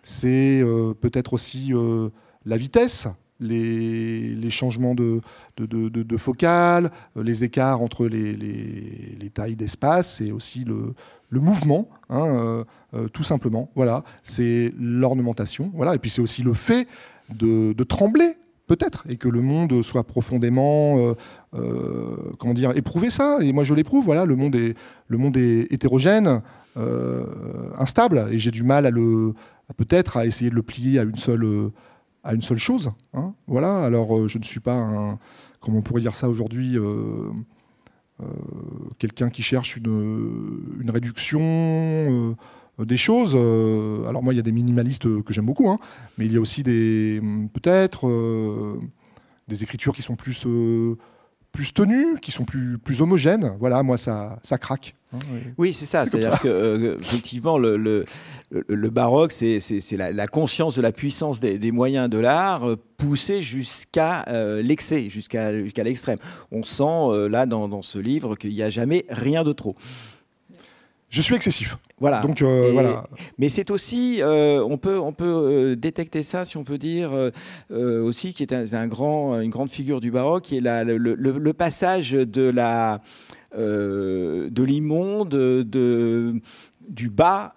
c'est 0.01 0.63
peut-être 0.99 1.33
aussi 1.33 1.73
la 2.45 2.57
vitesse, 2.57 3.07
les, 3.39 4.49
changements 4.49 4.95
de, 4.95 5.21
de, 5.57 6.17
focale, 6.17 6.91
euh, 7.17 7.23
les 7.23 7.43
écarts 7.43 7.81
entre 7.81 8.07
les, 8.07 9.31
tailles 9.33 9.55
d'espace 9.55 10.21
et 10.21 10.31
aussi 10.31 10.63
le, 10.63 10.93
mouvement, 11.31 11.89
hein, 12.09 12.25
euh, 12.25 12.63
euh, 12.93 13.07
tout 13.09 13.23
simplement. 13.23 13.69
Voilà, 13.75 14.03
c'est 14.23 14.73
l'ornementation. 14.79 15.71
Voilà, 15.73 15.95
et 15.95 15.99
puis 15.99 16.09
c'est 16.09 16.21
aussi 16.21 16.43
le 16.43 16.53
fait 16.53 16.87
de, 17.29 17.73
trembler 17.83 18.37
peut-être, 18.67 19.03
et 19.09 19.17
que 19.17 19.27
le 19.27 19.41
monde 19.41 19.81
soit 19.83 20.05
profondément, 20.05 21.13
comment 21.51 22.53
dire, 22.53 22.71
éprouvé 22.75 23.09
ça. 23.09 23.39
Et 23.41 23.51
moi, 23.51 23.63
je 23.63 23.73
l'éprouve. 23.73 24.05
Voilà, 24.05 24.25
le 24.25 24.35
monde 24.35 24.55
est, 24.55 24.75
le 25.07 25.17
monde 25.17 25.37
est 25.37 25.71
hétérogène, 25.71 26.41
instable, 27.77 28.29
et 28.31 28.39
j'ai 28.39 28.51
du 28.51 28.63
mal 28.63 28.85
à 28.85 28.89
le, 28.91 29.33
peut-être 29.75 30.17
à 30.17 30.25
essayer 30.25 30.49
de 30.49 30.55
le 30.55 30.63
plier 30.63 30.99
à 30.99 31.03
une 31.03 31.17
seule 31.17 31.71
à 32.25 32.33
une 32.33 32.41
seule 32.41 32.57
chose. 32.57 32.91
Hein. 33.13 33.33
voilà. 33.47 33.83
Alors, 33.83 34.17
euh, 34.17 34.27
je 34.27 34.37
ne 34.37 34.43
suis 34.43 34.59
pas 34.59 34.75
un, 34.75 35.19
comment 35.61 35.77
on 35.77 35.81
pourrait 35.81 36.01
dire 36.01 36.15
ça 36.15 36.27
aujourd'hui, 36.27 36.77
euh, 36.77 37.29
euh, 38.21 38.25
quelqu'un 38.97 39.29
qui 39.29 39.43
cherche 39.43 39.77
une, 39.77 40.89
réduction 40.89 42.35
des 42.79 42.97
choses. 42.97 43.35
alors 43.35 44.23
moi, 44.23 44.33
il 44.33 44.37
y 44.37 44.39
a 44.39 44.43
des 44.43 44.51
minimalistes 44.51 45.23
que 45.23 45.33
j'aime 45.33 45.45
beaucoup, 45.45 45.69
hein, 45.69 45.77
mais 46.17 46.25
il 46.25 46.33
y 46.33 46.37
a 46.37 46.41
aussi 46.41 46.63
des 46.63 47.21
peut-être 47.53 48.09
des 49.47 49.63
écritures 49.63 49.93
qui 49.93 50.01
sont 50.01 50.15
plus 50.15 50.45
plus 51.55 51.73
tenues, 51.73 52.19
qui 52.21 52.31
sont 52.31 52.43
plus, 52.43 52.77
plus 52.77 53.01
homogènes. 53.01 53.55
Voilà, 53.59 53.81
moi, 53.81 53.97
ça, 53.97 54.39
ça 54.43 54.57
craque. 54.57 54.93
Hein, 55.13 55.19
oui, 55.57 55.73
c'est 55.73 55.85
ça. 55.85 56.05
C'est-à-dire 56.05 56.37
que, 56.41 56.49
euh, 56.49 56.97
effectivement, 56.99 57.57
le, 57.57 57.77
le, 57.77 58.03
le 58.51 58.89
baroque, 58.89 59.31
c'est 59.31 59.61
la, 59.93 60.11
la, 60.11 60.27
conscience 60.27 60.75
de 60.75 60.81
la 60.81 60.91
puissance 60.91 61.39
des, 61.39 61.57
des 61.57 61.71
moyens 61.71 62.09
de 62.09 62.17
l'art 62.17 62.69
euh, 62.69 62.75
poussée 62.97 63.41
jusqu'à 63.41 64.25
euh, 64.27 64.61
l'excès, 64.61 65.09
jusqu'à 65.09 65.51
l'extrême. 65.51 66.17
On 66.51 66.63
sent, 66.63 67.29
là, 67.29 67.45
dans, 67.45 67.69
dans 67.69 67.81
ce 67.81 67.99
livre, 67.99 68.35
qu'il 68.35 68.51
n'y 68.51 68.61
a 68.61 68.69
jamais 68.69 69.05
rien 69.09 69.45
de 69.45 69.53
trop. 69.53 69.75
Je 71.09 71.21
suis 71.21 71.35
excessif. 71.35 71.77
Voilà. 71.99 72.21
Donc 72.21 72.41
euh, 72.41 72.71
voilà. 72.73 73.03
Mais 73.37 73.47
c'est 73.47 73.71
aussi, 73.71 74.21
euh, 74.21 74.63
on 74.63 74.77
peut, 74.77 74.99
on 74.99 75.13
peut 75.13 75.25
euh, 75.25 75.75
détecter 75.75 76.23
ça, 76.23 76.43
si 76.43 76.57
on 76.57 76.63
peut 76.63 76.77
dire, 76.77 77.11
aussi, 77.71 78.33
qui 78.33 78.43
est 78.43 78.53
un, 78.53 78.87
grand, 78.87 79.39
une 79.39 79.49
grande 79.49 79.69
figure 79.69 80.01
du 80.01 80.11
baroque, 80.11 80.43
qui 80.43 80.57
est 80.57 80.61
la, 80.61 80.83
le, 80.83 80.97
le, 80.97 81.53
passage 81.53 82.11
de 82.11 82.49
la, 82.49 82.99
de 83.55 84.63
l'immonde, 84.63 85.29
de 85.29 86.41
du 86.89 87.09
bas 87.09 87.55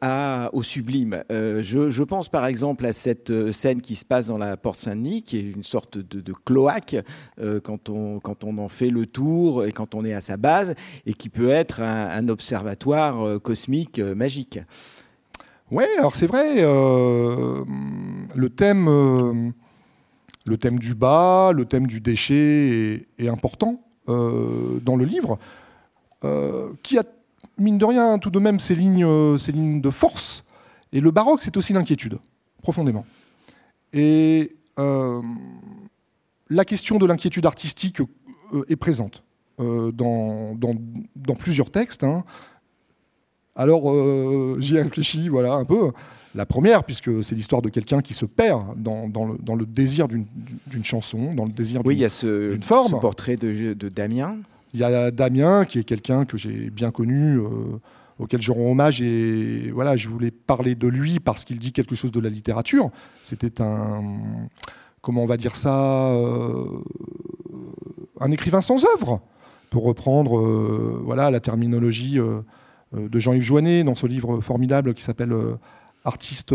à, 0.00 0.50
au 0.52 0.62
sublime. 0.62 1.24
Je, 1.30 2.02
pense 2.02 2.28
par 2.28 2.46
exemple 2.46 2.84
à 2.86 2.92
cette 2.92 3.52
scène 3.52 3.80
qui 3.80 3.94
se 3.94 4.04
passe 4.04 4.26
dans 4.26 4.38
la 4.38 4.56
Porte 4.56 4.80
Saint-Denis, 4.80 5.22
qui 5.22 5.38
est 5.38 5.52
une 5.52 5.62
sorte 5.62 5.98
de, 5.98 6.32
cloaque 6.44 6.96
quand, 7.62 7.88
on, 7.88 8.20
quand 8.20 8.44
on 8.44 8.58
en 8.58 8.68
fait 8.68 8.90
le 8.90 9.06
tour 9.06 9.64
et 9.64 9.72
quand 9.72 9.94
on 9.94 10.04
est 10.04 10.14
à 10.14 10.20
sa 10.20 10.36
base, 10.36 10.74
et 11.06 11.14
qui 11.14 11.28
peut 11.28 11.50
être 11.50 11.80
un, 11.80 12.28
observatoire 12.28 13.40
cosmique 13.40 13.98
magique. 13.98 14.58
Oui, 15.70 15.84
alors 15.98 16.14
c'est 16.14 16.26
vrai, 16.26 16.62
le 16.62 18.48
thème 18.48 19.52
le 20.46 20.56
thème 20.56 20.78
du 20.78 20.94
bas, 20.94 21.52
le 21.54 21.64
thème 21.64 21.86
du 21.86 22.00
déchet 22.00 23.06
est, 23.18 23.28
important 23.28 23.82
euh, 24.08 24.80
dans 24.82 24.96
le 24.96 25.04
livre, 25.04 25.38
euh, 26.24 26.70
qui 26.82 26.98
a, 26.98 27.04
mine 27.58 27.78
de 27.78 27.84
rien, 27.84 28.18
tout 28.18 28.30
de 28.30 28.38
même 28.38 28.58
ses 28.58 28.74
lignes, 28.74 29.04
euh, 29.04 29.36
lignes 29.48 29.80
de 29.80 29.90
force. 29.90 30.44
Et 30.92 31.00
le 31.00 31.10
baroque, 31.10 31.42
c'est 31.42 31.56
aussi 31.56 31.72
l'inquiétude, 31.72 32.18
profondément. 32.62 33.06
Et 33.92 34.56
la 34.78 36.64
question 36.64 36.98
de 36.98 37.06
l'inquiétude 37.06 37.46
artistique 37.46 37.98
est 38.68 38.76
présente 38.76 39.22
dans, 39.58 40.54
dans, 40.54 41.34
plusieurs 41.34 41.70
textes. 41.70 42.02
Hein. 42.04 42.24
Alors, 43.54 43.92
j'y 44.60 44.76
ai 44.76 44.82
réfléchi, 44.82 45.28
voilà, 45.28 45.54
un 45.54 45.64
peu. 45.64 45.92
La 46.34 46.46
première, 46.46 46.84
puisque 46.84 47.22
c'est 47.22 47.34
l'histoire 47.34 47.60
de 47.60 47.68
quelqu'un 47.68 48.00
qui 48.00 48.14
se 48.14 48.24
perd 48.24 48.80
dans, 48.82 49.54
le, 49.54 49.66
désir 49.66 50.08
d'une 50.08 50.24
chanson, 50.84 51.30
dans 51.34 51.44
le 51.44 51.52
désir 51.52 51.82
d'une 51.82 51.88
forme. 51.88 51.88
Oui, 51.88 51.96
il 51.96 52.00
y 52.00 52.04
a 52.04 52.08
ce, 52.08 52.98
portrait 53.00 53.36
de, 53.36 53.88
Damien. 53.88 54.38
Il 54.74 54.80
y 54.80 54.84
a 54.84 55.10
Damien, 55.10 55.64
qui 55.64 55.78
est 55.78 55.84
quelqu'un 55.84 56.24
que 56.24 56.36
j'ai 56.36 56.70
bien 56.70 56.90
connu, 56.90 57.36
euh, 57.36 57.78
auquel 58.18 58.40
je 58.40 58.52
rends 58.52 58.70
hommage. 58.70 59.02
Et 59.02 59.70
voilà, 59.70 59.96
je 59.96 60.08
voulais 60.08 60.30
parler 60.30 60.74
de 60.74 60.88
lui 60.88 61.20
parce 61.20 61.44
qu'il 61.44 61.58
dit 61.58 61.72
quelque 61.72 61.94
chose 61.94 62.10
de 62.10 62.20
la 62.20 62.30
littérature. 62.30 62.90
C'était 63.22 63.60
un. 63.60 64.02
Comment 65.02 65.24
on 65.24 65.26
va 65.26 65.36
dire 65.36 65.56
ça 65.56 66.12
euh, 66.12 66.64
Un 68.20 68.30
écrivain 68.30 68.62
sans 68.62 68.84
œuvre, 68.94 69.20
pour 69.68 69.84
reprendre 69.84 70.38
euh, 70.38 71.02
voilà, 71.04 71.30
la 71.30 71.40
terminologie 71.40 72.18
de 72.92 73.18
Jean-Yves 73.18 73.42
Joannet 73.42 73.84
dans 73.84 73.94
ce 73.94 74.06
livre 74.06 74.40
formidable 74.40 74.94
qui 74.94 75.02
s'appelle 75.02 75.34
artiste 76.04 76.54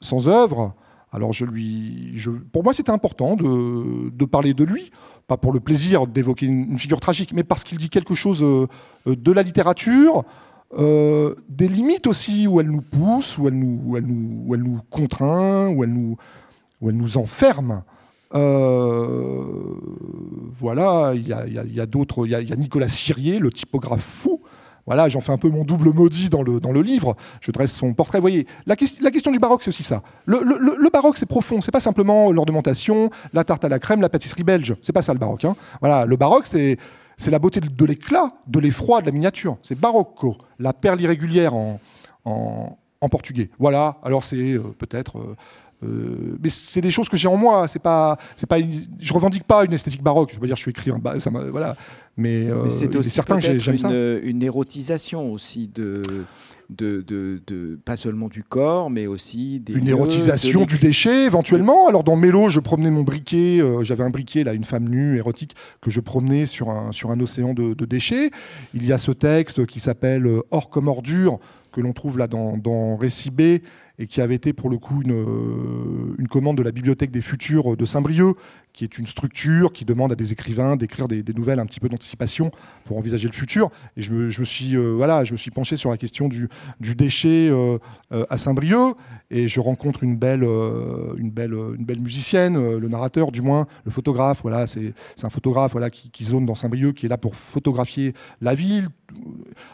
sans 0.00 0.28
œuvre. 0.28 0.74
Alors 1.12 1.34
je 1.34 1.44
lui, 1.44 2.16
pour 2.52 2.64
moi 2.64 2.72
c'était 2.72 2.90
important 2.90 3.36
de, 3.36 4.24
parler 4.24 4.54
de 4.54 4.64
lui, 4.64 4.90
pas 5.26 5.36
pour 5.36 5.52
le 5.52 5.60
plaisir 5.60 6.06
d'évoquer 6.06 6.46
une, 6.46 6.78
figure 6.78 7.00
tragique, 7.00 7.34
mais 7.34 7.44
parce 7.44 7.64
qu'il 7.64 7.76
dit 7.76 7.90
quelque 7.90 8.14
chose 8.14 8.42
euh, 8.42 8.66
de 9.06 9.30
la 9.30 9.42
littérature, 9.42 10.24
euh, 10.78 11.34
des 11.50 11.68
limites 11.68 12.06
aussi 12.06 12.46
où 12.46 12.60
elle 12.60 12.70
nous 12.70 12.80
pousse, 12.80 13.36
où 13.36 13.46
elle 13.46 13.54
nous, 13.54 14.80
contraint, 14.88 15.68
où 15.68 15.84
elle 15.84 15.90
nous, 15.90 17.16
enferme. 17.18 17.82
voilà, 20.54 21.12
il 21.14 21.26
y 21.26 21.80
a 21.80 21.86
d'autres, 21.86 22.26
il 22.26 22.30
y, 22.30 22.52
a 22.52 22.56
Nicolas 22.56 22.88
Sirier, 22.88 23.38
le 23.38 23.50
typographe 23.50 24.00
fou, 24.00 24.40
voilà, 24.86 25.08
j'en 25.08 25.20
fais 25.20 25.32
un 25.32 25.38
peu 25.38 25.48
mon 25.48 25.64
double 25.64 25.92
maudit 25.92 26.28
dans 26.28 26.42
le, 26.42 26.58
dans 26.60 26.72
le 26.72 26.82
livre. 26.82 27.16
Je 27.40 27.50
dresse 27.52 27.72
son 27.72 27.94
portrait. 27.94 28.18
Vous 28.18 28.22
voyez, 28.22 28.46
la, 28.66 28.76
question 28.76 29.30
du 29.30 29.38
baroque, 29.38 29.62
c'est 29.62 29.68
aussi 29.68 29.82
ça. 29.82 30.02
Le, 30.26 30.90
baroque, 30.90 31.16
c'est 31.16 31.26
profond. 31.26 31.60
C'est 31.60 31.70
pas 31.70 31.80
simplement 31.80 32.32
l'ornementation, 32.32 33.10
la 33.32 33.44
tarte 33.44 33.64
à 33.64 33.68
la 33.68 33.78
crème, 33.78 34.00
la 34.00 34.08
pâtisserie 34.08 34.44
belge. 34.44 34.74
C'est 34.82 34.92
pas 34.92 35.02
ça 35.02 35.12
le 35.12 35.18
baroque. 35.18 35.44
Hein. 35.44 35.56
Voilà, 35.80 36.04
le 36.06 36.16
baroque, 36.16 36.46
c'est 36.46 36.78
c'est 37.18 37.30
la 37.30 37.38
beauté 37.38 37.60
de 37.60 37.84
l'éclat, 37.84 38.32
de 38.48 38.58
l'effroi 38.58 39.00
de 39.00 39.06
la 39.06 39.12
miniature. 39.12 39.56
C'est 39.62 39.78
barocco, 39.78 40.36
la 40.58 40.72
perle 40.72 41.00
irrégulière 41.00 41.54
en, 41.54 41.78
en, 42.24 43.08
portugais. 43.08 43.50
Voilà, 43.58 43.98
alors 44.02 44.24
c'est 44.24 44.54
euh, 44.54 44.74
peut-être 44.78 45.18
euh, 45.18 45.36
euh, 45.84 46.36
mais 46.42 46.48
c'est 46.48 46.80
des 46.80 46.90
choses 46.90 47.08
que 47.08 47.16
j'ai 47.16 47.28
en 47.28 47.36
moi. 47.36 47.68
C'est 47.68 47.82
pas, 47.82 48.18
c'est 48.36 48.48
pas, 48.48 48.58
je 49.00 49.12
revendique 49.12 49.44
pas 49.44 49.64
une 49.64 49.72
esthétique 49.72 50.02
baroque. 50.02 50.30
Je 50.32 50.40
veux 50.40 50.46
dire, 50.46 50.56
je 50.56 50.62
suis 50.62 50.70
écrit 50.70 50.90
en 50.90 50.98
bas, 50.98 51.18
ça 51.18 51.30
voilà. 51.30 51.76
Mais, 52.16 52.48
euh, 52.48 52.68
c'est 52.68 52.94
aussi 52.94 53.10
certains 53.10 53.40
j'aime 53.40 53.78
ça. 53.78 53.90
Une 54.22 54.42
érotisation 54.42 55.32
aussi 55.32 55.68
de. 55.74 56.02
De, 56.70 57.02
de, 57.06 57.42
de, 57.46 57.78
pas 57.84 57.96
seulement 57.96 58.28
du 58.28 58.42
corps, 58.42 58.88
mais 58.88 59.06
aussi 59.06 59.60
des 59.60 59.74
une 59.74 59.88
érotisation 59.88 60.64
du 60.64 60.78
déchet 60.78 61.26
éventuellement. 61.26 61.86
Alors 61.86 62.02
dans 62.02 62.16
Mélo, 62.16 62.48
je 62.48 62.60
promenais 62.60 62.90
mon 62.90 63.02
briquet, 63.02 63.60
euh, 63.60 63.84
j'avais 63.84 64.04
un 64.04 64.08
briquet 64.08 64.42
là, 64.42 64.54
une 64.54 64.64
femme 64.64 64.88
nue 64.88 65.18
érotique 65.18 65.54
que 65.82 65.90
je 65.90 66.00
promenais 66.00 66.46
sur 66.46 66.70
un 66.70 66.90
sur 66.92 67.10
un 67.10 67.20
océan 67.20 67.52
de, 67.52 67.74
de 67.74 67.84
déchets. 67.84 68.30
Il 68.72 68.86
y 68.86 68.92
a 68.92 68.96
ce 68.96 69.10
texte 69.10 69.66
qui 69.66 69.80
s'appelle 69.80 70.26
Or 70.50 70.70
comme 70.70 70.88
ordure 70.88 71.40
que 71.72 71.80
l'on 71.80 71.92
trouve 71.92 72.18
là 72.18 72.28
dans, 72.28 72.56
dans 72.56 72.96
Récit 72.96 73.30
B, 73.30 73.58
et 73.98 74.06
qui 74.06 74.20
avait 74.20 74.34
été 74.34 74.52
pour 74.52 74.70
le 74.70 74.78
coup 74.78 75.02
une, 75.02 75.12
euh, 75.12 76.14
une 76.18 76.28
commande 76.28 76.56
de 76.56 76.62
la 76.62 76.72
Bibliothèque 76.72 77.10
des 77.10 77.20
Futurs 77.20 77.76
de 77.76 77.84
Saint-Brieuc, 77.84 78.36
qui 78.72 78.84
est 78.84 78.98
une 78.98 79.06
structure 79.06 79.72
qui 79.72 79.84
demande 79.84 80.12
à 80.12 80.14
des 80.14 80.32
écrivains 80.32 80.76
d'écrire 80.76 81.08
des, 81.08 81.22
nouvelles 81.34 81.60
un 81.60 81.66
petit 81.66 81.80
peu 81.80 81.88
d'anticipation 81.88 82.50
pour 82.84 82.96
envisager 82.96 83.28
le 83.28 83.34
futur. 83.34 83.68
Et 83.96 84.02
je 84.02 84.12
me, 84.12 84.30
suis, 84.44 84.76
euh, 84.76 84.92
voilà, 84.96 85.24
je 85.24 85.32
me 85.32 85.36
suis 85.36 85.50
penché 85.50 85.76
sur 85.76 85.90
la 85.90 85.98
question 85.98 86.28
du, 86.28 86.48
du 86.80 86.94
déchet 86.94 87.48
euh, 87.50 87.78
à 88.30 88.38
Saint-Brieuc, 88.38 88.96
et 89.30 89.46
je 89.46 89.60
rencontre 89.60 90.04
une 90.04 90.16
belle, 90.16 90.42
une 90.42 91.30
belle, 91.30 91.52
une 91.52 91.84
belle 91.84 92.00
musicienne, 92.00 92.78
le 92.78 92.88
narrateur 92.88 93.32
du 93.32 93.40
moins, 93.40 93.66
le 93.84 93.90
photographe. 93.90 94.40
Voilà, 94.42 94.66
c'est 94.66 94.92
un 95.22 95.30
photographe 95.30 95.72
voilà, 95.72 95.90
qui, 95.90 96.10
qui 96.10 96.24
zone 96.24 96.44
dans 96.44 96.54
Saint-Brieuc, 96.54 96.94
qui 96.94 97.06
est 97.06 97.08
là 97.08 97.18
pour 97.18 97.34
photographier 97.34 98.14
la 98.40 98.54
ville. 98.54 98.88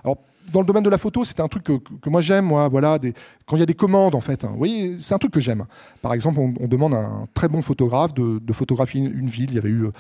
Alors, 0.05 0.19
dans 0.53 0.61
le 0.61 0.67
domaine 0.67 0.83
de 0.83 0.91
la 0.91 0.99
photo, 0.99 1.25
c'est 1.25 1.41
un 1.41 1.49
truc 1.49 1.65
que, 1.65 2.11
moi 2.11 2.21
j'aime, 2.21 2.47
moi, 2.47 2.69
voilà, 2.69 2.99
quand 3.47 3.57
il 3.57 3.61
y 3.61 3.63
a 3.63 3.67
des 3.67 3.75
commandes 3.75 4.15
en 4.15 4.21
fait. 4.21 4.45
Hein. 4.45 4.55
c'est 4.99 5.15
un 5.15 5.19
truc 5.19 5.33
que 5.33 5.41
j'aime. 5.41 5.65
Par 6.03 6.13
exemple, 6.15 6.39
on, 6.39 6.69
demande 6.69 6.95
à 6.95 7.05
un 7.05 7.27
très 7.35 7.49
bon 7.49 7.63
photographe 7.63 8.15
de, 8.15 8.53
photographier 8.53 9.01
une, 9.01 9.29
ville. 9.29 9.51
Il 9.51 9.57
y 9.57 9.59
avait 9.59 9.69
eu, 9.69 9.87
euh, 9.87 9.91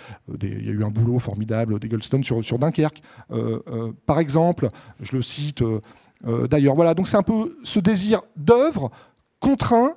il 0.42 0.66
y 0.66 0.68
a 0.68 0.72
eu 0.72 0.84
un 0.84 0.90
boulot 0.90 1.18
formidable 1.18 1.78
d'Eggleston 1.78 2.22
sur, 2.22 2.44
sur 2.44 2.59
Dunkerque, 2.59 3.03
euh, 3.30 3.61
euh, 3.70 3.92
par 4.07 4.18
exemple. 4.18 4.68
Je 5.01 5.16
le 5.16 5.22
cite 5.22 5.62
d'ailleurs. 6.51 6.74
Voilà, 6.74 6.94
donc 6.94 7.09
c'est 7.09 7.16
un 7.16 7.22
peu 7.22 7.57
ce 7.62 7.78
désir 7.78 8.22
d'œuvre 8.36 8.90
contraint 9.40 9.94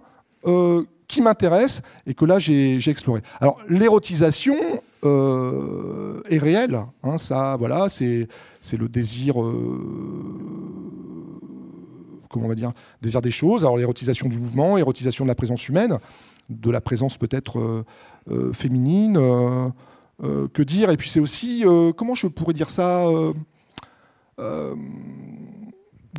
qui 1.07 1.21
m'intéresse 1.21 1.81
et 2.05 2.13
que 2.13 2.25
là 2.25 2.39
j'ai 2.39 2.77
exploré. 2.89 3.21
Alors 3.39 3.59
l'érotisation 3.67 4.55
est 5.03 6.37
réelle, 6.37 6.79
hein, 7.03 7.17
ça, 7.17 7.55
voilà, 7.57 7.87
c'est 7.89 8.27
le 8.77 8.87
désir, 8.87 9.41
euh, 9.41 9.81
comment 12.29 12.45
on 12.45 12.49
va 12.49 12.55
dire, 12.55 12.71
désir 13.01 13.21
des 13.21 13.31
choses. 13.31 13.63
Alors 13.63 13.77
l'érotisation 13.77 14.29
du 14.29 14.39
mouvement, 14.39 14.77
érotisation 14.77 15.25
de 15.25 15.27
la 15.27 15.35
présence 15.35 15.67
humaine, 15.67 15.97
de 16.49 16.71
la 16.71 16.81
présence 16.81 17.17
peut-être 17.17 17.59
euh, 17.59 17.83
euh, 18.31 18.53
féminine. 18.53 19.19
que 20.53 20.61
dire? 20.61 20.91
Et 20.91 20.97
puis 20.97 21.09
c'est 21.09 21.19
aussi, 21.19 21.63
comment 21.97 22.15
je 22.15 22.27
pourrais 22.27 22.53
dire 22.53 22.69
ça 22.69 23.05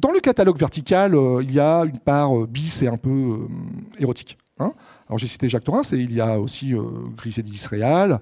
dans 0.00 0.10
le 0.10 0.20
catalogue 0.20 0.58
vertical, 0.58 1.16
il 1.42 1.52
y 1.52 1.60
a 1.60 1.84
une 1.84 1.98
part 1.98 2.46
bis 2.48 2.82
et 2.82 2.88
un 2.88 2.96
peu 2.96 3.46
érotique. 3.98 4.38
Hein. 4.58 4.72
Alors 5.06 5.18
j'ai 5.18 5.28
cité 5.28 5.48
Jacques 5.48 5.64
Torrens, 5.64 5.92
et 5.92 5.98
il 5.98 6.12
y 6.12 6.20
a 6.20 6.40
aussi 6.40 6.74
Griselda 7.16 7.50
Israël, 7.50 8.18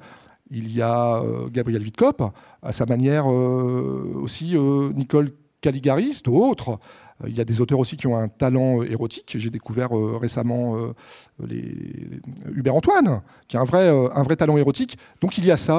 il 0.51 0.75
y 0.75 0.83
a 0.83 1.23
euh, 1.23 1.49
Gabriel 1.49 1.83
Witkop, 1.83 2.23
à 2.63 2.73
sa 2.73 2.87
manière 2.87 3.31
euh, 3.31 4.13
aussi 4.17 4.57
euh, 4.57 4.93
Nicole 4.93 5.33
Caligaris, 5.61 6.21
d'autres. 6.25 6.79
Il 7.27 7.37
y 7.37 7.41
a 7.41 7.45
des 7.45 7.61
auteurs 7.61 7.79
aussi 7.79 7.97
qui 7.97 8.07
ont 8.07 8.17
un 8.17 8.29
talent 8.29 8.83
érotique. 8.83 9.35
J'ai 9.37 9.51
découvert 9.51 9.91
récemment 10.21 10.77
les, 11.47 12.21
Hubert 12.55 12.75
Antoine, 12.75 13.21
qui 13.49 13.57
a 13.57 13.61
un 13.61 13.65
vrai, 13.65 14.37
talent 14.37 14.57
érotique. 14.57 14.97
Donc 15.21 15.37
il 15.39 15.45
y 15.45 15.51
a 15.51 15.57
ça, 15.57 15.79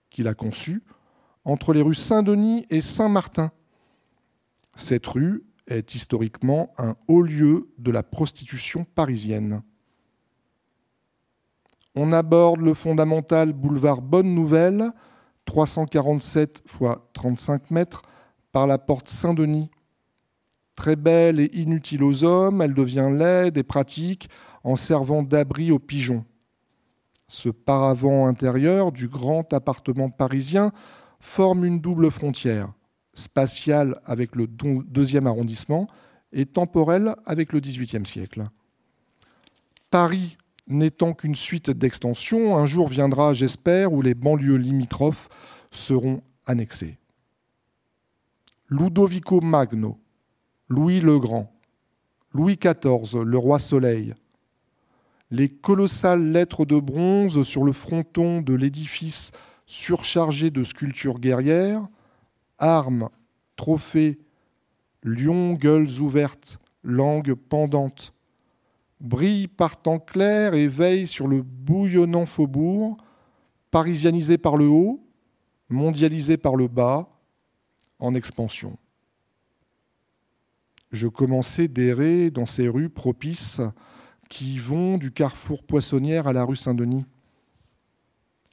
qu'il 0.09 0.29
a 0.29 0.35
conçue, 0.35 0.85
entre 1.45 1.73
les 1.73 1.83
rues 1.83 1.97
Saint-Denis 1.97 2.65
et 2.71 2.81
Saint-Martin. 2.81 3.51
Cette 4.77 5.07
rue 5.07 5.45
est 5.67 5.97
historiquement 5.97 6.73
un 6.79 6.95
haut 7.09 7.23
lieu 7.23 7.69
de 7.79 7.91
la 7.91 8.05
prostitution 8.05 8.85
parisienne. 8.85 9.63
On 11.97 12.13
aborde 12.13 12.61
le 12.61 12.75
fondamental 12.75 13.53
boulevard 13.53 14.01
Bonne 14.01 14.33
Nouvelle, 14.33 14.93
347 15.45 16.63
x 16.67 16.79
35 17.15 17.73
mètres, 17.73 18.03
par 18.53 18.69
la 18.69 18.79
porte 18.79 19.09
Saint-Denis. 19.09 19.71
Très 20.75 20.97
belle 20.97 21.41
et 21.41 21.51
inutile 21.55 22.03
aux 22.03 22.25
hommes, 22.25 22.61
elle 22.61 22.75
devient 22.75 23.11
laide 23.13 23.57
et 23.57 23.63
pratique 23.63 24.29
en 24.65 24.77
servant 24.77 25.23
d'abri 25.23 25.71
aux 25.71 25.79
pigeons. 25.79 26.25
Ce 27.29 27.49
paravent 27.49 28.27
intérieur 28.27 28.93
du 28.93 29.09
grand 29.09 29.53
appartement 29.53 30.11
parisien 30.11 30.73
forme 31.21 31.65
une 31.65 31.81
double 31.81 32.11
frontière, 32.11 32.73
spatiale 33.13 34.01
avec 34.05 34.37
le 34.37 34.47
deuxième 34.47 35.27
arrondissement 35.27 35.87
et 36.33 36.47
temporelle 36.47 37.15
avec 37.25 37.53
le 37.53 37.61
XVIIIe 37.61 38.05
siècle. 38.05 38.45
Paris 39.91 40.37
n'étant 40.67 41.13
qu'une 41.13 41.35
suite 41.35 41.71
d'extensions, 41.71 42.57
un 42.57 42.67
jour 42.67 42.89
viendra, 42.89 43.33
j'espère, 43.33 43.93
où 43.93 44.03
les 44.03 44.15
banlieues 44.15 44.57
limitrophes 44.57 45.29
seront 45.71 46.23
annexées. 46.47 46.99
Ludovico 48.69 49.41
Magno, 49.41 49.99
Louis 50.69 51.01
le 51.01 51.19
Grand, 51.19 51.53
Louis 52.33 52.57
XIV, 52.57 53.23
le 53.23 53.37
roi 53.37 53.59
Soleil, 53.59 54.15
les 55.31 55.51
colossales 55.51 56.33
lettres 56.33 56.65
de 56.65 56.79
bronze 56.79 57.43
sur 57.43 57.65
le 57.65 57.73
fronton 57.73 58.41
de 58.41 58.55
l'édifice 58.55 59.33
surchargé 59.67 60.51
de 60.51 60.65
sculptures 60.65 61.19
guerrières, 61.19 61.87
armes, 62.59 63.11
trophées, 63.57 64.19
lions, 65.03 65.53
gueules 65.53 66.01
ouvertes, 66.01 66.59
langues 66.83 67.35
pendantes, 67.35 68.15
brille 69.01 69.49
par 69.49 69.77
temps 69.83 69.99
clair 69.99 70.55
et 70.55 70.67
veille 70.67 71.07
sur 71.07 71.29
le 71.29 71.43
bouillonnant 71.43 72.25
faubourg, 72.25 72.97
parisianisé 73.71 74.39
par 74.39 74.57
le 74.57 74.67
haut, 74.67 75.05
mondialisé 75.69 76.39
par 76.39 76.57
le 76.57 76.69
bas, 76.69 77.11
en 77.99 78.15
expansion. 78.15 78.79
Je 80.95 81.09
commençais 81.09 81.67
d'errer 81.67 82.31
dans 82.31 82.47
ces 82.47 82.69
rues 82.69 82.89
propices 82.89 83.61
qui 84.31 84.59
vont 84.61 84.97
du 84.97 85.11
carrefour 85.11 85.65
Poissonnière 85.65 86.29
à 86.29 86.33
la 86.33 86.45
rue 86.45 86.55
Saint-Denis. 86.55 87.05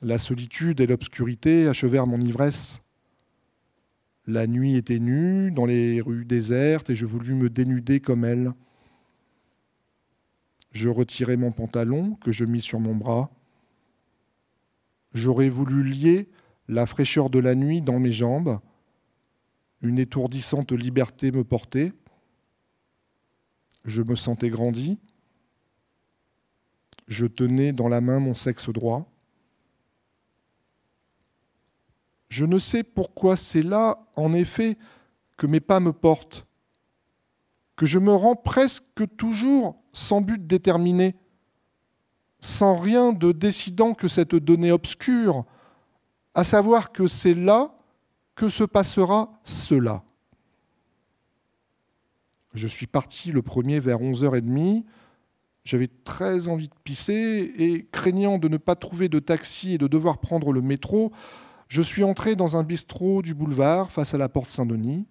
La 0.01 0.17
solitude 0.17 0.79
et 0.79 0.87
l'obscurité 0.87 1.67
achevèrent 1.67 2.07
mon 2.07 2.19
ivresse. 2.19 2.81
La 4.25 4.47
nuit 4.47 4.75
était 4.75 4.97
nue 4.97 5.51
dans 5.51 5.67
les 5.67 6.01
rues 6.01 6.25
désertes 6.25 6.89
et 6.89 6.95
je 6.95 7.05
voulus 7.05 7.35
me 7.35 7.47
dénuder 7.47 7.99
comme 7.99 8.25
elle. 8.25 8.53
Je 10.71 10.89
retirai 10.89 11.37
mon 11.37 11.51
pantalon 11.51 12.15
que 12.15 12.31
je 12.31 12.43
mis 12.43 12.61
sur 12.61 12.79
mon 12.79 12.95
bras. 12.95 13.29
J'aurais 15.13 15.49
voulu 15.49 15.83
lier 15.83 16.27
la 16.67 16.87
fraîcheur 16.87 17.29
de 17.29 17.37
la 17.37 17.53
nuit 17.53 17.81
dans 17.81 17.99
mes 17.99 18.11
jambes. 18.11 18.59
Une 19.83 19.99
étourdissante 19.99 20.71
liberté 20.71 21.31
me 21.31 21.43
portait. 21.43 21.93
Je 23.85 24.01
me 24.01 24.15
sentais 24.15 24.49
grandi. 24.49 24.97
Je 27.07 27.25
tenais 27.25 27.71
dans 27.71 27.87
la 27.87 28.01
main 28.01 28.19
mon 28.19 28.35
sexe 28.35 28.69
droit. 28.69 29.09
Je 32.29 32.45
ne 32.45 32.59
sais 32.59 32.83
pourquoi 32.83 33.35
c'est 33.35 33.63
là, 33.63 34.07
en 34.15 34.33
effet, 34.33 34.77
que 35.37 35.47
mes 35.47 35.59
pas 35.59 35.79
me 35.79 35.91
portent 35.91 36.45
que 37.81 37.87
je 37.87 37.97
me 37.97 38.13
rends 38.13 38.35
presque 38.35 39.03
toujours 39.17 39.81
sans 39.91 40.21
but 40.21 40.45
déterminé, 40.45 41.15
sans 42.39 42.77
rien 42.77 43.11
de 43.11 43.31
décidant 43.31 43.95
que 43.95 44.07
cette 44.07 44.35
donnée 44.35 44.71
obscure, 44.71 45.45
à 46.35 46.43
savoir 46.43 46.91
que 46.91 47.07
c'est 47.07 47.33
là 47.33 47.75
que 48.35 48.49
se 48.49 48.63
passera 48.63 49.31
cela. 49.43 50.03
Je 52.53 52.67
suis 52.67 52.87
parti 52.87 53.31
le 53.31 53.41
premier 53.41 53.79
vers 53.79 53.99
11h30. 53.99 54.83
J'avais 55.63 55.89
très 56.03 56.47
envie 56.47 56.69
de 56.69 56.75
pisser 56.83 57.53
et 57.57 57.87
craignant 57.91 58.37
de 58.39 58.47
ne 58.47 58.57
pas 58.57 58.75
trouver 58.75 59.09
de 59.09 59.19
taxi 59.19 59.73
et 59.73 59.77
de 59.77 59.87
devoir 59.87 60.17
prendre 60.19 60.51
le 60.51 60.61
métro, 60.61 61.11
je 61.71 61.81
suis 61.81 62.03
entré 62.03 62.35
dans 62.35 62.57
un 62.57 62.63
bistrot 62.63 63.21
du 63.21 63.33
boulevard 63.33 63.93
face 63.93 64.13
à 64.13 64.17
la 64.17 64.27
porte 64.27 64.49
Saint-Denis. 64.49 65.07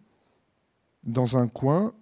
Dans 1.06 1.38
un 1.38 1.48
coin, 1.48 1.94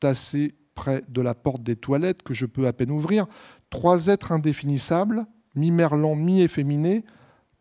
tassés 0.00 0.54
près 0.74 1.02
de 1.08 1.22
la 1.22 1.34
porte 1.34 1.62
des 1.62 1.76
toilettes 1.76 2.22
que 2.22 2.34
je 2.34 2.44
peux 2.44 2.66
à 2.66 2.74
peine 2.74 2.90
ouvrir, 2.90 3.26
trois 3.70 4.08
êtres 4.08 4.30
indéfinissables, 4.30 5.24
mi-merlan, 5.54 6.14
mi-efféminés, 6.14 7.06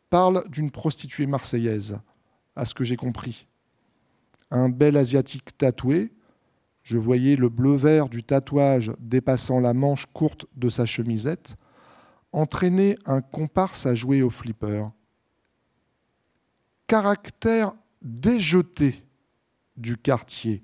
parlent 0.09 0.43
d'une 0.49 0.71
prostituée 0.71 1.25
marseillaise, 1.25 2.01
à 2.57 2.65
ce 2.65 2.73
que 2.73 2.84
j'ai 2.84 2.97
compris. 2.97 3.47
Un 4.49 4.67
bel 4.67 4.97
asiatique 4.97 5.57
tatoué, 5.57 6.11
je 6.84 6.97
voyais 6.97 7.36
le 7.36 7.49
bleu-vert 7.49 8.09
du 8.09 8.23
tatouage 8.23 8.91
dépassant 8.99 9.59
la 9.59 9.73
manche 9.73 10.05
courte 10.07 10.45
de 10.55 10.69
sa 10.69 10.86
chemisette, 10.86 11.55
entraîner 12.32 12.97
un 13.05 13.21
comparse 13.21 13.86
à 13.86 13.95
jouer 13.95 14.21
au 14.21 14.29
flipper. 14.29 14.86
Caractère 16.88 17.73
déjeté 18.01 19.05
du 19.77 19.97
quartier 19.97 20.63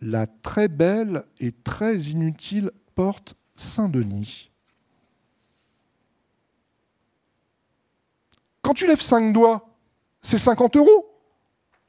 la 0.00 0.26
très 0.26 0.68
belle 0.68 1.24
et 1.40 1.52
très 1.52 1.96
inutile 1.98 2.70
porte 2.94 3.34
Saint-Denis. 3.56 4.50
Quand 8.62 8.74
tu 8.74 8.86
lèves 8.86 9.00
cinq 9.00 9.32
doigts, 9.32 9.68
c'est 10.20 10.38
50 10.38 10.76
euros 10.76 11.06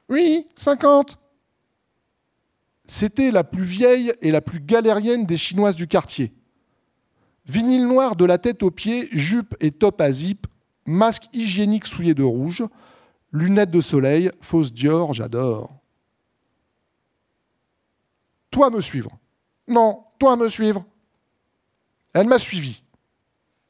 Oui, 0.08 0.48
50 0.56 1.19
C'était 2.92 3.30
la 3.30 3.44
plus 3.44 3.62
vieille 3.62 4.12
et 4.20 4.32
la 4.32 4.40
plus 4.40 4.58
galérienne 4.58 5.24
des 5.24 5.36
Chinoises 5.36 5.76
du 5.76 5.86
quartier. 5.86 6.34
Vinyle 7.46 7.86
noir 7.86 8.16
de 8.16 8.24
la 8.24 8.36
tête 8.36 8.64
aux 8.64 8.72
pieds, 8.72 9.08
jupe 9.12 9.54
et 9.60 9.70
top 9.70 10.00
à 10.00 10.10
zip, 10.10 10.48
masque 10.86 11.26
hygiénique 11.32 11.86
souillé 11.86 12.14
de 12.14 12.24
rouge, 12.24 12.64
lunettes 13.30 13.70
de 13.70 13.80
soleil, 13.80 14.32
fausse 14.40 14.72
Dior, 14.72 15.14
j'adore. 15.14 15.78
Toi 18.50 18.70
me 18.70 18.80
suivre. 18.80 19.16
Non, 19.68 20.02
toi 20.18 20.34
me 20.34 20.48
suivre. 20.48 20.84
Elle 22.12 22.26
m'a 22.26 22.40
suivi. 22.40 22.82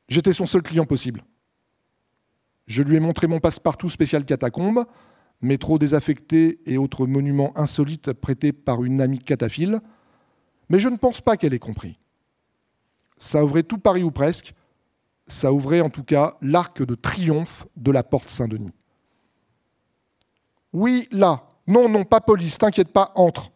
J'étais 0.08 0.32
son 0.32 0.46
seul 0.46 0.62
client 0.62 0.86
possible. 0.86 1.26
Je 2.66 2.82
lui 2.82 2.96
ai 2.96 3.00
montré 3.00 3.26
mon 3.26 3.38
passe-partout 3.38 3.90
spécial 3.90 4.24
catacombe, 4.24 4.86
métro 5.42 5.78
désaffecté 5.78 6.60
et 6.66 6.78
autres 6.78 7.06
monuments 7.06 7.56
insolites 7.56 8.12
prêtés 8.12 8.52
par 8.52 8.84
une 8.84 9.00
amie 9.00 9.18
cataphile, 9.18 9.80
mais 10.68 10.78
je 10.78 10.88
ne 10.88 10.96
pense 10.96 11.20
pas 11.20 11.36
qu'elle 11.36 11.54
ait 11.54 11.58
compris. 11.58 11.98
Ça 13.16 13.44
ouvrait 13.44 13.62
tout 13.62 13.78
Paris 13.78 14.02
ou 14.02 14.10
presque, 14.10 14.54
ça 15.26 15.52
ouvrait 15.52 15.80
en 15.80 15.90
tout 15.90 16.04
cas 16.04 16.36
l'arc 16.42 16.82
de 16.82 16.94
triomphe 16.94 17.66
de 17.76 17.90
la 17.90 18.02
porte 18.02 18.28
Saint-Denis. 18.28 18.72
Oui, 20.72 21.08
là. 21.10 21.46
Non, 21.66 21.88
non, 21.88 22.04
pas 22.04 22.20
police, 22.20 22.58
t'inquiète 22.58 22.92
pas, 22.92 23.12
entre. 23.14 23.52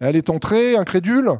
Elle 0.00 0.16
est 0.16 0.30
entrée, 0.30 0.76
incrédule. 0.76 1.30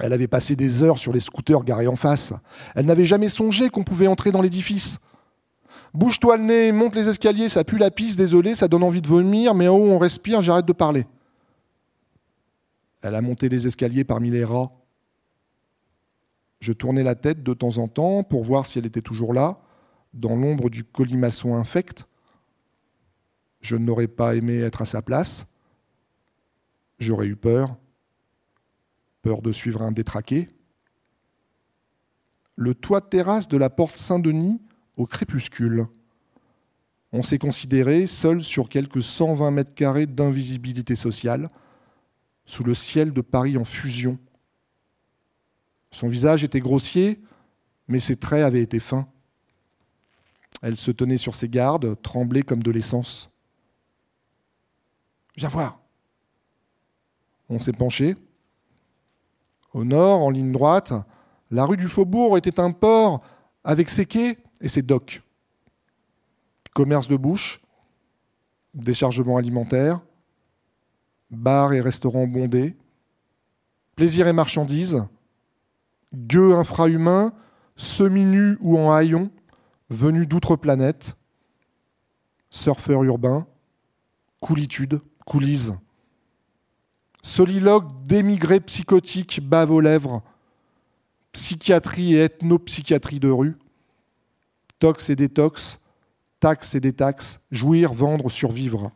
Elle 0.00 0.12
avait 0.12 0.28
passé 0.28 0.56
des 0.56 0.82
heures 0.82 0.98
sur 0.98 1.12
les 1.12 1.20
scooters 1.20 1.64
garés 1.64 1.86
en 1.86 1.96
face. 1.96 2.32
Elle 2.74 2.86
n'avait 2.86 3.06
jamais 3.06 3.28
songé 3.28 3.70
qu'on 3.70 3.84
pouvait 3.84 4.06
entrer 4.06 4.30
dans 4.30 4.42
l'édifice. 4.42 5.00
Bouge-toi 5.94 6.36
le 6.36 6.44
nez, 6.44 6.72
monte 6.72 6.94
les 6.94 7.08
escaliers, 7.08 7.48
ça 7.48 7.64
pue 7.64 7.78
la 7.78 7.90
pisse, 7.90 8.16
désolé, 8.16 8.54
ça 8.54 8.68
donne 8.68 8.82
envie 8.82 9.02
de 9.02 9.08
vomir, 9.08 9.54
mais 9.54 9.68
en 9.68 9.76
haut 9.76 9.90
on 9.90 9.98
respire, 9.98 10.42
j'arrête 10.42 10.66
de 10.66 10.72
parler. 10.72 11.06
Elle 13.02 13.14
a 13.14 13.22
monté 13.22 13.48
les 13.48 13.66
escaliers 13.66 14.04
parmi 14.04 14.30
les 14.30 14.44
rats. 14.44 14.72
Je 16.60 16.72
tournais 16.72 17.04
la 17.04 17.14
tête 17.14 17.42
de 17.42 17.54
temps 17.54 17.78
en 17.78 17.88
temps 17.88 18.22
pour 18.22 18.42
voir 18.42 18.66
si 18.66 18.78
elle 18.78 18.86
était 18.86 19.02
toujours 19.02 19.32
là, 19.32 19.60
dans 20.12 20.34
l'ombre 20.34 20.68
du 20.68 20.84
colimaçon 20.84 21.54
infect. 21.54 22.06
Je 23.60 23.76
n'aurais 23.76 24.08
pas 24.08 24.34
aimé 24.34 24.58
être 24.58 24.82
à 24.82 24.86
sa 24.86 25.02
place. 25.02 25.46
J'aurais 26.98 27.26
eu 27.26 27.36
peur. 27.36 27.76
Peur 29.22 29.42
de 29.42 29.52
suivre 29.52 29.82
un 29.82 29.92
détraqué. 29.92 30.48
Le 32.56 32.74
toit 32.74 33.00
de 33.00 33.06
terrasse 33.06 33.46
de 33.46 33.56
la 33.56 33.70
porte 33.70 33.96
Saint-Denis 33.96 34.60
au 34.98 35.06
crépuscule. 35.06 35.86
On 37.12 37.22
s'est 37.22 37.38
considéré 37.38 38.06
seul 38.06 38.42
sur 38.42 38.68
quelques 38.68 39.02
120 39.02 39.50
mètres 39.50 39.74
carrés 39.74 40.06
d'invisibilité 40.06 40.94
sociale, 40.94 41.48
sous 42.44 42.64
le 42.64 42.74
ciel 42.74 43.12
de 43.12 43.22
Paris 43.22 43.56
en 43.56 43.64
fusion. 43.64 44.18
Son 45.90 46.08
visage 46.08 46.44
était 46.44 46.60
grossier, 46.60 47.20
mais 47.86 48.00
ses 48.00 48.16
traits 48.16 48.44
avaient 48.44 48.62
été 48.62 48.78
fins. 48.78 49.08
Elle 50.60 50.76
se 50.76 50.90
tenait 50.90 51.16
sur 51.16 51.34
ses 51.34 51.48
gardes, 51.48 52.00
tremblait 52.02 52.42
comme 52.42 52.62
de 52.62 52.70
l'essence. 52.70 53.30
Viens 55.36 55.48
voir. 55.48 55.80
On 57.48 57.58
s'est 57.58 57.72
penché. 57.72 58.16
Au 59.72 59.84
nord, 59.84 60.20
en 60.20 60.30
ligne 60.30 60.52
droite, 60.52 60.92
la 61.50 61.64
rue 61.64 61.76
du 61.76 61.88
Faubourg 61.88 62.36
était 62.36 62.60
un 62.60 62.72
port 62.72 63.22
avec 63.62 63.88
ses 63.88 64.04
quais 64.04 64.38
et 64.60 64.68
ses 64.68 64.82
docks. 64.82 65.22
Commerce 66.74 67.08
de 67.08 67.16
bouche, 67.16 67.60
déchargement 68.74 69.36
alimentaire, 69.36 70.00
bars 71.30 71.72
et 71.72 71.80
restaurants 71.80 72.26
bondés, 72.26 72.76
plaisir 73.96 74.26
et 74.26 74.32
marchandises, 74.32 75.04
gueux 76.14 76.54
infrahumains, 76.54 77.32
semi-nus 77.76 78.58
ou 78.60 78.78
en 78.78 78.92
haillons, 78.92 79.30
venus 79.90 80.28
d'outre 80.28 80.56
planète, 80.56 81.16
surfeurs 82.50 83.04
urbains, 83.04 83.46
coulitude, 84.40 85.00
coulisses, 85.26 85.72
soliloques 87.22 88.04
d'émigrés 88.04 88.60
psychotiques 88.60 89.40
bavent 89.42 89.72
aux 89.72 89.80
lèvres, 89.80 90.22
psychiatrie 91.32 92.14
et 92.14 92.24
ethnopsychiatrie 92.24 93.20
de 93.20 93.30
rue, 93.30 93.56
tox 94.78 95.10
et 95.10 95.16
détox, 95.16 95.78
taxes 96.40 96.74
et 96.74 96.80
détaxes, 96.80 97.40
jouir, 97.50 97.92
vendre, 97.92 98.30
survivre. 98.30 98.92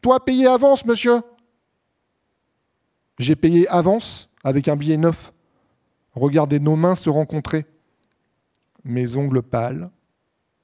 Toi, 0.00 0.24
payé 0.24 0.46
avance, 0.46 0.84
monsieur 0.84 1.20
J'ai 3.18 3.36
payé 3.36 3.68
avance 3.68 4.28
avec 4.42 4.68
un 4.68 4.76
billet 4.76 4.96
neuf. 4.96 5.32
Regardez 6.14 6.58
nos 6.58 6.76
mains 6.76 6.94
se 6.94 7.10
rencontrer. 7.10 7.66
Mes 8.82 9.16
ongles 9.16 9.42
pâles, 9.42 9.90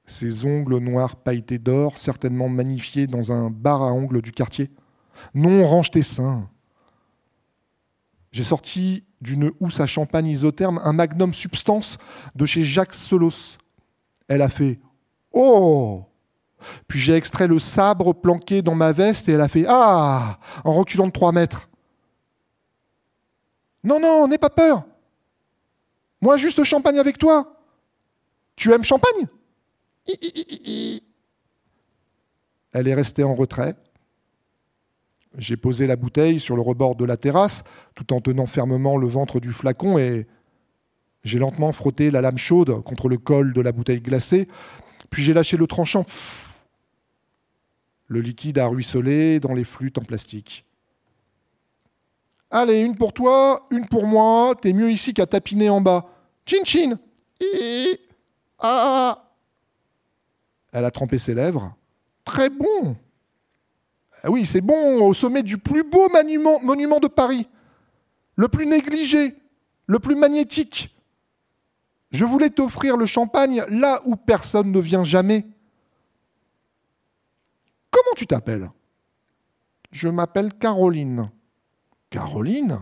ces 0.06 0.44
ongles 0.44 0.78
noirs 0.78 1.16
pailletés 1.16 1.58
d'or, 1.58 1.98
certainement 1.98 2.48
magnifiés 2.48 3.06
dans 3.06 3.30
un 3.32 3.50
bar 3.50 3.82
à 3.82 3.92
ongles 3.92 4.22
du 4.22 4.32
quartier. 4.32 4.70
Non, 5.34 5.66
range 5.66 5.90
tes 5.90 6.02
seins. 6.02 6.48
J'ai 8.36 8.44
sorti 8.44 9.02
d'une 9.22 9.50
housse 9.60 9.80
à 9.80 9.86
champagne 9.86 10.26
isotherme 10.26 10.78
un 10.84 10.92
magnum 10.92 11.32
substance 11.32 11.96
de 12.34 12.44
chez 12.44 12.64
Jacques 12.64 12.92
Solos. 12.92 13.56
Elle 14.28 14.42
a 14.42 14.50
fait 14.50 14.78
Oh 15.32 16.04
Puis 16.86 16.98
j'ai 16.98 17.14
extrait 17.14 17.46
le 17.46 17.58
sabre 17.58 18.12
planqué 18.12 18.60
dans 18.60 18.74
ma 18.74 18.92
veste 18.92 19.30
et 19.30 19.32
elle 19.32 19.40
a 19.40 19.48
fait 19.48 19.64
Ah 19.66 20.38
en 20.64 20.72
reculant 20.74 21.06
de 21.06 21.12
trois 21.12 21.32
mètres. 21.32 21.70
Non, 23.82 23.98
non, 24.00 24.28
n'aie 24.28 24.36
pas 24.36 24.50
peur. 24.50 24.84
Moi, 26.20 26.36
juste 26.36 26.62
champagne 26.62 26.98
avec 26.98 27.16
toi. 27.16 27.58
Tu 28.54 28.70
aimes 28.70 28.84
champagne? 28.84 29.28
Elle 32.70 32.86
est 32.86 32.94
restée 32.94 33.24
en 33.24 33.34
retrait. 33.34 33.76
J'ai 35.36 35.56
posé 35.58 35.86
la 35.86 35.96
bouteille 35.96 36.40
sur 36.40 36.56
le 36.56 36.62
rebord 36.62 36.96
de 36.96 37.04
la 37.04 37.18
terrasse, 37.18 37.62
tout 37.94 38.12
en 38.14 38.20
tenant 38.20 38.46
fermement 38.46 38.96
le 38.96 39.06
ventre 39.06 39.38
du 39.38 39.52
flacon, 39.52 39.98
et 39.98 40.26
j'ai 41.24 41.38
lentement 41.38 41.72
frotté 41.72 42.10
la 42.10 42.22
lame 42.22 42.38
chaude 42.38 42.82
contre 42.82 43.08
le 43.08 43.18
col 43.18 43.52
de 43.52 43.60
la 43.60 43.72
bouteille 43.72 44.00
glacée, 44.00 44.48
puis 45.10 45.22
j'ai 45.22 45.34
lâché 45.34 45.58
le 45.58 45.66
tranchant. 45.66 46.06
Le 48.06 48.20
liquide 48.20 48.58
a 48.58 48.66
ruisselé 48.66 49.40
dans 49.40 49.52
les 49.52 49.64
flûtes 49.64 49.98
en 49.98 50.04
plastique. 50.04 50.64
Allez, 52.50 52.80
une 52.80 52.96
pour 52.96 53.12
toi, 53.12 53.66
une 53.70 53.86
pour 53.88 54.06
moi, 54.06 54.54
t'es 54.54 54.72
mieux 54.72 54.90
ici 54.90 55.12
qu'à 55.12 55.26
tapiner 55.26 55.68
en 55.68 55.80
bas. 55.80 56.06
Chin 56.46 56.64
chin 56.64 56.98
Ah 58.58 59.32
Elle 60.72 60.84
a 60.84 60.90
trempé 60.90 61.18
ses 61.18 61.34
lèvres. 61.34 61.74
Très 62.24 62.48
bon 62.48 62.96
ah 64.26 64.30
oui, 64.30 64.44
c'est 64.44 64.60
bon, 64.60 65.06
au 65.06 65.12
sommet 65.12 65.44
du 65.44 65.56
plus 65.56 65.84
beau 65.84 66.08
monument, 66.08 66.60
monument 66.60 66.98
de 66.98 67.06
Paris, 67.06 67.46
le 68.34 68.48
plus 68.48 68.66
négligé, 68.66 69.36
le 69.86 70.00
plus 70.00 70.16
magnétique. 70.16 70.96
Je 72.10 72.24
voulais 72.24 72.50
t'offrir 72.50 72.96
le 72.96 73.06
champagne 73.06 73.62
là 73.68 74.00
où 74.04 74.16
personne 74.16 74.72
ne 74.72 74.80
vient 74.80 75.04
jamais. 75.04 75.46
Comment 77.88 78.14
tu 78.16 78.26
t'appelles? 78.26 78.68
Je 79.92 80.08
m'appelle 80.08 80.52
Caroline. 80.54 81.30
Caroline? 82.10 82.80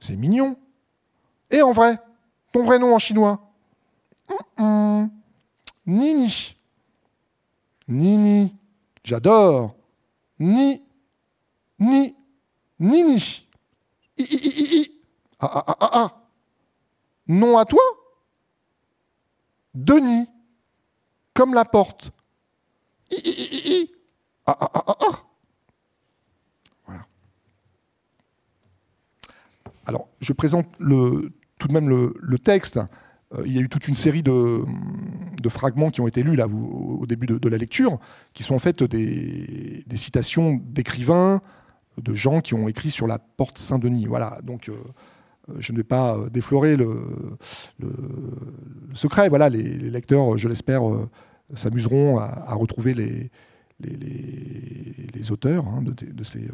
C'est 0.00 0.16
mignon. 0.16 0.56
Et 1.52 1.62
en 1.62 1.70
vrai 1.70 2.00
Ton 2.52 2.64
vrai 2.64 2.80
nom 2.80 2.92
en 2.92 2.98
chinois? 2.98 3.52
Nini. 5.86 6.56
Nini. 7.86 8.56
J'adore 9.04 9.76
ni, 10.40 10.82
ni, 11.78 12.16
ni, 12.78 13.02
ni. 13.04 13.46
I. 14.18 14.90
Ah, 15.38 15.50
ah, 15.54 15.64
ah, 15.66 15.76
ah, 15.80 15.90
ah. 15.92 16.26
Non 17.28 17.56
à 17.56 17.64
toi 17.64 17.80
Denis, 19.74 20.26
comme 21.32 21.54
la 21.54 21.64
porte. 21.64 22.10
Ah, 24.46 24.56
ah, 24.60 24.70
ah, 24.74 24.84
ah, 24.88 24.96
ah. 25.00 25.24
Voilà. 26.86 27.06
Alors, 29.86 30.08
je 30.20 30.32
présente 30.32 30.66
tout 30.78 31.68
de 31.68 31.72
même 31.72 31.88
le, 31.88 32.38
texte. 32.38 32.80
Euh, 33.32 33.42
il 33.46 33.54
y 33.54 33.58
a 33.58 33.60
eu 33.60 33.68
toute 33.68 33.86
une 33.86 33.94
série 33.94 34.22
de, 34.22 34.64
fragments 35.48 35.90
qui 35.90 36.00
ont 36.00 36.08
été 36.08 36.22
lus 36.22 36.36
là, 36.36 36.46
au, 36.46 37.06
début 37.06 37.26
de, 37.26 37.48
la 37.48 37.56
lecture, 37.56 37.98
qui 38.32 38.42
sont 38.42 38.54
en 38.54 38.58
fait 38.58 38.82
des, 38.82 39.84
citations 39.94 40.60
d'écrivains, 40.62 41.40
de 41.98 42.14
gens 42.14 42.40
qui 42.40 42.54
ont 42.54 42.68
écrit 42.68 42.90
sur 42.90 43.06
la 43.06 43.18
porte 43.18 43.58
Saint-Denis. 43.58 44.06
Voilà, 44.06 44.38
donc 44.42 44.68
euh, 44.68 44.74
je 45.58 45.72
ne 45.72 45.78
vais 45.78 45.84
pas 45.84 46.16
euh, 46.16 46.30
déflorer 46.30 46.76
le, 46.76 46.96
secret. 48.94 49.28
Voilà, 49.28 49.48
les, 49.48 49.62
lecteurs, 49.90 50.38
je 50.38 50.48
l'espère, 50.48 50.82
s'amuseront 51.54 52.18
à, 52.18 52.54
retrouver 52.54 52.94
les, 52.94 53.30
les, 53.80 55.32
auteurs 55.32 55.66
hein, 55.66 55.82
de, 55.82 56.24
ces 56.24 56.48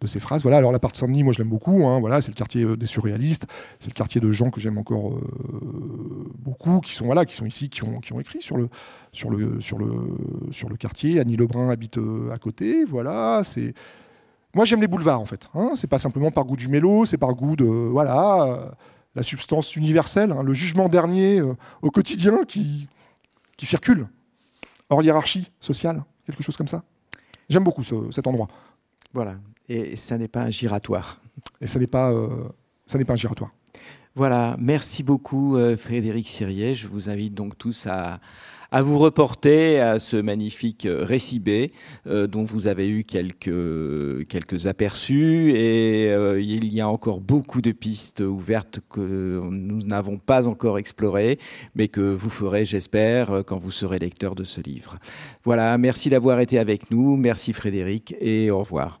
de 0.00 0.06
ces 0.06 0.20
phrases. 0.20 0.42
Voilà, 0.42 0.58
alors 0.58 0.72
la 0.72 0.78
partie 0.78 1.00
Saint-Denis, 1.00 1.22
moi 1.22 1.32
je 1.32 1.38
l'aime 1.38 1.48
beaucoup. 1.48 1.86
Hein, 1.86 2.00
voilà, 2.00 2.20
c'est 2.20 2.30
le 2.30 2.36
quartier 2.36 2.64
euh, 2.64 2.76
des 2.76 2.86
surréalistes, 2.86 3.46
c'est 3.78 3.88
le 3.88 3.94
quartier 3.94 4.20
de 4.20 4.30
gens 4.30 4.50
que 4.50 4.60
j'aime 4.60 4.78
encore 4.78 5.12
euh, 5.12 6.32
beaucoup, 6.38 6.80
qui 6.80 6.92
sont 6.92 7.06
voilà, 7.06 7.24
qui 7.24 7.34
sont 7.34 7.46
ici, 7.46 7.70
qui 7.70 7.82
ont, 7.82 7.98
qui 8.00 8.12
ont 8.12 8.20
écrit 8.20 8.42
sur 8.42 8.56
le 8.56 8.68
sur 9.12 9.30
le 9.30 9.60
sur 9.60 9.78
le 9.78 10.16
sur 10.50 10.68
le 10.68 10.76
quartier. 10.76 11.18
Annie 11.18 11.36
Lebrun 11.36 11.70
habite 11.70 11.98
euh, 11.98 12.30
à 12.30 12.38
côté. 12.38 12.84
Voilà, 12.84 13.40
c'est 13.42 13.72
moi 14.54 14.64
j'aime 14.64 14.80
les 14.80 14.88
boulevards 14.88 15.20
en 15.20 15.26
fait. 15.26 15.48
Hein, 15.54 15.72
c'est 15.74 15.86
pas 15.86 15.98
simplement 15.98 16.30
par 16.30 16.44
goût 16.44 16.56
du 16.56 16.68
mélo, 16.68 17.06
c'est 17.06 17.18
par 17.18 17.34
goût 17.34 17.56
de 17.56 17.64
voilà 17.64 18.74
la 19.14 19.22
substance 19.22 19.76
universelle, 19.76 20.30
hein, 20.30 20.42
le 20.42 20.52
jugement 20.52 20.90
dernier 20.90 21.40
au 21.80 21.90
quotidien 21.90 22.44
qui 22.44 22.86
qui 23.56 23.64
circule 23.64 24.06
hors 24.90 25.02
hiérarchie 25.02 25.50
sociale, 25.58 26.04
quelque 26.26 26.42
chose 26.42 26.56
comme 26.56 26.68
ça. 26.68 26.82
J'aime 27.48 27.64
beaucoup 27.64 27.82
cet 27.82 28.26
endroit. 28.26 28.48
Voilà, 29.14 29.36
et 29.68 29.96
ça 29.96 30.18
n'est 30.18 30.28
pas 30.28 30.42
un 30.42 30.50
giratoire. 30.50 31.20
Et 31.60 31.66
ça 31.66 31.78
n'est 31.78 31.86
pas, 31.86 32.12
euh, 32.12 32.48
ça 32.86 32.98
n'est 32.98 33.04
pas 33.04 33.14
un 33.14 33.16
giratoire. 33.16 33.50
Voilà, 34.14 34.56
merci 34.58 35.02
beaucoup 35.02 35.56
euh, 35.56 35.76
Frédéric 35.76 36.28
Sirier. 36.28 36.74
Je 36.74 36.86
vous 36.86 37.10
invite 37.10 37.34
donc 37.34 37.58
tous 37.58 37.86
à, 37.86 38.18
à 38.70 38.80
vous 38.80 38.98
reporter 38.98 39.78
à 39.80 40.00
ce 40.00 40.16
magnifique 40.16 40.88
récit 40.90 41.38
B 41.38 41.70
dont 42.06 42.44
vous 42.44 42.66
avez 42.66 42.88
eu 42.88 43.04
quelques, 43.04 44.26
quelques 44.26 44.66
aperçus 44.66 45.52
et 45.54 46.12
il 46.40 46.66
y 46.66 46.80
a 46.80 46.88
encore 46.88 47.20
beaucoup 47.20 47.60
de 47.60 47.72
pistes 47.72 48.20
ouvertes 48.20 48.80
que 48.88 49.40
nous 49.50 49.82
n'avons 49.82 50.16
pas 50.16 50.48
encore 50.48 50.78
explorées, 50.78 51.38
mais 51.74 51.88
que 51.88 52.00
vous 52.00 52.30
ferez, 52.30 52.64
j'espère, 52.64 53.44
quand 53.46 53.58
vous 53.58 53.70
serez 53.70 53.98
lecteur 53.98 54.34
de 54.34 54.44
ce 54.44 54.60
livre. 54.60 54.96
Voilà, 55.44 55.76
merci 55.78 56.08
d'avoir 56.08 56.40
été 56.40 56.58
avec 56.58 56.90
nous, 56.90 57.16
merci 57.16 57.52
Frédéric 57.52 58.16
et 58.20 58.50
au 58.50 58.60
revoir. 58.60 59.00